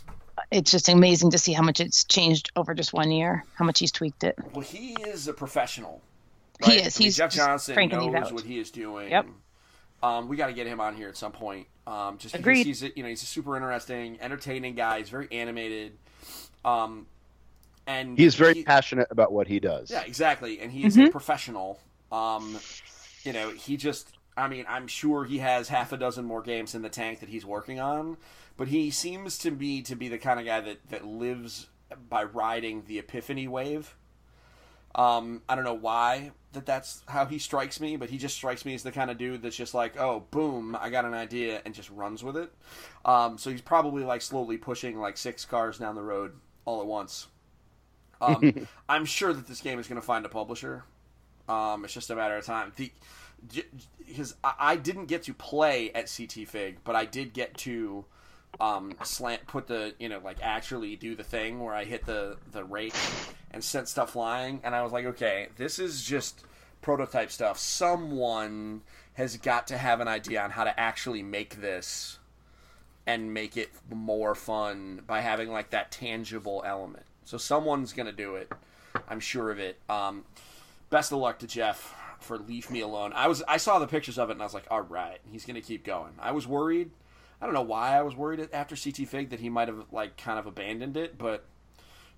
it's 0.51 0.71
just 0.71 0.89
amazing 0.89 1.31
to 1.31 1.39
see 1.39 1.53
how 1.53 1.63
much 1.63 1.81
it's 1.81 2.05
changed 2.05 2.51
over 2.57 2.75
just 2.75 2.93
one 2.93 3.11
year, 3.11 3.45
how 3.55 3.65
much 3.65 3.79
he's 3.79 3.93
tweaked 3.93 4.25
it. 4.25 4.37
Well, 4.53 4.63
he 4.63 4.95
is 5.07 5.29
a 5.29 5.33
professional. 5.33 6.01
He 6.65 6.73
is. 6.75 6.97
I 6.97 6.99
mean, 6.99 7.07
He's 7.07 7.17
Jeff 7.17 7.33
Johnson 7.33 7.75
cranking 7.75 8.01
these 8.01 8.13
knows 8.13 8.33
what 8.33 8.45
he 8.45 8.59
is 8.59 8.71
doing. 8.71 9.11
Yep. 9.11 9.27
Um, 10.03 10.29
we 10.29 10.37
got 10.37 10.47
to 10.49 10.53
get 10.53 10.67
him 10.67 10.81
on 10.81 10.95
here 10.97 11.09
at 11.09 11.17
some 11.17 11.33
point. 11.33 11.67
Um, 11.87 12.19
just 12.19 12.33
because 12.33 12.41
Agreed. 12.45 12.67
he's 12.67 12.83
a, 12.83 12.91
you 12.95 13.03
know 13.03 13.09
he's 13.09 13.23
a 13.23 13.27
super 13.27 13.57
interesting, 13.57 14.19
entertaining 14.21 14.75
guy. 14.75 14.99
He's 14.99 15.09
very 15.09 15.29
animated. 15.33 15.93
Um, 16.65 17.07
and 17.87 18.17
he's 18.19 18.35
very 18.35 18.55
he- 18.55 18.63
passionate 18.65 19.09
about 19.11 19.33
what 19.33 19.47
he 19.49 19.59
does. 19.61 19.91
Yeah, 19.91 20.03
exactly. 20.03 20.61
And 20.61 20.71
he 20.71 20.85
is 20.85 20.97
a 20.97 21.01
Mhm. 21.01 21.11
professional. 21.11 21.81
Um, 22.13 22.59
you 23.25 23.33
know, 23.33 23.51
he 23.51 23.77
just, 23.77 24.09
I 24.37 24.47
mean, 24.49 24.65
I'm 24.69 24.87
sure 24.87 25.25
he 25.25 25.39
has 25.39 25.69
half 25.69 25.93
a 25.93 25.97
dozen 25.97 26.25
more 26.25 26.43
games 26.43 26.75
in 26.75 26.83
the 26.83 26.89
tank 26.89 27.21
that 27.21 27.29
he's 27.29 27.45
working 27.47 27.81
on, 27.81 28.17
but 28.61 28.69
he 28.69 28.91
seems 28.91 29.39
to 29.39 29.51
be 29.51 29.81
to 29.81 29.97
be 29.97 30.09
the 30.09 30.19
kind 30.19 30.39
of 30.39 30.45
guy 30.45 30.61
that 30.61 30.87
that 30.91 31.07
lives 31.07 31.69
by 32.11 32.23
riding 32.23 32.83
the 32.87 32.99
epiphany 32.99 33.49
wave. 33.49 33.97
Um, 34.95 35.41
I 35.49 35.55
don't 35.55 35.65
know 35.65 35.73
why 35.73 36.33
that 36.53 36.67
that's 36.67 37.03
how 37.09 37.25
he 37.25 37.39
strikes 37.39 37.81
me, 37.81 37.97
but 37.97 38.11
he 38.11 38.19
just 38.19 38.35
strikes 38.35 38.67
me 38.67 38.75
as 38.75 38.83
the 38.83 38.93
kind 38.93 39.11
of 39.11 39.17
dude 39.17 39.41
that's 39.41 39.57
just 39.57 39.73
like, 39.73 39.99
oh, 39.99 40.27
boom, 40.31 40.77
I 40.79 40.91
got 40.91 41.07
an 41.07 41.15
idea, 41.15 41.63
and 41.65 41.75
just 41.75 41.89
runs 41.89 42.23
with 42.23 42.37
it. 42.37 42.53
Um, 43.03 43.39
so 43.39 43.49
he's 43.49 43.63
probably 43.63 44.05
like 44.05 44.21
slowly 44.21 44.59
pushing 44.59 45.01
like 45.01 45.17
six 45.17 45.47
cars 45.47 45.79
down 45.79 45.95
the 45.95 46.03
road 46.03 46.35
all 46.67 46.83
at 46.83 46.87
once. 46.87 47.29
Um, 48.21 48.69
I'm 48.91 49.07
sure 49.07 49.33
that 49.33 49.47
this 49.47 49.63
game 49.63 49.79
is 49.79 49.89
going 49.89 49.99
to 50.03 50.07
find 50.07 50.27
a 50.27 50.29
publisher. 50.29 50.85
Um, 51.49 51.87
it's 51.87 51.95
just 51.95 52.11
a 52.11 52.15
matter 52.15 52.37
of 52.37 52.45
time. 52.45 52.75
The 52.77 52.93
because 54.07 54.35
I, 54.45 54.53
I 54.59 54.77
didn't 54.77 55.07
get 55.07 55.23
to 55.23 55.33
play 55.33 55.91
at 55.93 56.15
CT 56.15 56.47
Fig, 56.47 56.81
but 56.85 56.95
I 56.95 57.07
did 57.07 57.33
get 57.33 57.57
to 57.59 58.05
um, 58.59 58.95
slant 59.05 59.47
put 59.47 59.67
the 59.67 59.95
you 59.99 60.09
know 60.09 60.21
like 60.25 60.39
actually 60.43 60.97
do 60.97 61.15
the 61.15 61.25
thing 61.25 61.61
where 61.61 61.75
I 61.75 61.85
hit 61.85 62.05
the 62.07 62.37
the 62.53 62.65
rake 62.65 62.95
and 63.51 63.63
sent 63.63 63.89
stuff 63.89 64.13
flying, 64.13 64.61
and 64.65 64.75
I 64.75 64.83
was 64.83 64.93
like, 64.93 65.05
okay, 65.07 65.49
this 65.57 65.79
is 65.79 66.05
just 66.05 66.45
prototype 66.83 67.31
stuff. 67.31 67.59
Someone 67.59 68.83
has 69.15 69.37
got 69.37 69.67
to 69.69 69.79
have 69.79 70.01
an 70.01 70.09
idea 70.09 70.43
on 70.43 70.51
how 70.51 70.65
to 70.65 70.79
actually 70.79 71.23
make 71.23 71.61
this 71.61 72.19
and 73.07 73.35
make 73.35 73.57
it 73.57 73.71
more 73.91 74.35
fun 74.35 75.03
by 75.07 75.21
having 75.21 75.51
like 75.51 75.71
that 75.71 75.91
tangible 75.91 76.63
element. 76.67 77.05
So 77.25 77.39
someone's 77.39 77.93
gonna 77.93 78.13
do 78.13 78.37
it. 78.37 78.51
I'm 79.09 79.21
sure 79.21 79.51
of 79.51 79.59
it. 79.59 79.79
Um, 79.89 80.25
best 80.91 81.13
of 81.13 81.19
luck 81.19 81.39
to 81.41 81.47
Jeff 81.47 81.95
for 82.21 82.39
Leave 82.39 82.71
Me 82.71 82.81
Alone. 82.81 83.13
I 83.15 83.29
was 83.29 83.43
I 83.49 83.57
saw 83.57 83.79
the 83.79 83.87
pictures 83.87 84.19
of 84.19 84.31
it 84.31 84.35
and 84.35 84.43
I 84.43 84.45
was 84.45 84.55
like, 84.55 84.67
all 84.71 84.83
right, 84.83 85.19
he's 85.31 85.45
gonna 85.45 85.61
keep 85.61 85.85
going. 85.85 86.13
I 86.19 86.33
was 86.33 86.47
worried. 86.47 86.91
I 87.41 87.47
don't 87.47 87.55
know 87.55 87.63
why 87.63 87.97
I 87.97 88.03
was 88.03 88.15
worried 88.15 88.49
after 88.53 88.77
CT 88.77 89.09
Fig 89.09 89.31
that 89.31 89.41
he 89.41 89.49
might 89.49 89.69
have 89.69 89.85
like 89.93 90.17
kind 90.17 90.39
of 90.39 90.47
abandoned 90.47 90.97
it, 90.97 91.17
but 91.17 91.45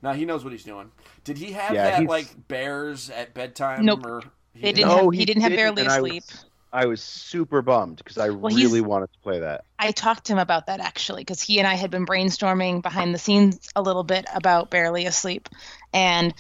now 0.03 0.13
he 0.13 0.25
knows 0.25 0.43
what 0.45 0.53
he's 0.53 0.65
doing. 0.65 0.91
Did 1.25 1.39
he 1.39 1.53
have 1.53 1.75
Yeah, 1.75 1.85
that 1.91 1.99
he's- 2.01 2.09
like 2.09 2.49
bears 2.49 3.09
at 3.11 3.35
bedtime? 3.35 3.85
Nope. 3.85 4.05
Or 4.07 4.23
They 4.55 4.61
didn't? 4.73 4.75
didn't 4.77 4.89
No, 4.89 4.97
have, 5.05 5.13
he 5.13 5.19
he 5.21 5.25
didn't 5.25 5.43
have 5.43 5.51
didn't, 5.53 5.65
barely 5.77 5.83
and 5.83 5.91
I 5.93 5.97
asleep. 5.99 6.25
was- 6.29 6.45
I 6.75 6.87
was 6.87 7.03
super 7.03 7.61
bummed 7.61 7.99
because 7.99 8.17
I 8.17 8.31
Well, 8.31 8.55
really 8.57 8.81
wanted 8.81 9.13
to 9.13 9.19
play 9.19 9.41
that. 9.41 9.65
I 9.79 9.91
talked 9.93 10.25
to 10.27 10.33
him 10.33 10.39
about 10.39 10.67
that 10.69 10.81
actually 10.81 11.21
because 11.21 11.43
he 11.43 11.59
and 11.59 11.69
I 11.69 11.75
had 11.75 11.91
been 11.91 12.07
brainstorming 12.07 12.81
behind 12.81 13.15
the 13.15 13.19
scenes 13.19 13.69
a 13.77 13.83
little 13.83 14.05
bit 14.05 14.25
about 14.35 14.71
Barely 14.71 15.05
Asleep, 15.05 15.51
and 15.93 16.33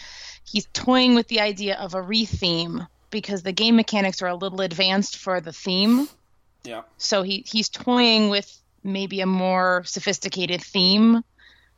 he's 0.51 0.67
toying 0.73 1.15
with 1.15 1.29
the 1.29 1.41
idea 1.41 1.77
of 1.77 1.93
a 1.95 2.01
retheme 2.01 2.89
because 3.11 3.43
the 3.43 3.53
game 3.53 3.77
mechanics 3.77 4.23
are 4.23 4.29
a 4.29 4.35
little 4.35 4.63
advanced 4.63 5.19
for 5.19 5.39
the 5.43 5.53
theme. 5.53 6.09
Yeah, 6.65 6.83
So 6.97 7.23
he 7.23 7.45
he's 7.47 7.69
toying 7.69 8.31
with 8.31 8.59
maybe 8.85 9.21
a 9.21 9.27
more 9.27 9.83
sophisticated 9.85 10.63
theme 10.63 11.23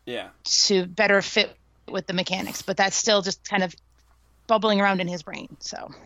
yeah. 0.07 0.29
to 0.45 0.87
better 0.87 1.21
fit 1.23 1.57
with 1.89 2.07
the 2.07 2.13
mechanics, 2.13 2.63
but 2.63 2.77
that's 2.77 2.97
still 2.97 3.23
just 3.23 3.43
kind 3.49 3.63
of 3.63 3.75
bubbling 4.47 4.81
around 4.81 5.01
in 5.01 5.09
his 5.09 5.23
brain. 5.23 5.57
So, 5.61 5.77
I 5.79 5.89
mean, 5.89 5.99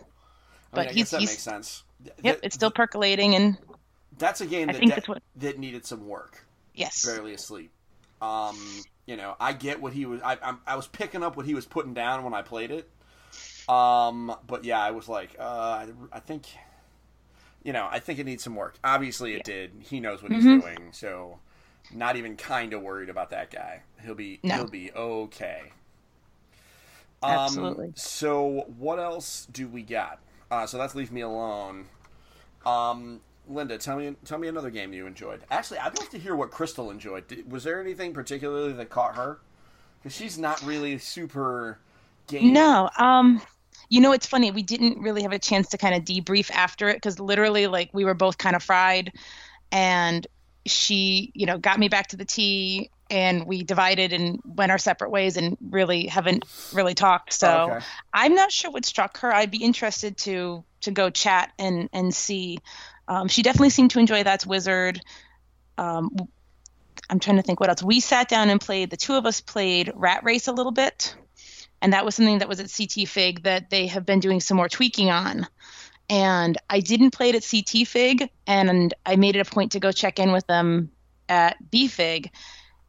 But 0.72 0.80
I 0.80 0.84
guess 0.86 0.94
he's- 0.94 1.10
that 1.10 1.20
he's- 1.20 1.32
makes 1.32 1.42
sense. 1.42 1.82
Yep, 2.04 2.22
th- 2.22 2.38
it's 2.44 2.54
still 2.54 2.70
percolating, 2.70 3.34
and 3.34 3.58
that's 4.18 4.40
a 4.40 4.46
game 4.46 4.68
I 4.70 4.72
that 4.74 4.86
that, 4.88 5.08
what- 5.08 5.22
that 5.36 5.58
needed 5.58 5.84
some 5.84 6.06
work. 6.06 6.44
yes, 6.74 7.04
barely 7.04 7.34
asleep. 7.34 7.70
Um, 8.22 8.56
you 9.06 9.16
know, 9.16 9.34
I 9.40 9.52
get 9.52 9.80
what 9.80 9.92
he 9.92 10.06
was. 10.06 10.20
I, 10.22 10.38
I'm, 10.42 10.60
I 10.66 10.76
was 10.76 10.86
picking 10.86 11.22
up 11.24 11.36
what 11.36 11.46
he 11.46 11.54
was 11.54 11.66
putting 11.66 11.94
down 11.94 12.22
when 12.24 12.34
I 12.34 12.42
played 12.42 12.70
it. 12.70 12.88
Um, 13.68 14.34
but 14.46 14.64
yeah, 14.64 14.80
I 14.80 14.92
was 14.92 15.08
like, 15.08 15.36
uh, 15.38 15.42
I, 15.42 15.88
I 16.12 16.20
think, 16.20 16.46
you 17.62 17.72
know, 17.72 17.88
I 17.90 17.98
think 17.98 18.18
it 18.18 18.24
needs 18.24 18.42
some 18.44 18.54
work. 18.54 18.78
Obviously, 18.84 19.34
it 19.34 19.44
did. 19.44 19.72
He 19.80 20.00
knows 20.00 20.22
what 20.22 20.32
he's 20.32 20.44
Mhm. 20.44 20.60
doing, 20.62 20.92
so 20.92 21.38
not 21.92 22.16
even 22.16 22.36
kind 22.36 22.72
of 22.72 22.82
worried 22.82 23.08
about 23.08 23.30
that 23.30 23.50
guy. 23.50 23.82
He'll 24.02 24.14
be 24.14 24.40
No. 24.42 24.56
he'll 24.56 24.68
be 24.68 24.92
okay. 24.92 25.72
Um, 27.22 27.30
Absolutely. 27.32 27.92
So 27.96 28.64
what 28.78 28.98
else 28.98 29.46
do 29.50 29.66
we 29.66 29.82
got? 29.82 30.20
Uh, 30.50 30.66
so 30.66 30.78
that's 30.78 30.94
leave 30.94 31.10
me 31.12 31.20
alone. 31.20 31.86
Um, 32.64 33.20
Linda, 33.48 33.78
tell 33.78 33.96
me 33.96 34.14
tell 34.24 34.38
me 34.38 34.48
another 34.48 34.70
game 34.70 34.92
you 34.92 35.06
enjoyed. 35.06 35.42
Actually, 35.50 35.78
I'd 35.78 35.98
like 35.98 36.10
to 36.10 36.18
hear 36.18 36.36
what 36.36 36.50
Crystal 36.50 36.90
enjoyed. 36.90 37.26
Did, 37.26 37.50
was 37.50 37.64
there 37.64 37.80
anything 37.80 38.12
particularly 38.12 38.72
that 38.72 38.90
caught 38.90 39.16
her? 39.16 39.40
Because 40.00 40.14
she's 40.14 40.38
not 40.38 40.62
really 40.62 40.98
super 40.98 41.78
game. 42.28 42.52
No, 42.52 42.88
um, 42.98 43.40
you 43.88 44.00
know, 44.00 44.12
it's 44.12 44.26
funny. 44.26 44.50
We 44.50 44.62
didn't 44.62 45.00
really 45.00 45.22
have 45.22 45.32
a 45.32 45.38
chance 45.38 45.68
to 45.70 45.78
kind 45.78 45.94
of 45.94 46.04
debrief 46.04 46.50
after 46.50 46.88
it 46.88 46.96
because 46.96 47.18
literally, 47.18 47.66
like, 47.66 47.90
we 47.92 48.04
were 48.04 48.14
both 48.14 48.38
kind 48.38 48.54
of 48.54 48.62
fried, 48.62 49.12
and 49.72 50.26
she, 50.66 51.30
you 51.34 51.46
know, 51.46 51.58
got 51.58 51.78
me 51.78 51.88
back 51.88 52.08
to 52.08 52.16
the 52.16 52.24
tea, 52.24 52.90
and 53.10 53.46
we 53.46 53.62
divided 53.62 54.12
and 54.12 54.40
went 54.44 54.70
our 54.70 54.78
separate 54.78 55.10
ways, 55.10 55.36
and 55.36 55.56
really 55.70 56.06
haven't 56.06 56.44
really 56.74 56.94
talked. 56.94 57.32
So 57.32 57.48
Oh, 57.48 57.72
okay. 57.72 57.84
I'm 58.12 58.34
not 58.34 58.52
sure 58.52 58.70
what 58.70 58.84
struck 58.84 59.18
her. 59.20 59.32
I'd 59.32 59.50
be 59.50 59.64
interested 59.64 60.16
to 60.18 60.64
to 60.82 60.90
go 60.90 61.10
chat 61.10 61.52
and 61.58 61.88
and 61.92 62.14
see. 62.14 62.58
Um, 63.06 63.28
she 63.28 63.42
definitely 63.42 63.70
seemed 63.70 63.92
to 63.92 63.98
enjoy 64.00 64.22
that's 64.22 64.46
Wizard. 64.46 65.00
Um, 65.78 66.10
I'm 67.08 67.20
trying 67.20 67.36
to 67.36 67.42
think 67.42 67.60
what 67.60 67.70
else. 67.70 67.82
We 67.82 68.00
sat 68.00 68.28
down 68.28 68.50
and 68.50 68.60
played. 68.60 68.90
The 68.90 68.98
two 68.98 69.14
of 69.14 69.24
us 69.24 69.40
played 69.40 69.90
Rat 69.94 70.24
Race 70.24 70.46
a 70.46 70.52
little 70.52 70.72
bit, 70.72 71.16
and 71.80 71.92
that 71.92 72.04
was 72.04 72.14
something 72.14 72.38
that 72.38 72.48
was 72.48 72.60
at 72.60 72.72
CT 72.74 73.08
Fig 73.08 73.42
that 73.44 73.70
they 73.70 73.86
have 73.86 74.04
been 74.04 74.20
doing 74.20 74.40
some 74.40 74.56
more 74.56 74.68
tweaking 74.68 75.10
on. 75.10 75.46
And 76.10 76.56
I 76.70 76.80
didn't 76.80 77.10
play 77.10 77.30
it 77.30 77.34
at 77.34 77.46
CT 77.48 77.86
Fig, 77.86 78.30
and 78.46 78.94
I 79.04 79.16
made 79.16 79.36
it 79.36 79.46
a 79.46 79.50
point 79.50 79.72
to 79.72 79.80
go 79.80 79.92
check 79.92 80.18
in 80.18 80.32
with 80.32 80.46
them 80.46 80.90
at 81.28 81.70
B 81.70 81.88
Fig, 81.88 82.30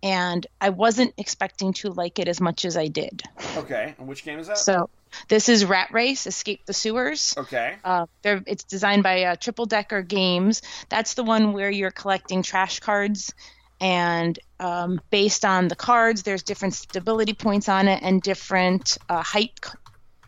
and 0.01 0.45
I 0.61 0.69
wasn't 0.69 1.13
expecting 1.17 1.73
to 1.73 1.89
like 1.89 2.19
it 2.19 2.27
as 2.27 2.39
much 2.39 2.63
as 2.63 2.77
I 2.77 2.87
did. 2.87 3.21
Okay. 3.57 3.95
And 3.97 4.07
which 4.07 4.23
game 4.23 4.39
is 4.39 4.47
that? 4.47 4.57
So 4.57 4.89
this 5.27 5.49
is 5.49 5.65
Rat 5.65 5.91
Race: 5.91 6.27
Escape 6.27 6.65
the 6.65 6.73
Sewers. 6.73 7.35
okay. 7.37 7.75
Uh, 7.83 8.05
it's 8.23 8.63
designed 8.63 9.03
by 9.03 9.23
uh, 9.23 9.35
Triple 9.35 9.65
Decker 9.65 10.01
Games. 10.01 10.61
That's 10.87 11.15
the 11.15 11.23
one 11.23 11.53
where 11.53 11.69
you're 11.69 11.91
collecting 11.91 12.43
trash 12.43 12.79
cards, 12.79 13.33
and 13.79 14.37
um, 14.59 15.01
based 15.09 15.45
on 15.45 15.67
the 15.67 15.75
cards, 15.75 16.23
there's 16.23 16.43
different 16.43 16.73
stability 16.73 17.33
points 17.33 17.69
on 17.69 17.87
it 17.87 18.03
and 18.03 18.21
different 18.21 18.97
uh, 19.07 19.21
height 19.23 19.59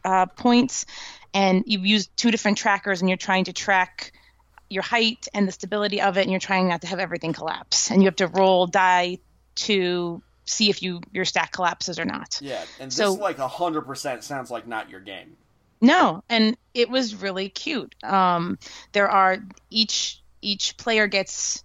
uh, 0.06 0.26
points. 0.26 0.86
And 1.34 1.64
you 1.66 1.80
use 1.80 2.08
two 2.08 2.32
different 2.32 2.58
trackers, 2.58 3.02
and 3.02 3.10
you're 3.10 3.18
trying 3.18 3.45
to 3.45 3.54
track 3.54 4.14
your 4.70 4.84
height 4.84 5.28
and 5.34 5.47
the 5.47 5.52
stability 5.52 6.02
of 6.02 6.18
it, 6.18 6.22
and 6.22 6.32
you're 6.32 6.39
trying 6.39 6.68
not 6.68 6.82
to 6.82 6.88
have 6.88 6.99
everything 6.99 7.34
collapse. 7.34 7.91
And 7.91 8.02
you 8.02 8.08
have 8.08 8.18
to 8.18 8.28
roll 8.28 8.68
die 8.68 9.20
to 9.56 10.22
see 10.45 10.70
if 10.70 10.82
you 10.82 11.02
your 11.12 11.26
stack 11.26 11.52
collapses 11.52 11.99
or 11.99 12.06
not. 12.06 12.39
Yeah, 12.41 12.64
and 12.80 12.89
this 12.89 12.97
So- 12.97 13.14
like 13.14 13.38
hundred 13.38 13.82
percent 13.82 14.24
sounds 14.24 14.52
like 14.52 14.68
not 14.68 14.89
your 14.89 14.99
game. 14.99 15.38
No, 15.84 16.24
and 16.30 16.56
it 16.76 16.89
was 16.89 17.16
really 17.16 17.49
cute. 17.49 17.95
Um, 18.04 18.60
there 18.91 19.10
are 19.10 19.38
each 19.70 20.22
each 20.41 20.78
player 20.78 21.08
gets 21.08 21.64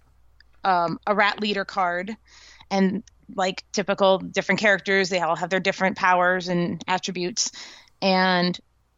um, 0.67 0.99
a 1.07 1.15
rat 1.15 1.39
leader 1.39 1.63
card, 1.63 2.15
and 2.69 3.03
like 3.33 3.63
typical 3.71 4.19
different 4.19 4.59
characters, 4.59 5.09
they 5.09 5.21
all 5.21 5.35
have 5.35 5.49
their 5.49 5.61
different 5.61 5.97
powers 5.97 6.49
and 6.49 6.83
attributes. 6.87 7.51
And 8.01 8.57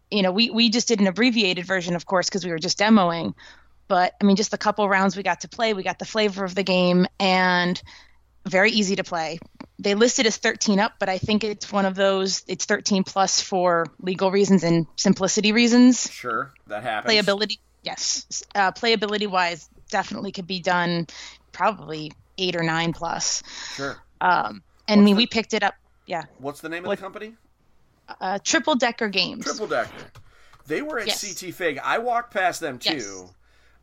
you 0.10 0.24
know, 0.24 0.32
we 0.32 0.50
we 0.50 0.70
just 0.70 0.88
did 0.88 1.00
an 1.00 1.08
abbreviated 1.08 1.66
version, 1.66 1.96
of 1.96 2.06
course, 2.08 2.28
because 2.28 2.44
we 2.44 2.52
were 2.52 2.60
just 2.60 2.80
demoing. 2.80 3.36
But 3.88 4.14
I 4.20 4.26
mean, 4.26 4.36
just 4.36 4.54
a 4.54 4.58
couple 4.58 4.90
rounds 4.90 5.16
we 5.16 5.24
got 5.24 5.42
to 5.42 5.48
play, 5.48 5.74
we 5.74 5.84
got 5.84 6.00
the 6.00 6.06
flavor 6.06 6.44
of 6.44 6.56
the 6.56 6.64
game, 6.64 7.06
and 7.20 7.80
very 8.48 8.72
easy 8.72 8.96
to 8.96 9.04
play. 9.04 9.38
They 9.78 9.94
listed 9.94 10.26
as 10.26 10.38
13 10.38 10.80
up, 10.80 10.94
but 11.00 11.08
I 11.08 11.20
think 11.20 11.44
it's 11.44 11.72
one 11.72 11.86
of 11.86 11.94
those. 11.94 12.44
It's 12.48 12.66
13 12.66 13.04
plus 13.04 13.40
for 13.40 13.86
legal 14.02 14.32
reasons 14.32 14.64
and 14.64 14.88
simplicity 14.96 15.52
reasons. 15.52 16.10
Sure, 16.12 16.52
that 16.68 16.82
happens. 16.82 17.14
Playability, 17.14 17.60
yes. 17.84 18.44
Uh, 18.56 18.72
playability 18.72 19.28
wise, 19.28 19.70
definitely 19.90 20.32
could 20.32 20.48
be 20.48 20.60
done 20.60 21.08
probably 21.70 22.12
eight 22.38 22.56
or 22.56 22.64
nine 22.64 22.94
plus. 22.94 23.44
Sure. 23.76 23.98
Um, 24.22 24.64
and 24.88 25.04
mean, 25.04 25.16
the- 25.16 25.18
we 25.18 25.28
picked 25.28 25.54
it 25.54 25.62
up. 25.62 25.76
Yeah, 26.06 26.24
What's 26.40 26.62
the 26.62 26.70
name 26.70 26.86
of 26.86 26.90
the 26.90 26.98
company? 26.98 27.36
uh, 28.20 28.40
Triple 28.44 28.76
Decker 28.76 29.10
Games. 29.10 29.44
Triple 29.46 29.68
Decker. 29.68 29.92
They 30.66 30.82
were 30.82 31.00
at 31.00 31.08
Yes. 31.08 31.22
CT 31.22 31.52
Fig. 31.54 31.80
I 31.84 32.00
walked 32.00 32.34
past 32.34 32.60
them 32.62 32.80
too. 32.80 32.90
Yes. 32.96 33.34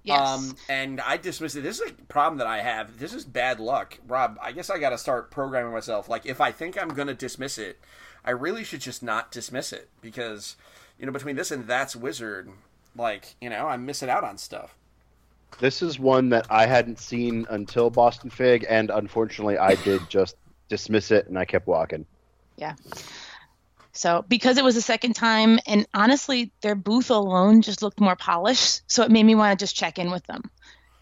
Yes. 0.02 0.20
Um, 0.20 0.56
and 0.68 1.00
I 1.00 1.16
dismissed 1.18 1.54
it. 1.56 1.62
This 1.62 1.80
is 1.80 1.90
a 1.90 1.94
problem 2.04 2.38
that 2.38 2.46
I 2.46 2.62
have. 2.62 2.98
This 2.98 3.12
is 3.12 3.24
bad 3.24 3.60
luck, 3.60 3.98
Rob. 4.08 4.38
I 4.40 4.52
guess 4.52 4.70
I 4.70 4.78
got 4.78 4.90
to 4.90 4.98
start 4.98 5.30
programming 5.32 5.72
myself. 5.72 6.08
Like, 6.08 6.26
if 6.26 6.40
I 6.40 6.52
think 6.52 6.80
I'm 6.80 6.88
going 6.88 7.08
to 7.08 7.14
dismiss 7.14 7.58
it, 7.58 7.78
I 8.24 8.30
really 8.30 8.62
should 8.64 8.80
just 8.80 9.02
not 9.02 9.30
dismiss 9.32 9.72
it 9.72 9.88
because, 10.00 10.56
you 10.98 11.06
know, 11.06 11.12
between 11.12 11.34
this 11.36 11.50
and 11.50 11.66
that's 11.66 11.94
Wizard, 11.96 12.48
like, 12.96 13.34
you 13.40 13.50
know, 13.50 13.66
I'm 13.68 13.84
missing 13.84 14.08
out 14.08 14.22
on 14.24 14.38
stuff. 14.38 14.76
This 15.58 15.82
is 15.82 15.98
one 15.98 16.30
that 16.30 16.46
I 16.50 16.66
hadn't 16.66 16.98
seen 16.98 17.46
until 17.48 17.90
Boston 17.90 18.30
Fig, 18.30 18.66
and 18.68 18.90
unfortunately, 18.90 19.58
I 19.58 19.74
did 19.74 20.00
just 20.08 20.36
dismiss 20.68 21.10
it 21.10 21.28
and 21.28 21.38
I 21.38 21.44
kept 21.44 21.66
walking. 21.66 22.06
Yeah. 22.56 22.74
So 23.92 24.24
because 24.28 24.58
it 24.58 24.64
was 24.64 24.74
the 24.74 24.82
second 24.82 25.14
time, 25.14 25.58
and 25.66 25.86
honestly, 25.94 26.52
their 26.60 26.74
booth 26.74 27.10
alone 27.10 27.62
just 27.62 27.82
looked 27.82 28.00
more 28.00 28.16
polished, 28.16 28.82
so 28.86 29.02
it 29.02 29.10
made 29.10 29.24
me 29.24 29.34
want 29.34 29.58
to 29.58 29.62
just 29.62 29.76
check 29.76 29.98
in 29.98 30.10
with 30.10 30.26
them. 30.26 30.50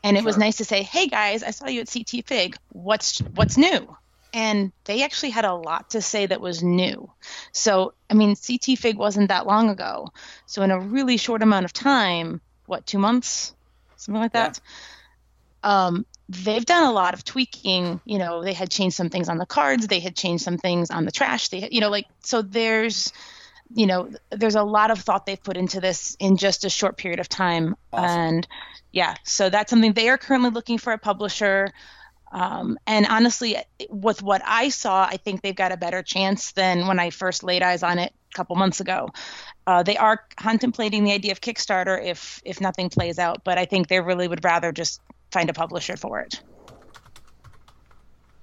And 0.04 0.16
it 0.16 0.24
was 0.24 0.36
nice 0.36 0.58
to 0.58 0.64
say, 0.64 0.82
"Hey 0.82 1.08
guys, 1.08 1.42
I 1.42 1.50
saw 1.50 1.66
you 1.66 1.80
at 1.80 1.90
CT 1.92 2.26
Fig. 2.26 2.56
What's 2.68 3.18
what's 3.20 3.56
new?" 3.56 3.96
And 4.32 4.72
they 4.84 5.02
actually 5.02 5.30
had 5.30 5.44
a 5.44 5.54
lot 5.54 5.90
to 5.90 6.02
say 6.02 6.26
that 6.26 6.40
was 6.40 6.62
new. 6.62 7.10
So 7.52 7.94
I 8.10 8.14
mean, 8.14 8.36
CT 8.36 8.78
Fig 8.78 8.96
wasn't 8.96 9.28
that 9.28 9.46
long 9.46 9.70
ago. 9.70 10.08
So 10.46 10.62
in 10.62 10.70
a 10.70 10.78
really 10.78 11.16
short 11.16 11.42
amount 11.42 11.64
of 11.64 11.72
time, 11.72 12.42
what 12.66 12.86
two 12.86 12.98
months, 12.98 13.54
something 14.04 14.22
like 14.22 14.32
Yeah. 14.34 14.48
that. 14.48 14.60
Um, 15.62 16.06
they've 16.28 16.64
done 16.64 16.84
a 16.84 16.92
lot 16.92 17.14
of 17.14 17.24
tweaking. 17.24 18.00
You 18.04 18.18
know, 18.18 18.42
they 18.42 18.52
had 18.52 18.70
changed 18.70 18.96
some 18.96 19.08
things 19.08 19.28
on 19.28 19.38
the 19.38 19.46
cards. 19.46 19.86
They 19.86 20.00
had 20.00 20.16
changed 20.16 20.44
some 20.44 20.58
things 20.58 20.90
on 20.90 21.04
the 21.04 21.12
trash. 21.12 21.48
They, 21.48 21.68
you 21.70 21.80
know, 21.80 21.90
like 21.90 22.06
so. 22.20 22.42
There's, 22.42 23.12
you 23.74 23.86
know, 23.86 24.10
there's 24.30 24.56
a 24.56 24.62
lot 24.62 24.90
of 24.90 25.00
thought 25.00 25.26
they've 25.26 25.42
put 25.42 25.56
into 25.56 25.80
this 25.80 26.16
in 26.20 26.36
just 26.36 26.64
a 26.64 26.70
short 26.70 26.96
period 26.96 27.20
of 27.20 27.28
time. 27.28 27.76
Awesome. 27.92 28.20
And 28.20 28.48
yeah, 28.92 29.14
so 29.24 29.48
that's 29.50 29.70
something 29.70 29.92
they 29.94 30.08
are 30.08 30.18
currently 30.18 30.50
looking 30.50 30.78
for 30.78 30.92
a 30.92 30.98
publisher. 30.98 31.72
Um, 32.30 32.78
and 32.86 33.06
honestly, 33.06 33.56
with 33.88 34.20
what 34.22 34.42
I 34.44 34.68
saw, 34.68 35.04
I 35.04 35.16
think 35.16 35.40
they've 35.40 35.54
got 35.54 35.72
a 35.72 35.76
better 35.76 36.02
chance 36.02 36.52
than 36.52 36.86
when 36.88 36.98
I 36.98 37.10
first 37.10 37.42
laid 37.44 37.62
eyes 37.62 37.82
on 37.82 37.98
it 37.98 38.12
couple 38.34 38.56
months 38.56 38.80
ago. 38.80 39.08
Uh, 39.66 39.82
they 39.82 39.96
are 39.96 40.20
contemplating 40.36 41.04
the 41.04 41.12
idea 41.12 41.32
of 41.32 41.40
Kickstarter 41.40 42.02
if 42.04 42.40
if 42.44 42.60
nothing 42.60 42.90
plays 42.90 43.18
out, 43.18 43.42
but 43.44 43.56
I 43.58 43.64
think 43.64 43.88
they 43.88 44.00
really 44.00 44.28
would 44.28 44.44
rather 44.44 44.72
just 44.72 45.00
find 45.32 45.48
a 45.48 45.54
publisher 45.54 45.96
for 45.96 46.20
it. 46.20 46.40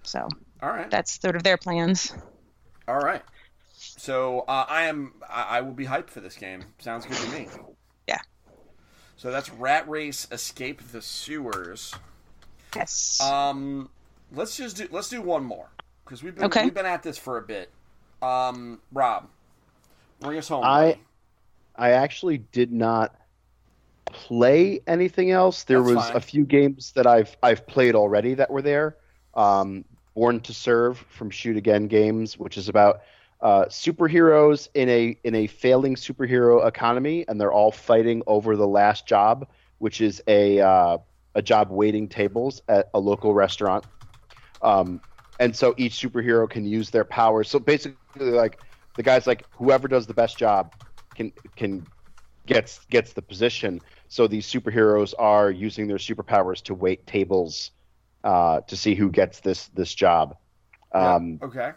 So 0.04 0.28
All 0.62 0.70
right. 0.70 0.90
that's 0.90 1.22
sort 1.22 1.36
of 1.36 1.44
their 1.44 1.58
plans. 1.58 2.14
All 2.88 3.00
right. 3.00 3.22
So 3.74 4.42
uh, 4.48 4.66
I 4.68 4.84
am. 4.84 5.14
I, 5.30 5.58
I 5.58 5.62
will 5.62 5.74
be 5.74 5.86
hyped 5.86 6.10
for 6.10 6.22
this 6.22 6.36
game. 6.36 6.64
Sounds 6.80 7.06
good 7.06 7.18
to 7.18 7.30
me. 7.30 7.48
Yeah. 8.08 8.20
So 9.18 9.32
that's 9.32 9.52
Rat 9.52 9.88
Race: 9.88 10.28
Escape 10.32 10.82
the 10.92 11.02
Sewers. 11.02 11.94
Yes. 12.76 13.20
Um, 13.22 13.90
let's 14.34 14.58
just 14.58 14.78
do 14.78 14.88
let's 14.92 15.10
do 15.10 15.22
one 15.22 15.44
more 15.44 15.70
because 16.04 16.24
we've 16.24 16.36
been 16.36 16.46
Okay. 16.46 16.64
we've 16.64 16.74
been 16.74 16.86
at 16.86 17.04
this 17.04 17.18
for 17.18 17.38
a 17.38 17.42
bit. 17.42 17.70
Um, 18.22 18.80
Rob, 18.92 19.30
bring 20.22 20.38
us 20.38 20.48
home. 20.48 20.64
I-. 20.64 20.98
I 21.76 21.92
actually 21.92 22.38
did 22.38 22.72
not 22.72 23.16
play 24.06 24.82
anything 24.88 25.32
else. 25.32 25.64
There 25.64 25.82
That's 25.82 25.96
was 25.96 26.06
fine. 26.08 26.16
a 26.18 26.20
few 26.20 26.46
games 26.46 26.92
that 26.94 27.08
I've 27.08 27.36
I've 27.42 27.66
played 27.66 27.96
already 27.96 28.34
that 28.36 28.50
were 28.50 28.62
there. 28.62 28.98
Um, 29.34 29.86
Born 30.14 30.42
to 30.42 30.54
Serve 30.54 30.98
from 31.10 31.30
Shoot 31.30 31.56
Again 31.56 31.88
Games, 31.88 32.38
which 32.38 32.58
is 32.58 32.68
about 32.68 33.02
uh, 33.40 33.66
superheroes 33.66 34.68
in 34.74 34.90
a 34.90 35.18
in 35.24 35.34
a 35.36 35.48
failing 35.48 35.96
superhero 35.96 36.68
economy, 36.68 37.26
and 37.28 37.40
they're 37.40 37.54
all 37.54 37.72
fighting 37.72 38.22
over 38.28 38.58
the 38.58 38.68
last 38.68 39.08
job, 39.08 39.48
which 39.80 40.02
is 40.02 40.22
a 40.28 40.60
uh, 40.60 40.98
a 41.36 41.42
job 41.42 41.70
waiting 41.72 42.08
tables 42.08 42.62
at 42.68 42.90
a 42.94 43.00
local 43.00 43.34
restaurant. 43.34 43.86
Um, 44.62 45.02
and 45.40 45.56
so 45.56 45.74
each 45.78 45.94
superhero 45.94 46.48
can 46.48 46.66
use 46.66 46.90
their 46.92 47.06
powers. 47.06 47.50
So 47.50 47.58
basically, 47.58 47.96
like 48.20 48.60
the 48.96 49.04
guy's 49.04 49.28
like, 49.28 49.46
whoever 49.52 49.88
does 49.88 50.08
the 50.08 50.14
best 50.14 50.38
job 50.38 50.74
can 51.16 51.32
can 51.56 51.86
gets 52.46 52.80
gets 52.90 53.14
the 53.14 53.22
position. 53.22 53.82
So 54.08 54.28
these 54.28 54.46
superheroes 54.46 55.14
are 55.18 55.52
using 55.52 55.88
their 55.88 55.98
superpowers 55.98 56.62
to 56.64 56.74
wait 56.74 57.08
tables 57.08 57.72
uh, 58.24 58.62
to 58.62 58.76
see 58.76 58.96
who 58.96 59.10
gets 59.10 59.40
this 59.40 59.68
this 59.70 59.94
job. 59.94 60.36
Yeah, 60.94 61.16
Um, 61.16 61.40
okay. 61.42 61.72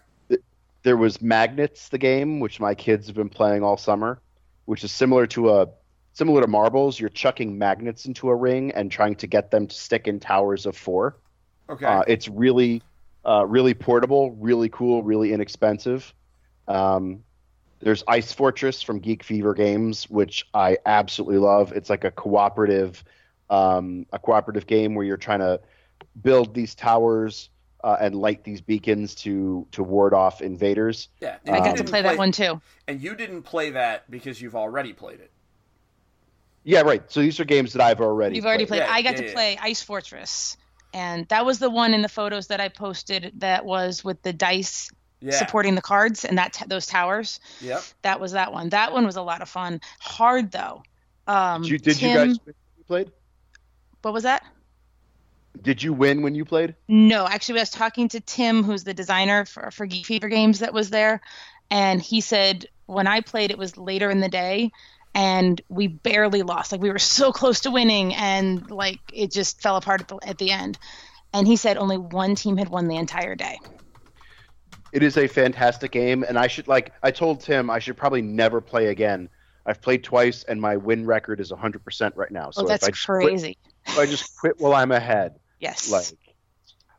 there 0.82 0.96
was 0.96 1.22
Magnets, 1.22 1.88
the 1.88 1.98
game, 1.98 2.40
which 2.40 2.58
my 2.58 2.74
kids 2.74 3.06
have 3.06 3.16
been 3.16 3.28
playing 3.28 3.62
all 3.62 3.76
summer, 3.76 4.20
which 4.64 4.82
is 4.82 4.90
similar 4.90 5.26
to 5.28 5.50
a 5.54 5.68
similar 6.12 6.40
to 6.40 6.48
marbles. 6.48 6.98
You're 6.98 7.10
chucking 7.10 7.56
magnets 7.56 8.06
into 8.06 8.28
a 8.30 8.34
ring 8.34 8.72
and 8.72 8.90
trying 8.90 9.14
to 9.16 9.26
get 9.26 9.50
them 9.50 9.66
to 9.66 9.74
stick 9.74 10.08
in 10.08 10.18
towers 10.20 10.66
of 10.66 10.76
four. 10.76 11.16
Okay. 11.68 11.86
Uh, 11.86 12.02
it's 12.06 12.28
really, 12.28 12.82
uh, 13.24 13.46
really 13.46 13.74
portable, 13.74 14.32
really 14.32 14.68
cool, 14.68 15.02
really 15.02 15.32
inexpensive. 15.32 16.12
Um, 16.68 17.24
there's 17.80 18.02
Ice 18.08 18.32
Fortress 18.32 18.82
from 18.82 18.98
Geek 19.00 19.22
Fever 19.22 19.52
Games, 19.54 20.08
which 20.08 20.46
I 20.54 20.78
absolutely 20.86 21.38
love. 21.38 21.72
It's 21.72 21.90
like 21.90 22.04
a 22.04 22.10
cooperative, 22.10 23.04
um, 23.50 24.06
a 24.12 24.18
cooperative 24.18 24.66
game 24.66 24.94
where 24.94 25.04
you're 25.04 25.16
trying 25.18 25.40
to 25.40 25.60
build 26.20 26.54
these 26.54 26.74
towers 26.74 27.50
uh, 27.84 27.98
and 28.00 28.14
light 28.14 28.42
these 28.42 28.62
beacons 28.62 29.14
to 29.14 29.66
to 29.72 29.82
ward 29.82 30.14
off 30.14 30.40
invaders. 30.40 31.08
yeah. 31.20 31.36
I 31.46 31.58
you 31.58 31.64
got 31.64 31.76
to 31.76 31.84
play 31.84 32.00
that 32.00 32.16
one 32.16 32.32
too. 32.32 32.60
and 32.88 33.02
you 33.02 33.14
didn't 33.14 33.42
play 33.42 33.70
that 33.70 34.10
because 34.10 34.40
you've 34.40 34.56
already 34.56 34.94
played 34.94 35.20
it. 35.20 35.30
Yeah, 36.64 36.80
right. 36.80 37.02
So 37.12 37.20
these 37.20 37.38
are 37.40 37.44
games 37.44 37.74
that 37.74 37.82
I've 37.82 38.00
already. 38.00 38.36
You've 38.36 38.46
already 38.46 38.64
played. 38.64 38.78
Yeah, 38.78 38.90
I 38.90 39.02
got 39.02 39.16
yeah, 39.16 39.20
to 39.20 39.26
yeah. 39.26 39.32
play 39.34 39.58
Ice 39.60 39.82
Fortress, 39.82 40.56
and 40.94 41.28
that 41.28 41.44
was 41.44 41.58
the 41.58 41.68
one 41.68 41.92
in 41.92 42.00
the 42.00 42.08
photos 42.08 42.46
that 42.46 42.60
I 42.60 42.70
posted 42.70 43.32
that 43.40 43.66
was 43.66 44.02
with 44.02 44.22
the 44.22 44.32
dice 44.32 44.90
Yeah. 45.24 45.38
supporting 45.38 45.74
the 45.74 45.82
cards 45.82 46.24
and 46.26 46.36
that 46.36 46.52
t- 46.52 46.66
those 46.68 46.86
towers. 46.86 47.40
Yep. 47.60 47.82
That 48.02 48.20
was 48.20 48.32
that 48.32 48.52
one. 48.52 48.68
That 48.68 48.92
one 48.92 49.06
was 49.06 49.16
a 49.16 49.22
lot 49.22 49.40
of 49.40 49.48
fun. 49.48 49.80
Hard 49.98 50.52
though. 50.52 50.82
Um, 51.26 51.62
Did 51.62 51.70
you, 51.70 51.78
did 51.78 51.96
Tim, 51.96 52.10
you 52.10 52.16
guys 52.16 52.38
win 52.44 52.54
you 52.76 52.84
played? 52.84 53.12
What 54.02 54.12
was 54.12 54.24
that? 54.24 54.44
Did 55.62 55.82
you 55.82 55.94
win 55.94 56.20
when 56.20 56.34
you 56.34 56.44
played? 56.44 56.74
No, 56.88 57.26
actually, 57.26 57.60
I 57.60 57.62
was 57.62 57.70
talking 57.70 58.08
to 58.08 58.20
Tim, 58.20 58.64
who's 58.64 58.84
the 58.84 58.92
designer 58.92 59.46
for, 59.46 59.70
for 59.70 59.86
Geek 59.86 60.04
Fever 60.04 60.28
Games 60.28 60.58
that 60.58 60.74
was 60.74 60.90
there, 60.90 61.22
and 61.70 62.02
he 62.02 62.20
said 62.20 62.66
when 62.86 63.06
I 63.06 63.22
played, 63.22 63.50
it 63.50 63.56
was 63.56 63.78
later 63.78 64.10
in 64.10 64.20
the 64.20 64.28
day, 64.28 64.72
and 65.14 65.58
we 65.70 65.86
barely 65.86 66.42
lost. 66.42 66.72
Like 66.72 66.82
we 66.82 66.90
were 66.90 66.98
so 66.98 67.32
close 67.32 67.60
to 67.60 67.70
winning, 67.70 68.14
and 68.14 68.70
like 68.70 68.98
it 69.12 69.32
just 69.32 69.62
fell 69.62 69.76
apart 69.76 70.02
at 70.02 70.08
the, 70.08 70.18
at 70.26 70.38
the 70.38 70.50
end. 70.50 70.78
And 71.32 71.46
he 71.46 71.56
said 71.56 71.78
only 71.78 71.98
one 71.98 72.34
team 72.34 72.56
had 72.58 72.68
won 72.68 72.88
the 72.88 72.96
entire 72.96 73.34
day. 73.34 73.58
It 74.94 75.02
is 75.02 75.18
a 75.18 75.26
fantastic 75.26 75.90
game, 75.90 76.24
and 76.26 76.38
I 76.38 76.46
should 76.46 76.68
like. 76.68 76.92
I 77.02 77.10
told 77.10 77.40
Tim 77.40 77.68
I 77.68 77.80
should 77.80 77.96
probably 77.96 78.22
never 78.22 78.60
play 78.60 78.86
again. 78.86 79.28
I've 79.66 79.82
played 79.82 80.04
twice, 80.04 80.44
and 80.44 80.60
my 80.60 80.76
win 80.76 81.04
record 81.04 81.40
is 81.40 81.50
100% 81.50 82.12
right 82.14 82.30
now. 82.30 82.50
So 82.52 82.62
oh, 82.62 82.68
that's 82.68 82.84
if 82.84 82.88
I 82.88 82.90
just 82.92 83.06
quit, 83.06 83.22
crazy. 83.22 83.58
if 83.86 83.98
I 83.98 84.06
just 84.06 84.38
quit 84.38 84.60
while 84.60 84.72
I'm 84.72 84.92
ahead, 84.92 85.40
Yes. 85.58 85.90
like, 85.90 86.06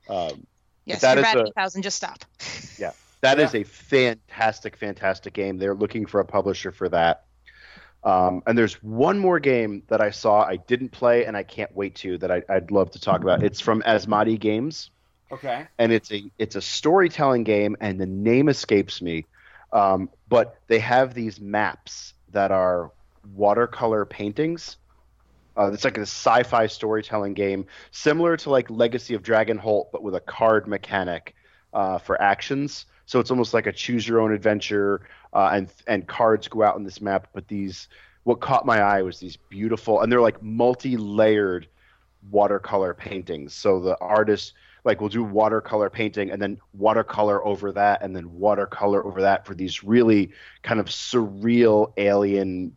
um, 0.10 0.46
yes. 0.84 1.02
that 1.02 1.16
you're 1.18 1.26
is 1.26 1.32
at 1.32 1.38
a- 1.38 1.48
8,000. 1.48 1.82
Just 1.84 1.98
stop. 1.98 2.26
Yeah. 2.78 2.92
That 3.22 3.40
is 3.40 3.54
Yeah. 3.54 3.62
a 3.62 3.64
fantastic, 3.64 4.76
fantastic 4.76 5.34
game. 5.34 5.58
They're 5.58 5.74
looking 5.76 6.06
for 6.06 6.20
a 6.20 6.26
publisher 6.26 6.72
for 6.74 6.90
that. 6.90 7.24
Um, 8.04 8.44
and 8.46 8.58
there's 8.58 8.74
one 8.84 9.18
more 9.18 9.40
game 9.40 9.84
that 9.88 10.02
I 10.02 10.10
saw 10.12 10.44
I 10.44 10.58
didn't 10.58 10.90
play 10.90 11.26
and 11.26 11.38
I 11.38 11.44
can't 11.44 11.74
wait 11.76 11.96
to 11.98 12.18
that 12.20 12.30
I, 12.32 12.44
I'd 12.50 12.72
love 12.72 12.92
to 12.92 13.00
talk 13.00 13.22
about. 13.22 13.42
It's 13.42 13.60
from 13.62 13.82
Asmati 13.84 14.40
Games, 14.40 14.92
Okay. 15.36 15.68
and 15.78 15.92
it's 15.92 16.12
a 16.12 16.32
it's 16.38 16.56
a 16.56 16.62
storytelling 16.62 17.44
game, 17.44 17.76
and 17.82 18.00
the 18.00 18.06
name 18.06 18.50
escapes 18.50 19.02
me. 19.02 19.26
Um, 19.74 20.10
but 20.28 20.56
they 20.68 20.80
have 20.80 21.14
these 21.14 21.40
maps 21.42 22.14
that 22.30 22.52
are 22.52 22.92
watercolor 23.34 24.06
paintings. 24.06 24.78
Uh, 25.58 25.72
it's 25.74 25.84
like 25.84 25.98
a 25.98 26.02
sci-fi 26.02 26.68
storytelling 26.68 27.34
game, 27.34 27.66
similar 27.92 28.38
to 28.38 28.50
like 28.50 28.70
Legacy 28.70 29.14
of 29.14 29.24
Dragonholt, 29.24 29.86
but 29.92 30.04
with 30.04 30.16
a 30.16 30.20
card 30.22 30.68
mechanic 30.68 31.34
uh, 31.74 31.98
for 31.98 32.22
actions. 32.22 32.86
So 33.06 33.20
it's 33.20 33.32
almost 33.32 33.54
like 33.54 33.68
a 33.68 33.72
choose 33.72 34.08
your 34.08 34.22
own 34.22 34.34
adventure, 34.34 35.08
uh, 35.34 35.50
and 35.54 35.70
and 35.88 36.08
cards 36.08 36.48
go 36.48 36.64
out 36.64 36.76
on 36.76 36.84
this 36.84 37.02
map. 37.02 37.28
But 37.34 37.48
these, 37.48 37.88
what 38.24 38.42
caught 38.42 38.66
my 38.66 38.80
eye 38.82 39.02
was 39.02 39.20
these 39.20 39.38
beautiful, 39.50 40.02
and 40.02 40.12
they're 40.12 40.22
like 40.22 40.42
multi-layered 40.42 41.68
watercolor 42.30 42.94
paintings. 42.94 43.54
So 43.54 43.80
the 43.80 43.98
artist 44.00 44.54
like 44.86 45.02
we'll 45.02 45.10
do 45.10 45.24
watercolor 45.24 45.90
painting 45.90 46.32
and 46.32 46.42
then 46.42 46.60
watercolor 46.74 47.46
over 47.46 47.72
that 47.74 48.02
and 48.02 48.16
then 48.16 48.40
watercolor 48.40 49.06
over 49.06 49.22
that 49.22 49.46
for 49.46 49.54
these 49.54 49.84
really 49.84 50.32
kind 50.62 50.80
of 50.80 50.86
surreal 50.86 51.92
alien 51.98 52.76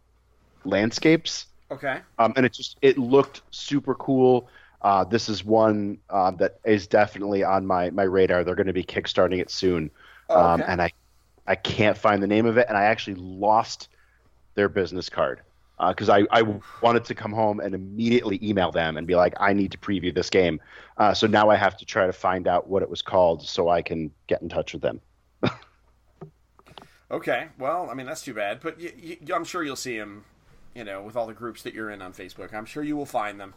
landscapes. 0.64 1.46
Okay. 1.70 2.00
um, 2.18 2.32
and 2.36 2.46
it 2.46 2.52
just 2.54 2.78
it 2.80 2.96
looked 2.98 3.42
super 3.50 3.94
cool. 3.94 4.48
Uh, 4.80 5.04
this 5.04 5.28
is 5.28 5.44
one 5.44 5.98
uh, 6.08 6.30
that 6.32 6.58
is 6.64 6.86
definitely 6.86 7.44
on 7.44 7.66
my 7.66 7.90
my 7.90 8.04
radar. 8.04 8.42
They're 8.42 8.54
going 8.54 8.68
to 8.68 8.72
be 8.72 8.84
kickstarting 8.84 9.40
it 9.40 9.50
soon. 9.50 9.90
Oh, 10.30 10.40
um, 10.40 10.62
and 10.66 10.82
i 10.82 10.92
i 11.46 11.54
can't 11.54 11.96
find 11.96 12.22
the 12.22 12.26
name 12.26 12.44
of 12.44 12.58
it 12.58 12.66
and 12.68 12.76
i 12.76 12.84
actually 12.84 13.14
lost 13.14 13.88
their 14.54 14.68
business 14.68 15.08
card 15.08 15.40
because 15.88 16.08
I, 16.08 16.24
I 16.30 16.42
wanted 16.82 17.04
to 17.04 17.14
come 17.14 17.32
home 17.32 17.60
and 17.60 17.74
immediately 17.74 18.38
email 18.42 18.72
them 18.72 18.96
and 18.96 19.06
be 19.06 19.14
like, 19.14 19.34
I 19.38 19.52
need 19.52 19.70
to 19.72 19.78
preview 19.78 20.12
this 20.14 20.28
game. 20.30 20.60
Uh, 20.96 21.14
so 21.14 21.26
now 21.26 21.50
I 21.50 21.56
have 21.56 21.76
to 21.76 21.84
try 21.84 22.06
to 22.06 22.12
find 22.12 22.48
out 22.48 22.68
what 22.68 22.82
it 22.82 22.90
was 22.90 23.02
called 23.02 23.42
so 23.46 23.68
I 23.68 23.82
can 23.82 24.10
get 24.26 24.42
in 24.42 24.48
touch 24.48 24.72
with 24.72 24.82
them. 24.82 25.00
Okay. 27.10 27.48
Well, 27.58 27.88
I 27.90 27.94
mean 27.94 28.06
that's 28.06 28.22
too 28.22 28.34
bad, 28.34 28.60
but 28.60 28.78
y- 28.78 28.92
y- 29.02 29.18
I'm 29.34 29.44
sure 29.44 29.62
you'll 29.62 29.76
see 29.76 29.96
him. 29.96 30.24
You 30.74 30.84
know, 30.84 31.02
with 31.02 31.16
all 31.16 31.26
the 31.26 31.32
groups 31.32 31.62
that 31.62 31.74
you're 31.74 31.90
in 31.90 32.02
on 32.02 32.12
Facebook, 32.12 32.52
I'm 32.54 32.66
sure 32.66 32.82
you 32.82 32.96
will 32.96 33.06
find 33.06 33.40
them. 33.40 33.54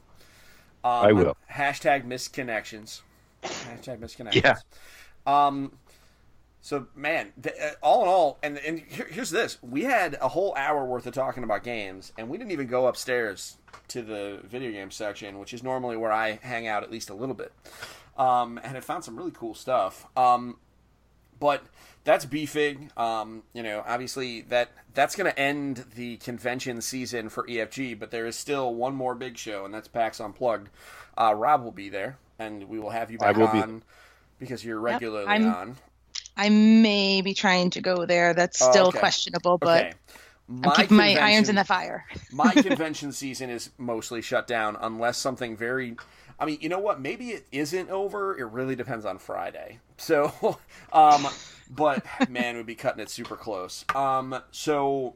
Um, 0.83 0.91
I 0.91 1.11
will. 1.11 1.37
Hashtag 1.51 2.05
misconnections. 2.05 3.01
Hashtag 3.43 3.99
misconnections. 3.99 4.41
Yeah. 4.43 4.55
Um. 5.27 5.73
So 6.61 6.87
man, 6.95 7.33
th- 7.41 7.55
uh, 7.59 7.71
all 7.81 8.03
in 8.03 8.07
all, 8.07 8.39
and 8.43 8.57
and 8.59 8.79
here, 8.79 9.07
here's 9.09 9.31
this: 9.31 9.57
we 9.61 9.83
had 9.83 10.17
a 10.21 10.27
whole 10.27 10.53
hour 10.55 10.85
worth 10.85 11.07
of 11.07 11.13
talking 11.13 11.43
about 11.43 11.63
games, 11.63 12.13
and 12.17 12.29
we 12.29 12.37
didn't 12.37 12.51
even 12.51 12.67
go 12.67 12.85
upstairs 12.87 13.57
to 13.89 14.01
the 14.03 14.39
video 14.43 14.71
game 14.71 14.91
section, 14.91 15.39
which 15.39 15.53
is 15.53 15.63
normally 15.63 15.97
where 15.97 16.11
I 16.11 16.39
hang 16.43 16.67
out 16.67 16.83
at 16.83 16.91
least 16.91 17.09
a 17.09 17.13
little 17.15 17.35
bit. 17.35 17.51
Um, 18.17 18.59
and 18.63 18.77
I 18.77 18.79
found 18.79 19.03
some 19.03 19.15
really 19.17 19.31
cool 19.31 19.55
stuff. 19.55 20.05
Um, 20.15 20.57
but 21.39 21.63
that's 22.03 22.25
BFIG. 22.25 22.95
Um, 22.97 23.41
you 23.53 23.63
know, 23.63 23.83
obviously 23.87 24.41
that 24.43 24.69
that's 24.93 25.15
going 25.15 25.31
to 25.31 25.39
end 25.39 25.85
the 25.95 26.17
convention 26.17 26.81
season 26.81 27.29
for 27.29 27.47
EFG, 27.47 27.97
but 27.97 28.11
there 28.11 28.27
is 28.27 28.35
still 28.35 28.75
one 28.75 28.93
more 28.93 29.15
big 29.15 29.37
show, 29.37 29.65
and 29.65 29.73
that's 29.73 29.87
PAX 29.87 30.19
Unplugged. 30.19 30.69
Uh, 31.17 31.33
Rob 31.35 31.63
will 31.63 31.71
be 31.71 31.89
there, 31.89 32.17
and 32.37 32.65
we 32.69 32.79
will 32.79 32.91
have 32.91 33.09
you 33.09 33.17
I 33.19 33.27
back 33.33 33.37
will 33.37 33.47
be 33.47 33.61
on 33.61 33.83
because 34.39 34.63
you're 34.63 34.79
regularly 34.79 35.27
I'm- 35.27 35.47
on. 35.47 35.77
I 36.37 36.49
may 36.49 37.21
be 37.21 37.33
trying 37.33 37.69
to 37.71 37.81
go 37.81 38.05
there. 38.05 38.33
That's 38.33 38.61
Oh, 38.61 38.71
still 38.71 38.87
okay. 38.87 38.99
questionable, 38.99 39.57
but 39.57 39.85
Okay. 39.85 39.93
I'm 40.63 40.71
keeping 40.71 40.97
my 40.97 41.15
irons 41.15 41.49
in 41.49 41.55
the 41.55 41.63
fire. 41.63 42.05
my 42.31 42.53
convention 42.61 43.11
season 43.11 43.49
is 43.49 43.69
mostly 43.77 44.21
shut 44.21 44.47
down 44.47 44.77
unless 44.79 45.17
something 45.17 45.55
very 45.55 45.95
I 46.39 46.45
mean, 46.45 46.57
you 46.59 46.69
know 46.69 46.79
what? 46.79 46.99
Maybe 46.99 47.29
it 47.29 47.45
isn't 47.51 47.91
over. 47.91 48.35
It 48.35 48.45
really 48.45 48.75
depends 48.75 49.05
on 49.05 49.17
Friday. 49.19 49.79
So, 50.01 50.57
um, 50.91 51.27
but 51.69 52.03
man, 52.27 52.57
we'd 52.57 52.65
be 52.65 52.73
cutting 52.73 53.01
it 53.01 53.11
super 53.11 53.35
close. 53.35 53.85
Um, 53.93 54.35
so 54.49 55.13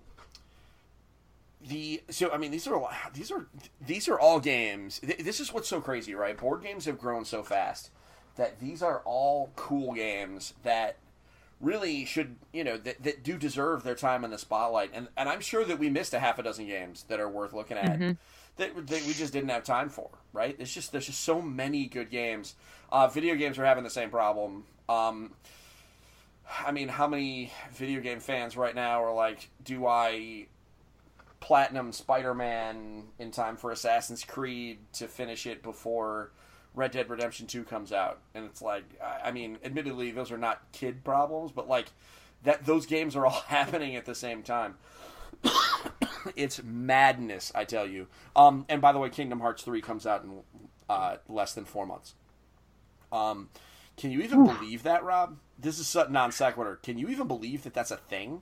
the 1.68 2.03
so 2.11 2.30
I 2.32 2.38
mean 2.38 2.51
these 2.51 2.68
are 2.68 2.80
these 3.13 3.32
are 3.32 3.47
these 3.86 4.07
are 4.07 4.20
all 4.20 4.39
games. 4.39 4.99
This 4.99 5.39
is 5.39 5.51
what's 5.51 5.68
so 5.68 5.82
crazy, 5.82 6.13
right? 6.13 6.38
Board 6.38 6.61
games 6.61 6.86
have 6.86 6.99
grown 6.99 7.26
so 7.26 7.41
fast 7.41 7.89
that 8.36 8.59
these 8.59 8.84
are 8.84 9.01
all 9.05 9.49
cool 9.55 9.93
games 9.93 10.53
that 10.61 10.97
really 11.61 12.05
should 12.05 12.35
you 12.51 12.63
know 12.63 12.77
that, 12.77 13.01
that 13.03 13.23
do 13.23 13.37
deserve 13.37 13.83
their 13.83 13.95
time 13.95 14.23
in 14.23 14.31
the 14.31 14.37
spotlight. 14.37 14.91
And 14.93 15.07
and 15.17 15.29
i'm 15.29 15.41
sure 15.41 15.63
that 15.65 15.79
we 15.79 15.89
missed 15.89 16.13
a 16.13 16.19
half 16.19 16.37
a 16.39 16.43
dozen 16.43 16.67
games 16.67 17.03
that 17.09 17.19
are 17.19 17.29
worth 17.29 17.53
looking 17.53 17.77
at 17.77 17.99
that, 18.57 18.75
that 18.75 19.05
we 19.05 19.13
just 19.13 19.33
didn't 19.33 19.49
have 19.49 19.63
time 19.63 19.89
for 19.89 20.09
right? 20.35 20.55
It's 20.59 20.73
just 20.73 20.91
there's 20.91 21.07
just 21.07 21.21
so 21.21 21.41
many 21.41 21.87
good 21.87 22.11
games. 22.11 22.55
Uh, 22.91 23.07
video 23.07 23.35
games 23.35 23.57
are 23.57 23.65
having 23.65 23.83
the 23.83 23.89
same 23.89 24.09
problem. 24.09 24.65
Um, 24.87 25.31
i 26.63 26.71
mean 26.71 26.87
how 26.87 27.07
many 27.07 27.51
video 27.73 28.01
game 28.01 28.19
fans 28.19 28.55
right 28.55 28.75
now 28.75 29.03
are 29.03 29.13
like 29.13 29.49
do 29.63 29.87
i 29.87 30.45
platinum 31.39 31.91
spider-man 31.91 33.03
in 33.19 33.31
time 33.31 33.57
for 33.57 33.71
assassin's 33.71 34.23
creed 34.23 34.77
to 34.93 35.07
finish 35.07 35.45
it 35.45 35.63
before 35.63 36.31
Red 36.76 36.91
Dead 36.91 37.09
Redemption 37.09 37.47
2 37.47 37.63
comes 37.63 37.91
out, 37.91 38.19
and 38.34 38.45
it's 38.45 38.61
like, 38.61 38.84
I 39.23 39.32
mean, 39.32 39.57
admittedly, 39.63 40.11
those 40.11 40.32
are 40.32 40.38
not 40.38 40.61
kid 40.71 41.03
problems, 41.03 41.51
but 41.51 41.67
like 41.67 41.88
that, 42.43 42.65
those 42.65 42.86
games 42.86 43.15
are 43.15 43.26
all 43.26 43.32
happening 43.47 43.95
at 43.95 44.05
the 44.05 44.15
same 44.15 44.43
time. 44.43 44.76
it's 46.36 46.61
madness, 46.63 47.51
I 47.55 47.65
tell 47.65 47.88
you. 47.88 48.07
Um, 48.36 48.65
and 48.69 48.82
by 48.82 48.91
the 48.91 48.99
way, 48.99 49.09
Kingdom 49.09 49.39
Hearts 49.39 49.63
3 49.63 49.82
comes 49.82 50.05
out 50.05 50.23
in 50.23 50.41
uh, 50.89 51.17
less 51.28 51.53
than 51.53 51.65
four 51.65 51.86
months. 51.86 52.13
Um, 53.11 53.49
can 53.97 54.11
you 54.11 54.21
even 54.21 54.45
believe 54.45 54.84
that, 54.84 55.03
Rob? 55.03 55.38
This 55.57 55.80
is 55.80 55.95
non 56.09 56.32
sequitur. 56.32 56.78
Can 56.84 56.97
you 56.97 57.07
even 57.09 57.28
believe 57.28 57.63
that 57.63 57.73
that's 57.73 57.91
a 57.91 57.97
thing? 57.97 58.41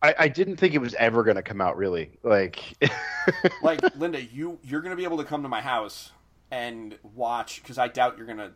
I, 0.00 0.14
I 0.18 0.28
didn't 0.28 0.56
think 0.56 0.74
it 0.74 0.80
was 0.80 0.94
ever 0.94 1.22
going 1.22 1.36
to 1.36 1.42
come 1.42 1.60
out, 1.60 1.76
really. 1.76 2.10
Like, 2.22 2.74
like 3.62 3.80
Linda, 3.96 4.22
you 4.22 4.58
you're 4.64 4.80
gonna 4.80 4.96
be 4.96 5.04
able 5.04 5.18
to 5.18 5.24
come 5.24 5.42
to 5.42 5.48
my 5.48 5.60
house 5.60 6.10
and 6.52 6.96
watch 7.14 7.60
because 7.62 7.78
I 7.78 7.88
doubt 7.88 8.16
you're 8.18 8.26
gonna. 8.28 8.52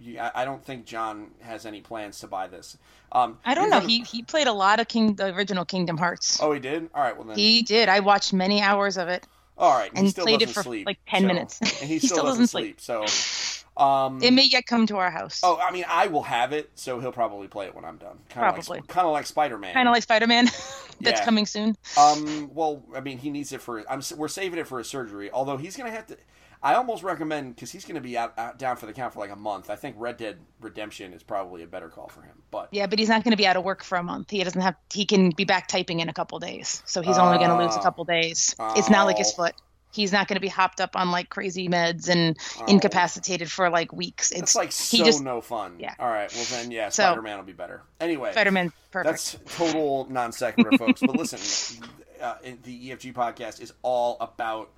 You, 0.00 0.18
I, 0.18 0.42
I 0.42 0.44
don't 0.44 0.62
think 0.64 0.84
John 0.86 1.30
has 1.40 1.64
any 1.66 1.80
plans 1.80 2.18
to 2.20 2.26
buy 2.26 2.46
this. 2.48 2.76
Um, 3.10 3.38
I 3.44 3.54
don't 3.54 3.70
know. 3.70 3.78
gonna- 3.80 3.88
He 3.88 4.00
he 4.02 4.22
played 4.22 4.46
a 4.46 4.52
lot 4.52 4.78
of 4.80 4.86
King 4.88 5.14
the 5.14 5.34
original 5.34 5.64
Kingdom 5.64 5.96
Hearts. 5.96 6.38
Oh, 6.42 6.52
he 6.52 6.60
did. 6.60 6.90
All 6.94 7.02
right. 7.02 7.16
Well 7.16 7.26
then. 7.26 7.36
He 7.36 7.62
did. 7.62 7.88
I 7.88 8.00
watched 8.00 8.32
many 8.32 8.60
hours 8.60 8.96
of 8.98 9.08
it. 9.08 9.26
all 9.56 9.76
right. 9.76 9.90
He 9.92 9.98
and 10.00 10.10
still 10.10 10.24
played 10.24 10.42
it 10.42 10.50
for, 10.50 10.62
sleep, 10.62 10.86
like, 10.86 10.98
10 11.08 11.22
so- 11.22 11.26
minutes. 11.26 11.60
And 11.60 11.70
he, 11.70 11.86
He 11.98 11.98
still, 12.00 12.08
still 12.18 12.24
doesn't, 12.26 12.42
doesn't 12.42 12.48
sleep. 12.48 12.80
So. 12.80 13.04
Um, 13.76 14.20
It 14.22 14.32
may 14.32 14.42
yet 14.44 14.66
come 14.66 14.88
to 14.88 14.96
our 14.96 15.10
house. 15.10 15.40
Oh, 15.44 15.56
I 15.56 15.70
mean, 15.70 15.84
I 15.88 16.08
will 16.08 16.24
have 16.24 16.52
it, 16.52 16.68
so 16.74 16.98
he'll 16.98 17.12
probably 17.12 17.46
play 17.46 17.66
it 17.66 17.74
when 17.76 17.84
I'm 17.84 17.96
done. 17.96 18.18
Kinda 18.28 18.50
Probably. 18.52 18.78
like, 18.78 18.88
kind 18.88 19.06
of 19.06 19.12
like 19.12 19.26
Spider 19.26 19.56
Man. 19.56 19.72
kind 19.72 19.86
of 19.88 19.92
like 19.92 20.02
Spider 20.02 20.26
Man. 20.26 20.46
That's 21.00 21.20
Yeah. 21.20 21.24
coming 21.24 21.46
soon. 21.46 21.76
Um. 21.96 22.50
Well, 22.52 22.82
I 22.96 22.98
mean, 23.00 23.18
he 23.18 23.30
needs 23.30 23.52
it 23.52 23.62
for. 23.62 23.88
I'm. 23.88 24.02
We're 24.16 24.26
saving 24.26 24.58
it 24.58 24.66
for 24.66 24.78
his 24.78 24.88
surgery. 24.88 25.30
Although 25.30 25.56
he's 25.58 25.76
gonna 25.76 25.92
have 25.92 26.08
to. 26.08 26.16
I 26.62 26.74
almost 26.74 27.02
recommend 27.02 27.54
because 27.54 27.70
he's 27.70 27.84
gonna 27.84 28.00
be 28.00 28.18
out, 28.18 28.36
out 28.38 28.58
down 28.58 28.76
for 28.76 28.86
the 28.86 28.92
count 28.92 29.12
for 29.14 29.20
like 29.20 29.30
a 29.30 29.36
month. 29.36 29.70
I 29.70 29.76
think 29.76 29.96
Red 29.98 30.16
Dead 30.16 30.38
Redemption 30.60 31.12
is 31.12 31.22
probably 31.22 31.62
a 31.62 31.66
better 31.66 31.88
call 31.88 32.08
for 32.08 32.22
him. 32.22 32.34
But 32.50 32.68
Yeah, 32.72 32.86
but 32.86 32.98
he's 32.98 33.08
not 33.08 33.22
going 33.24 33.32
to 33.32 33.36
be 33.36 33.46
out 33.46 33.56
of 33.56 33.62
work 33.64 33.84
for 33.84 33.96
a 33.98 34.02
month. 34.02 34.30
He 34.30 34.42
doesn't 34.42 34.60
have. 34.60 34.74
He 34.92 35.04
can 35.06 35.30
be 35.30 35.44
back 35.44 35.68
typing 35.68 36.00
in 36.00 36.08
a 36.08 36.12
couple 36.12 36.38
days, 36.38 36.82
so 36.86 37.00
he's 37.02 37.18
only 37.18 37.38
going 37.38 37.50
to 37.50 37.56
lose 37.58 37.76
a 37.76 37.78
Oh. 37.78 37.82
couple 37.82 38.04
days. 38.04 38.54
It's 38.76 38.90
not 38.90 39.04
like 39.06 39.18
his 39.18 39.32
Oh. 39.32 39.44
foot. 39.44 39.54
He's 39.92 40.12
not 40.12 40.28
going 40.28 40.34
to 40.36 40.40
be 40.40 40.48
hopped 40.48 40.80
up 40.82 40.96
on 40.96 41.10
like 41.10 41.28
crazy 41.30 41.68
meds 41.68 42.08
and 42.08 42.36
Oh. 42.60 42.64
incapacitated 42.66 43.50
for 43.50 43.70
like 43.70 43.92
weeks. 43.92 44.30
it's 44.32 44.54
like 44.54 44.70
so 44.72 44.98
just 44.98 45.22
no 45.22 45.40
fun. 45.40 45.76
Yeah. 45.78 45.94
All 45.98 46.08
right. 46.08 46.32
Well 46.34 46.44
then, 46.50 46.70
yeah, 46.70 46.88
So- 46.90 47.04
Spider 47.04 47.22
Man 47.22 47.38
will 47.38 47.44
be 47.44 47.52
better. 47.52 47.82
Anyway, 48.00 48.32
Spider 48.32 48.50
Man 48.50 48.72
perfect. 48.90 49.10
That's 49.12 49.56
total 49.56 50.06
non 50.10 50.32
sequitur, 50.32 50.76
folks. 50.76 51.00
But 51.00 51.16
listen, 51.16 51.82
uh, 52.20 52.34
the 52.64 52.90
EFG 52.90 53.12
podcast 53.14 53.60
is 53.60 53.72
all 53.82 54.16
about 54.20 54.70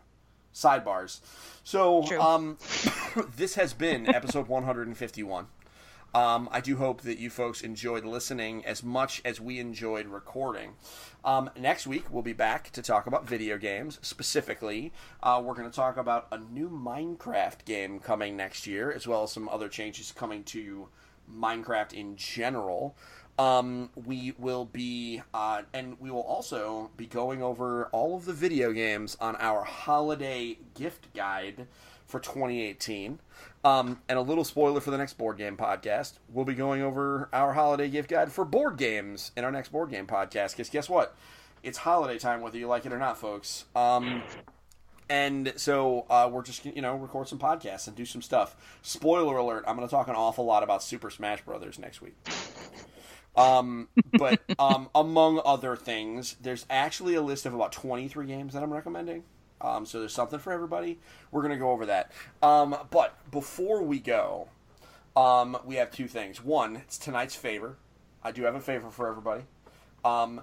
sidebars. 0.55 1.21
So, 1.65 2.05
um, 2.21 2.59
this 3.37 3.55
has 3.55 3.73
been 3.73 4.09
episode 4.15 4.49
151. 4.49 5.47
Um, 6.13 6.49
I 6.51 6.61
do 6.61 6.77
hope 6.77 7.03
that 7.03 7.19
you 7.19 7.31
folks 7.31 7.61
enjoyed 7.61 8.05
listening 8.05 8.65
as 8.67 8.83
much 8.83 9.23
as 9.25 9.41
we 9.41 9.61
enjoyed 9.61 10.07
recording. 10.07 10.73
Um, 11.25 11.51
next 11.57 11.87
week, 11.87 12.05
we'll 12.11 12.23
be 12.23 12.33
back 12.33 12.71
to 12.71 12.83
talk 12.83 13.07
about 13.07 13.29
video 13.29 13.59
games. 13.59 14.01
Specifically, 14.03 14.93
uh, 15.23 15.41
we're 15.45 15.55
going 15.55 15.71
to 15.71 15.75
talk 15.75 15.97
about 15.97 16.27
a 16.33 16.39
new 16.39 16.69
Minecraft 16.69 17.65
game 17.65 18.01
coming 18.01 18.37
next 18.37 18.67
year, 18.67 18.91
as 18.91 19.07
well 19.07 19.23
as 19.23 19.31
some 19.33 19.49
other 19.49 19.69
changes 19.69 20.11
coming 20.11 20.43
to 20.45 20.89
Minecraft 21.33 21.93
in 21.93 22.17
general. 22.17 22.97
Um, 23.41 23.91
we 23.95 24.35
will 24.39 24.67
be, 24.67 25.23
uh, 25.33 25.63
and 25.73 25.99
we 25.99 26.11
will 26.11 26.23
also 26.23 26.91
be 26.97 27.07
going 27.07 27.43
over 27.43 27.87
all 27.87 28.17
of 28.17 28.25
the 28.25 28.33
video 28.33 28.73
games 28.73 29.17
on 29.21 29.37
our 29.37 29.65
holiday 29.65 30.59
gift 30.75 31.13
guide 31.15 31.67
for 32.07 32.21
2018. 32.21 33.19
Um, 33.65 34.01
and 34.09 34.19
a 34.19 34.23
little 34.23 34.45
spoiler 34.45 34.81
for 34.81 34.91
the 34.91 34.99
next 34.99 35.19
board 35.19 35.39
game 35.39 35.57
podcast. 35.57 36.15
We'll 36.29 36.45
be 36.45 36.55
going 36.55 36.83
over 36.83 37.29
our 37.33 37.53
holiday 37.53 37.89
gift 37.89 38.11
guide 38.11 38.33
for 38.33 38.45
board 38.45 38.77
games 38.77 39.33
in 39.37 39.45
our 39.45 39.53
next 39.53 39.71
board 39.71 39.91
game 39.91 40.07
podcast. 40.07 40.53
Because 40.53 40.69
guess 40.69 40.89
what? 40.89 41.17
it's 41.63 41.79
holiday 41.79 42.19
time, 42.19 42.41
whether 42.41 42.59
you 42.59 42.67
like 42.67 42.87
it 42.87 42.93
or 42.93 42.99
not, 42.99 43.19
folks. 43.19 43.65
Um, 43.75 44.23
and 45.09 45.53
so 45.57 46.07
uh, 46.09 46.29
we're 46.33 46.43
just 46.43 46.65
you 46.65 46.83
know 46.83 46.97
record 46.97 47.29
some 47.29 47.39
podcasts 47.39 47.87
and 47.87 47.97
do 47.97 48.05
some 48.05 48.23
stuff. 48.23 48.57
Spoiler 48.83 49.37
alert: 49.37 49.65
I'm 49.67 49.77
going 49.77 49.87
to 49.87 49.91
talk 49.91 50.09
an 50.09 50.15
awful 50.15 50.45
lot 50.45 50.63
about 50.63 50.83
Super 50.83 51.11
Smash 51.11 51.43
Brothers 51.43 51.79
next 51.79 52.01
week. 52.01 52.15
Um, 53.37 53.89
but 54.19 54.41
um, 54.59 54.89
among 54.95 55.41
other 55.45 55.77
things, 55.77 56.37
there's 56.41 56.67
actually 56.69 57.15
a 57.15 57.23
list 57.23 57.47
of 57.47 57.55
about 57.55 57.73
23 57.73 58.27
games 58.27 58.55
that 58.55 58.63
I'm 58.63 58.73
recommending. 58.73 59.25
Um, 59.61 59.85
so 59.85 60.01
there's 60.01 60.15
something 60.15 60.39
for 60.39 60.53
everybody. 60.53 60.99
We're 61.31 61.43
going 61.43 61.53
to 61.53 61.59
go 61.59 61.71
over 61.71 61.87
that. 61.87 62.13
Um, 62.43 62.77
but 62.91 63.31
before 63.31 63.83
we 63.83 63.99
go, 63.99 64.49
um, 65.17 65.59
we 65.65 65.77
have 65.77 65.91
two 65.91 66.09
things. 66.09 66.43
One, 66.43 66.77
it's 66.77 66.99
tonight's 66.99 67.35
favor. 67.35 67.77
I 68.23 68.33
do 68.33 68.43
have 68.45 68.55
a 68.55 68.61
favor 68.61 68.91
for 68.91 69.09
everybody. 69.09 69.45
Um, 70.05 70.41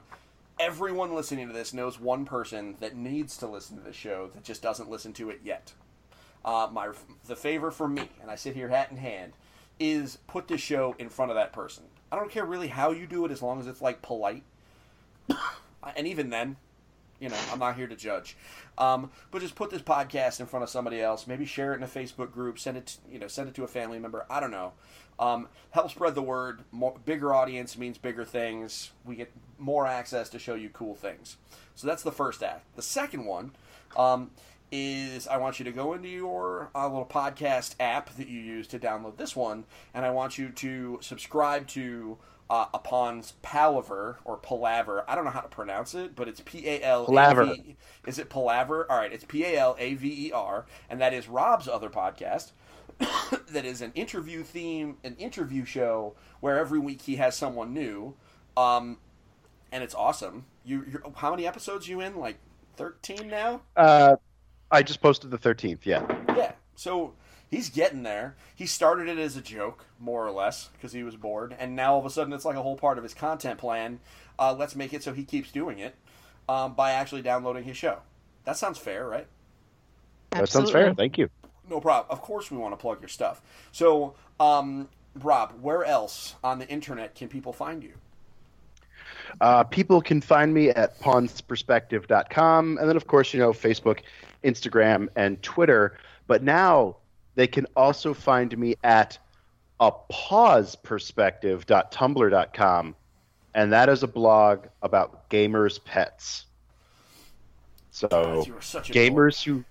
everyone 0.60 1.16
listening 1.16 1.48
to 1.48 1.54
this 1.54 1.74
knows 1.74 2.00
one 2.00 2.26
person 2.26 2.76
that 2.80 2.96
needs 2.96 3.38
to 3.38 3.48
listen 3.48 3.78
to 3.78 3.84
this 3.84 3.96
show 3.96 4.30
that 4.34 4.44
just 4.44 4.62
doesn't 4.62 4.90
listen 4.90 5.14
to 5.14 5.30
it 5.30 5.42
yet. 5.44 5.74
Uh, 6.46 6.68
my 6.72 6.90
the 7.28 7.36
favor 7.36 7.72
for 7.72 7.88
me, 7.88 8.10
and 8.22 8.32
I 8.32 8.36
sit 8.36 8.56
here 8.56 8.70
hat 8.70 8.90
in 8.92 8.98
hand, 8.98 9.34
is 9.80 10.18
put 10.28 10.48
this 10.48 10.62
show 10.62 10.96
in 10.98 11.10
front 11.10 11.32
of 11.32 11.36
that 11.36 11.54
person. 11.54 11.84
I 12.12 12.16
don't 12.16 12.32
care 12.32 12.46
really 12.46 12.68
how 12.68 12.92
you 12.92 13.06
do 13.08 13.26
it, 13.26 13.32
as 13.32 13.42
long 13.42 13.60
as 13.60 13.68
it's 13.68 13.82
like 13.82 14.02
polite. 14.02 14.44
and 15.96 16.08
even 16.08 16.30
then, 16.30 16.56
you 17.20 17.30
know, 17.30 17.38
I'm 17.52 17.60
not 17.60 17.76
here 17.76 17.88
to 17.88 17.96
judge. 17.96 18.38
Um, 18.78 19.12
but 19.32 19.42
just 19.42 19.56
put 19.56 19.72
this 19.72 19.82
podcast 19.82 20.40
in 20.40 20.46
front 20.46 20.64
of 20.64 20.70
somebody 20.70 21.02
else. 21.02 21.28
Maybe 21.28 21.46
share 21.46 21.74
it 21.74 21.78
in 21.78 21.84
a 21.84 21.88
Facebook 21.88 22.32
group. 22.32 22.60
Send 22.60 22.78
it, 22.78 22.86
to, 22.88 22.98
you 23.12 23.20
know, 23.20 23.28
send 23.28 23.50
it 23.50 23.56
to 23.56 23.64
a 23.64 23.68
family 23.68 24.00
member. 24.00 24.26
I 24.30 24.40
don't 24.40 24.52
know. 24.52 24.74
Um, 25.20 25.48
help 25.72 25.90
spread 25.90 26.16
the 26.16 26.22
word. 26.22 26.62
More, 26.72 26.96
bigger 27.06 27.34
audience 27.34 27.78
means 27.78 27.98
bigger 27.98 28.24
things. 28.24 28.92
We 29.04 29.16
get 29.16 29.32
more 29.58 29.88
access 29.88 30.30
to 30.30 30.40
show 30.40 30.54
you 30.54 30.70
cool 30.70 30.94
things. 30.94 31.38
So 31.76 31.88
that's 31.88 32.04
the 32.04 32.12
first 32.12 32.44
act. 32.44 32.64
The 32.76 32.82
second 32.84 33.26
one 33.26 33.52
um, 33.96 34.32
is 34.72 35.28
I 35.28 35.38
want 35.38 35.60
you 35.60 35.66
to 35.66 35.72
go 35.72 35.94
into 35.94 36.10
your 36.10 36.70
uh, 36.76 36.88
little 36.88 37.06
podcast 37.06 37.76
app 37.80 38.14
that 38.16 38.28
you 38.28 38.40
use 38.40 38.68
to 38.68 38.80
download 38.80 39.18
this 39.18 39.36
one, 39.36 39.66
and 39.94 40.06
I 40.06 40.12
want 40.12 40.38
you 40.38 40.50
to 40.50 41.00
subscribe 41.02 41.68
to 41.68 42.18
uh, 42.50 42.66
a 42.74 42.80
Pawn's 42.80 43.34
Palaver 43.42 44.20
or 44.26 44.38
Palaver. 44.38 45.04
I 45.08 45.16
don't 45.16 45.26
know 45.26 45.32
how 45.32 45.42
to 45.42 45.48
pronounce 45.48 45.94
it, 45.96 46.16
but 46.16 46.28
it's 46.28 46.42
P 46.42 46.68
A 46.68 46.82
L. 46.82 47.06
Palaver. 47.06 47.56
Is 48.06 48.20
it 48.20 48.30
Palaver? 48.30 48.90
All 48.90 48.98
right, 48.98 49.12
it's 49.12 49.26
P 49.26 49.44
A 49.44 49.58
L 49.58 49.76
A 49.80 49.94
V 49.96 50.28
E 50.28 50.32
R, 50.32 50.66
and 50.90 51.00
that 51.02 51.14
is 51.14 51.28
Rob's 51.28 51.68
other 51.68 51.90
podcast. 51.90 52.52
that 53.50 53.66
is 53.66 53.82
an 53.82 53.92
interview 53.96 54.44
theme, 54.44 54.98
an 55.04 55.16
interview 55.18 55.66
show 55.66 56.16
where 56.40 56.58
every 56.58 56.80
week 56.80 57.02
he 57.04 57.18
has 57.18 57.36
someone 57.36 57.74
new, 57.74 58.16
um, 58.56 58.98
and 59.72 59.84
it's 59.84 59.96
awesome. 59.96 60.46
You, 60.64 60.86
you're, 60.90 61.04
how 61.16 61.32
many 61.32 61.46
episodes 61.46 61.88
you 61.88 62.02
in? 62.02 62.18
Like 62.18 62.38
thirteen 62.76 63.28
now? 63.28 63.62
Uh, 63.76 64.16
I 64.72 64.84
just 64.84 65.02
posted 65.02 65.32
the 65.32 65.38
13th. 65.38 65.80
Yeah. 65.86 66.06
Yeah. 66.36 66.52
So 66.76 67.14
he's 67.50 67.70
getting 67.70 68.04
there. 68.04 68.36
He 68.56 68.66
started 68.66 69.08
it 69.08 69.18
as 69.18 69.38
a 69.38 69.42
joke, 69.42 69.86
more 70.00 70.26
or 70.26 70.32
less, 70.32 70.70
because 70.74 70.92
he 70.92 71.04
was 71.04 71.16
bored, 71.16 71.56
and 71.58 71.76
now 71.76 71.94
all 71.94 72.00
of 72.00 72.06
a 72.06 72.10
sudden 72.10 72.34
it's 72.34 72.46
like 72.46 72.56
a 72.56 72.62
whole 72.62 72.78
part 72.78 72.98
of 72.98 73.04
his 73.04 73.14
content 73.14 73.60
plan. 73.60 74.00
Uh, 74.38 74.56
let's 74.58 74.76
make 74.76 74.94
it 74.94 75.04
so 75.04 75.14
he 75.14 75.24
keeps 75.24 75.52
doing 75.52 75.80
it 75.80 75.96
um, 76.48 76.74
by 76.74 76.92
actually 76.92 77.22
downloading 77.22 77.64
his 77.64 77.78
show. 77.78 78.00
That 78.46 78.58
sounds 78.58 78.78
fair, 78.78 79.08
right? 79.08 79.28
That 80.32 80.50
sounds 80.50 80.72
fair. 80.72 80.94
Thank 80.94 81.18
you. 81.18 81.30
No 81.70 81.82
problem. 81.82 82.08
Of 82.10 82.22
course, 82.22 82.52
we 82.52 82.58
want 82.58 82.74
to 82.74 82.78
plug 82.78 83.02
your 83.02 83.10
stuff. 83.10 83.42
So, 83.72 84.16
um, 84.40 84.90
Rob, 85.16 85.54
where 85.62 85.84
else 85.84 86.36
on 86.44 86.60
the 86.60 86.68
internet 86.68 87.16
can 87.16 87.28
people 87.28 87.52
find 87.52 87.84
you? 87.84 87.94
Uh, 89.42 89.64
people 89.64 90.02
can 90.02 90.22
find 90.22 90.54
me 90.54 90.70
at 90.70 91.00
pawnsperspective.com. 91.00 92.78
And 92.80 92.88
then, 92.90 92.96
of 92.96 93.08
course, 93.08 93.34
you 93.34 93.40
know, 93.40 93.52
Facebook, 93.52 94.02
Instagram, 94.44 95.08
and 95.16 95.42
Twitter. 95.42 95.98
But 96.28 96.44
now 96.44 96.98
they 97.36 97.48
can 97.48 97.66
also 97.76 98.14
find 98.14 98.56
me 98.58 98.76
at 98.84 99.18
a 99.80 99.92
pawsperspective.tumblr.com. 100.12 102.96
And 103.54 103.74
that 103.74 103.90
is 103.90 104.04
a 104.04 104.08
blog 104.08 104.68
about 104.82 105.30
gamers' 105.30 105.84
pets. 105.84 106.46
So, 107.92 108.08
God, 108.08 108.48
you 108.48 108.56
are 108.56 108.62
such 108.62 108.90
a 108.92 108.94
gamers 108.94 109.44
who, 109.44 109.64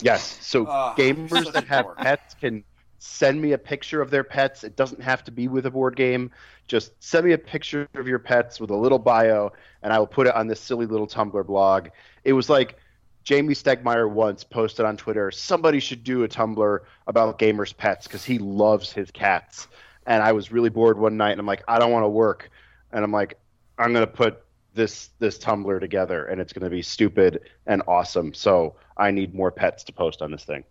yes, 0.00 0.38
so 0.40 0.66
Ah, 0.66 0.94
gamers 0.96 1.52
that 1.52 1.66
have 1.68 1.84
dork. 1.84 1.98
pets 1.98 2.34
can 2.34 2.64
send 3.00 3.40
me 3.40 3.52
a 3.52 3.58
picture 3.58 4.00
of 4.00 4.10
their 4.10 4.22
pets. 4.22 4.62
It 4.62 4.76
doesn't 4.76 5.02
have 5.02 5.24
to 5.24 5.30
be 5.32 5.48
with 5.48 5.66
a 5.66 5.70
board 5.70 5.96
game. 5.96 6.30
Just 6.68 6.92
send 7.02 7.26
me 7.26 7.32
a 7.32 7.38
picture 7.38 7.88
of 7.94 8.06
your 8.06 8.18
pets 8.18 8.60
with 8.60 8.70
a 8.70 8.76
little 8.76 8.98
bio, 8.98 9.52
and 9.82 9.92
I 9.92 9.98
will 9.98 10.06
put 10.06 10.26
it 10.26 10.34
on 10.34 10.46
this 10.46 10.60
silly 10.60 10.86
little 10.86 11.06
Tumblr 11.06 11.46
blog. 11.46 11.88
It 12.24 12.34
was 12.34 12.50
like 12.50 12.76
Jamey 13.24 13.50
Stegmaier 13.50 14.08
once 14.10 14.44
posted 14.44 14.84
on 14.84 14.96
Twitter, 14.96 15.30
somebody 15.30 15.80
should 15.80 16.04
do 16.04 16.24
a 16.24 16.28
Tumblr 16.28 16.80
about 17.06 17.38
gamers' 17.38 17.76
pets 17.76 18.06
because 18.06 18.24
he 18.24 18.38
loves 18.38 18.92
his 18.92 19.10
cats. 19.10 19.68
And 20.06 20.22
I 20.22 20.32
was 20.32 20.52
really 20.52 20.70
bored 20.70 20.98
one 20.98 21.16
night, 21.16 21.32
and 21.32 21.40
I'm 21.40 21.46
like, 21.46 21.64
I 21.68 21.78
don't 21.78 21.92
want 21.92 22.04
to 22.04 22.08
work, 22.08 22.50
and 22.92 23.02
I'm 23.02 23.12
like, 23.12 23.38
I'm 23.78 23.92
gonna 23.92 24.06
put 24.06 24.44
this 24.74 25.10
this 25.18 25.38
Tumblr 25.38 25.80
together, 25.80 26.26
and 26.26 26.40
it's 26.40 26.52
gonna 26.52 26.70
be 26.70 26.82
stupid 26.82 27.40
and 27.66 27.82
awesome. 27.88 28.34
So 28.34 28.76
I 28.96 29.10
need 29.10 29.34
more 29.34 29.50
pets 29.50 29.84
to 29.84 29.92
post 29.92 30.20
on 30.22 30.30
this 30.30 30.44
thing. 30.44 30.64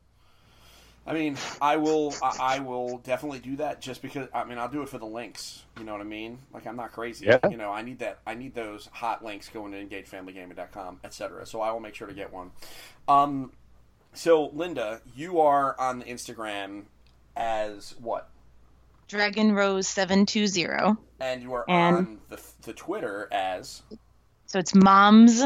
I 1.10 1.14
mean, 1.14 1.38
I 1.60 1.78
will. 1.78 2.14
I, 2.22 2.38
I 2.40 2.60
will 2.60 3.00
definitely 3.00 3.40
do 3.40 3.56
that 3.58 3.82
just 3.82 4.02
because. 4.02 4.28
I 4.34 4.44
mean, 4.44 4.58
I'll 4.60 4.70
do 4.70 4.84
it 4.84 4.90
for 4.90 5.00
the 5.00 5.06
links. 5.08 5.64
You 5.78 5.84
know 5.84 5.92
what 5.94 6.02
I 6.02 6.06
mean? 6.06 6.38
Like, 6.54 6.68
I'm 6.68 6.76
not 6.76 6.92
crazy. 6.92 7.26
Yeah. 7.26 7.40
You 7.50 7.58
know, 7.58 7.72
I 7.72 7.82
need 7.82 8.00
that. 8.00 8.20
I 8.28 8.36
need 8.36 8.54
those 8.54 8.88
hot 8.94 9.26
links 9.26 9.50
going 9.50 9.72
to 9.72 9.84
engagefamilygaming.com, 9.86 11.00
etc. 11.04 11.46
So 11.46 11.62
I 11.62 11.72
will 11.72 11.80
make 11.80 11.96
sure 11.96 12.08
to 12.08 12.14
get 12.14 12.32
one. 12.32 12.52
Um, 13.08 13.52
so 14.14 14.48
Linda, 14.54 15.02
you 15.16 15.40
are 15.42 15.80
on 15.80 16.00
the 16.00 16.06
Instagram 16.06 16.84
as 17.36 17.96
what? 18.00 18.30
Dragon 19.08 19.54
Rose 19.54 19.88
seven 19.88 20.26
two 20.28 20.46
zero. 20.46 20.98
And 21.20 21.42
you 21.42 21.54
are 21.54 21.66
And- 21.68 21.96
on 21.98 22.20
the 22.30 22.40
the 22.62 22.74
Twitter 22.74 23.28
as 23.32 23.82
So 24.46 24.60
it's 24.60 24.76
moms 24.76 25.42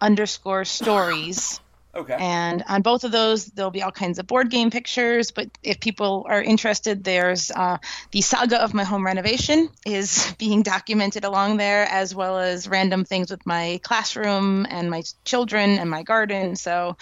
underscore 0.00 0.64
stories. 0.64 1.60
Okay. 1.98 2.16
And 2.18 2.64
on 2.68 2.82
both 2.82 3.04
of 3.04 3.12
those, 3.12 3.46
there'll 3.46 3.70
be 3.70 3.82
all 3.82 3.92
kinds 3.92 4.18
of 4.18 4.26
board 4.26 4.50
game 4.50 4.70
pictures. 4.70 5.30
But 5.30 5.48
if 5.62 5.80
people 5.80 6.26
are 6.28 6.42
interested, 6.42 7.04
there's 7.04 7.50
uh, 7.50 7.78
the 8.10 8.20
saga 8.20 8.62
of 8.62 8.74
my 8.74 8.84
home 8.84 9.04
renovation 9.04 9.68
is 9.84 10.34
being 10.38 10.62
documented 10.62 11.24
along 11.24 11.56
there, 11.56 11.84
as 11.84 12.14
well 12.14 12.38
as 12.38 12.68
random 12.68 13.04
things 13.04 13.30
with 13.30 13.44
my 13.46 13.80
classroom 13.82 14.66
and 14.68 14.90
my 14.90 15.02
children 15.24 15.78
and 15.78 15.90
my 15.90 16.02
garden. 16.02 16.56
So 16.56 16.96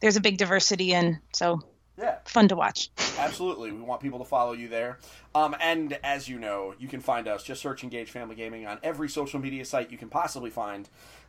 there's 0.00 0.16
a 0.16 0.20
big 0.20 0.38
diversity, 0.38 0.94
and 0.94 1.18
so 1.32 1.60
yeah. 1.98 2.18
fun 2.24 2.48
to 2.48 2.56
watch. 2.56 2.90
Absolutely. 3.18 3.72
We 3.72 3.82
want 3.82 4.00
people 4.00 4.18
to 4.18 4.24
follow 4.24 4.52
you 4.52 4.68
there. 4.68 4.98
Um, 5.34 5.56
and 5.60 5.98
as 6.02 6.28
you 6.28 6.38
know, 6.38 6.74
you 6.78 6.88
can 6.88 7.00
find 7.00 7.28
us. 7.28 7.42
Just 7.42 7.62
search 7.62 7.82
Engage 7.82 8.10
Family 8.10 8.34
Gaming 8.34 8.66
on 8.66 8.78
every 8.82 9.08
social 9.08 9.40
media 9.40 9.64
site 9.64 9.90
you 9.90 9.98
can 9.98 10.08
possibly 10.08 10.50
find. 10.50 10.88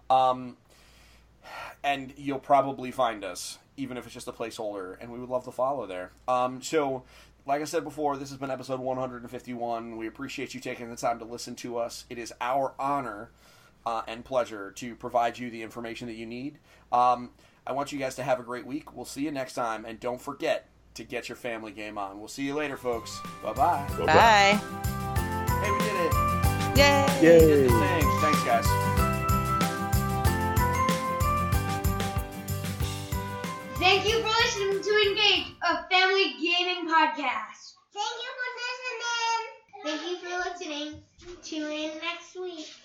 Um, 0.10 0.58
and 1.84 2.14
you'll 2.18 2.40
probably 2.40 2.92
find 2.92 3.24
us, 3.24 3.60
even 3.78 3.98
if 3.98 4.06
it's 4.06 4.14
just 4.14 4.28
a 4.28 4.32
placeholder. 4.32 4.98
And 5.00 5.12
we 5.12 5.20
would 5.20 5.30
love 5.30 5.46
to 5.46 5.52
follow 5.52 5.86
there. 5.86 6.12
Um, 6.28 6.62
so, 6.62 7.04
like 7.46 7.62
I 7.62 7.66
said 7.66 7.84
before, 7.84 8.18
this 8.18 8.30
has 8.30 8.38
been 8.38 8.52
episode 8.52 8.80
151. 8.80 9.98
We 9.98 10.08
appreciate 10.08 10.54
you 10.54 10.60
taking 10.60 10.90
the 10.90 10.96
time 10.96 11.20
to 11.20 11.26
listen 11.26 11.56
to 11.58 11.78
us. 11.78 12.06
It 12.10 12.18
is 12.18 12.34
our 12.42 12.74
honor 12.80 13.30
uh, 13.86 14.02
and 14.08 14.26
pleasure 14.26 14.72
to 14.72 14.96
provide 14.96 15.38
you 15.38 15.50
the 15.50 15.62
information 15.62 16.08
that 16.08 16.16
you 16.16 16.26
need. 16.26 16.58
Um, 16.92 17.32
I 17.68 17.72
want 17.74 17.92
you 17.92 18.00
guys 18.00 18.16
to 18.16 18.24
have 18.24 18.40
a 18.40 18.44
great 18.44 18.66
week. 18.66 18.96
We'll 18.96 19.06
see 19.06 19.24
you 19.24 19.32
next 19.32 19.54
time. 19.54 19.86
And 19.86 20.00
don't 20.00 20.22
forget 20.22 20.68
to 20.96 21.04
get 21.04 21.30
your 21.30 21.36
family 21.36 21.72
game 21.72 21.98
on. 21.98 22.20
We'll 22.20 22.28
see 22.28 22.44
you 22.44 22.56
later, 22.56 22.78
folks. 22.78 23.20
Bye 23.44 23.54
bye. 23.54 23.88
Bye. 24.06 24.60
Hey, 25.62 25.72
we 25.72 25.80
did 25.80 26.06
it. 26.06 26.36
Yay. 26.78 27.06
Yay! 27.22 27.68
Thanks. 27.68 28.22
Thanks, 28.22 28.44
guys. 28.44 29.05
Thank 33.86 34.04
you 34.06 34.20
for 34.20 34.28
listening 34.28 34.82
to 34.82 34.92
Engage, 35.08 35.46
a 35.62 35.78
family 35.90 36.34
gaming 36.42 36.88
podcast. 36.88 37.74
Thank 37.94 38.16
you 38.24 38.32
for 38.38 38.50
listening. 38.66 39.46
Thank 39.84 40.02
you 40.02 40.18
for 40.18 40.50
listening. 40.50 41.02
Tune 41.44 41.72
in 41.72 42.00
next 42.00 42.36
week. 42.36 42.85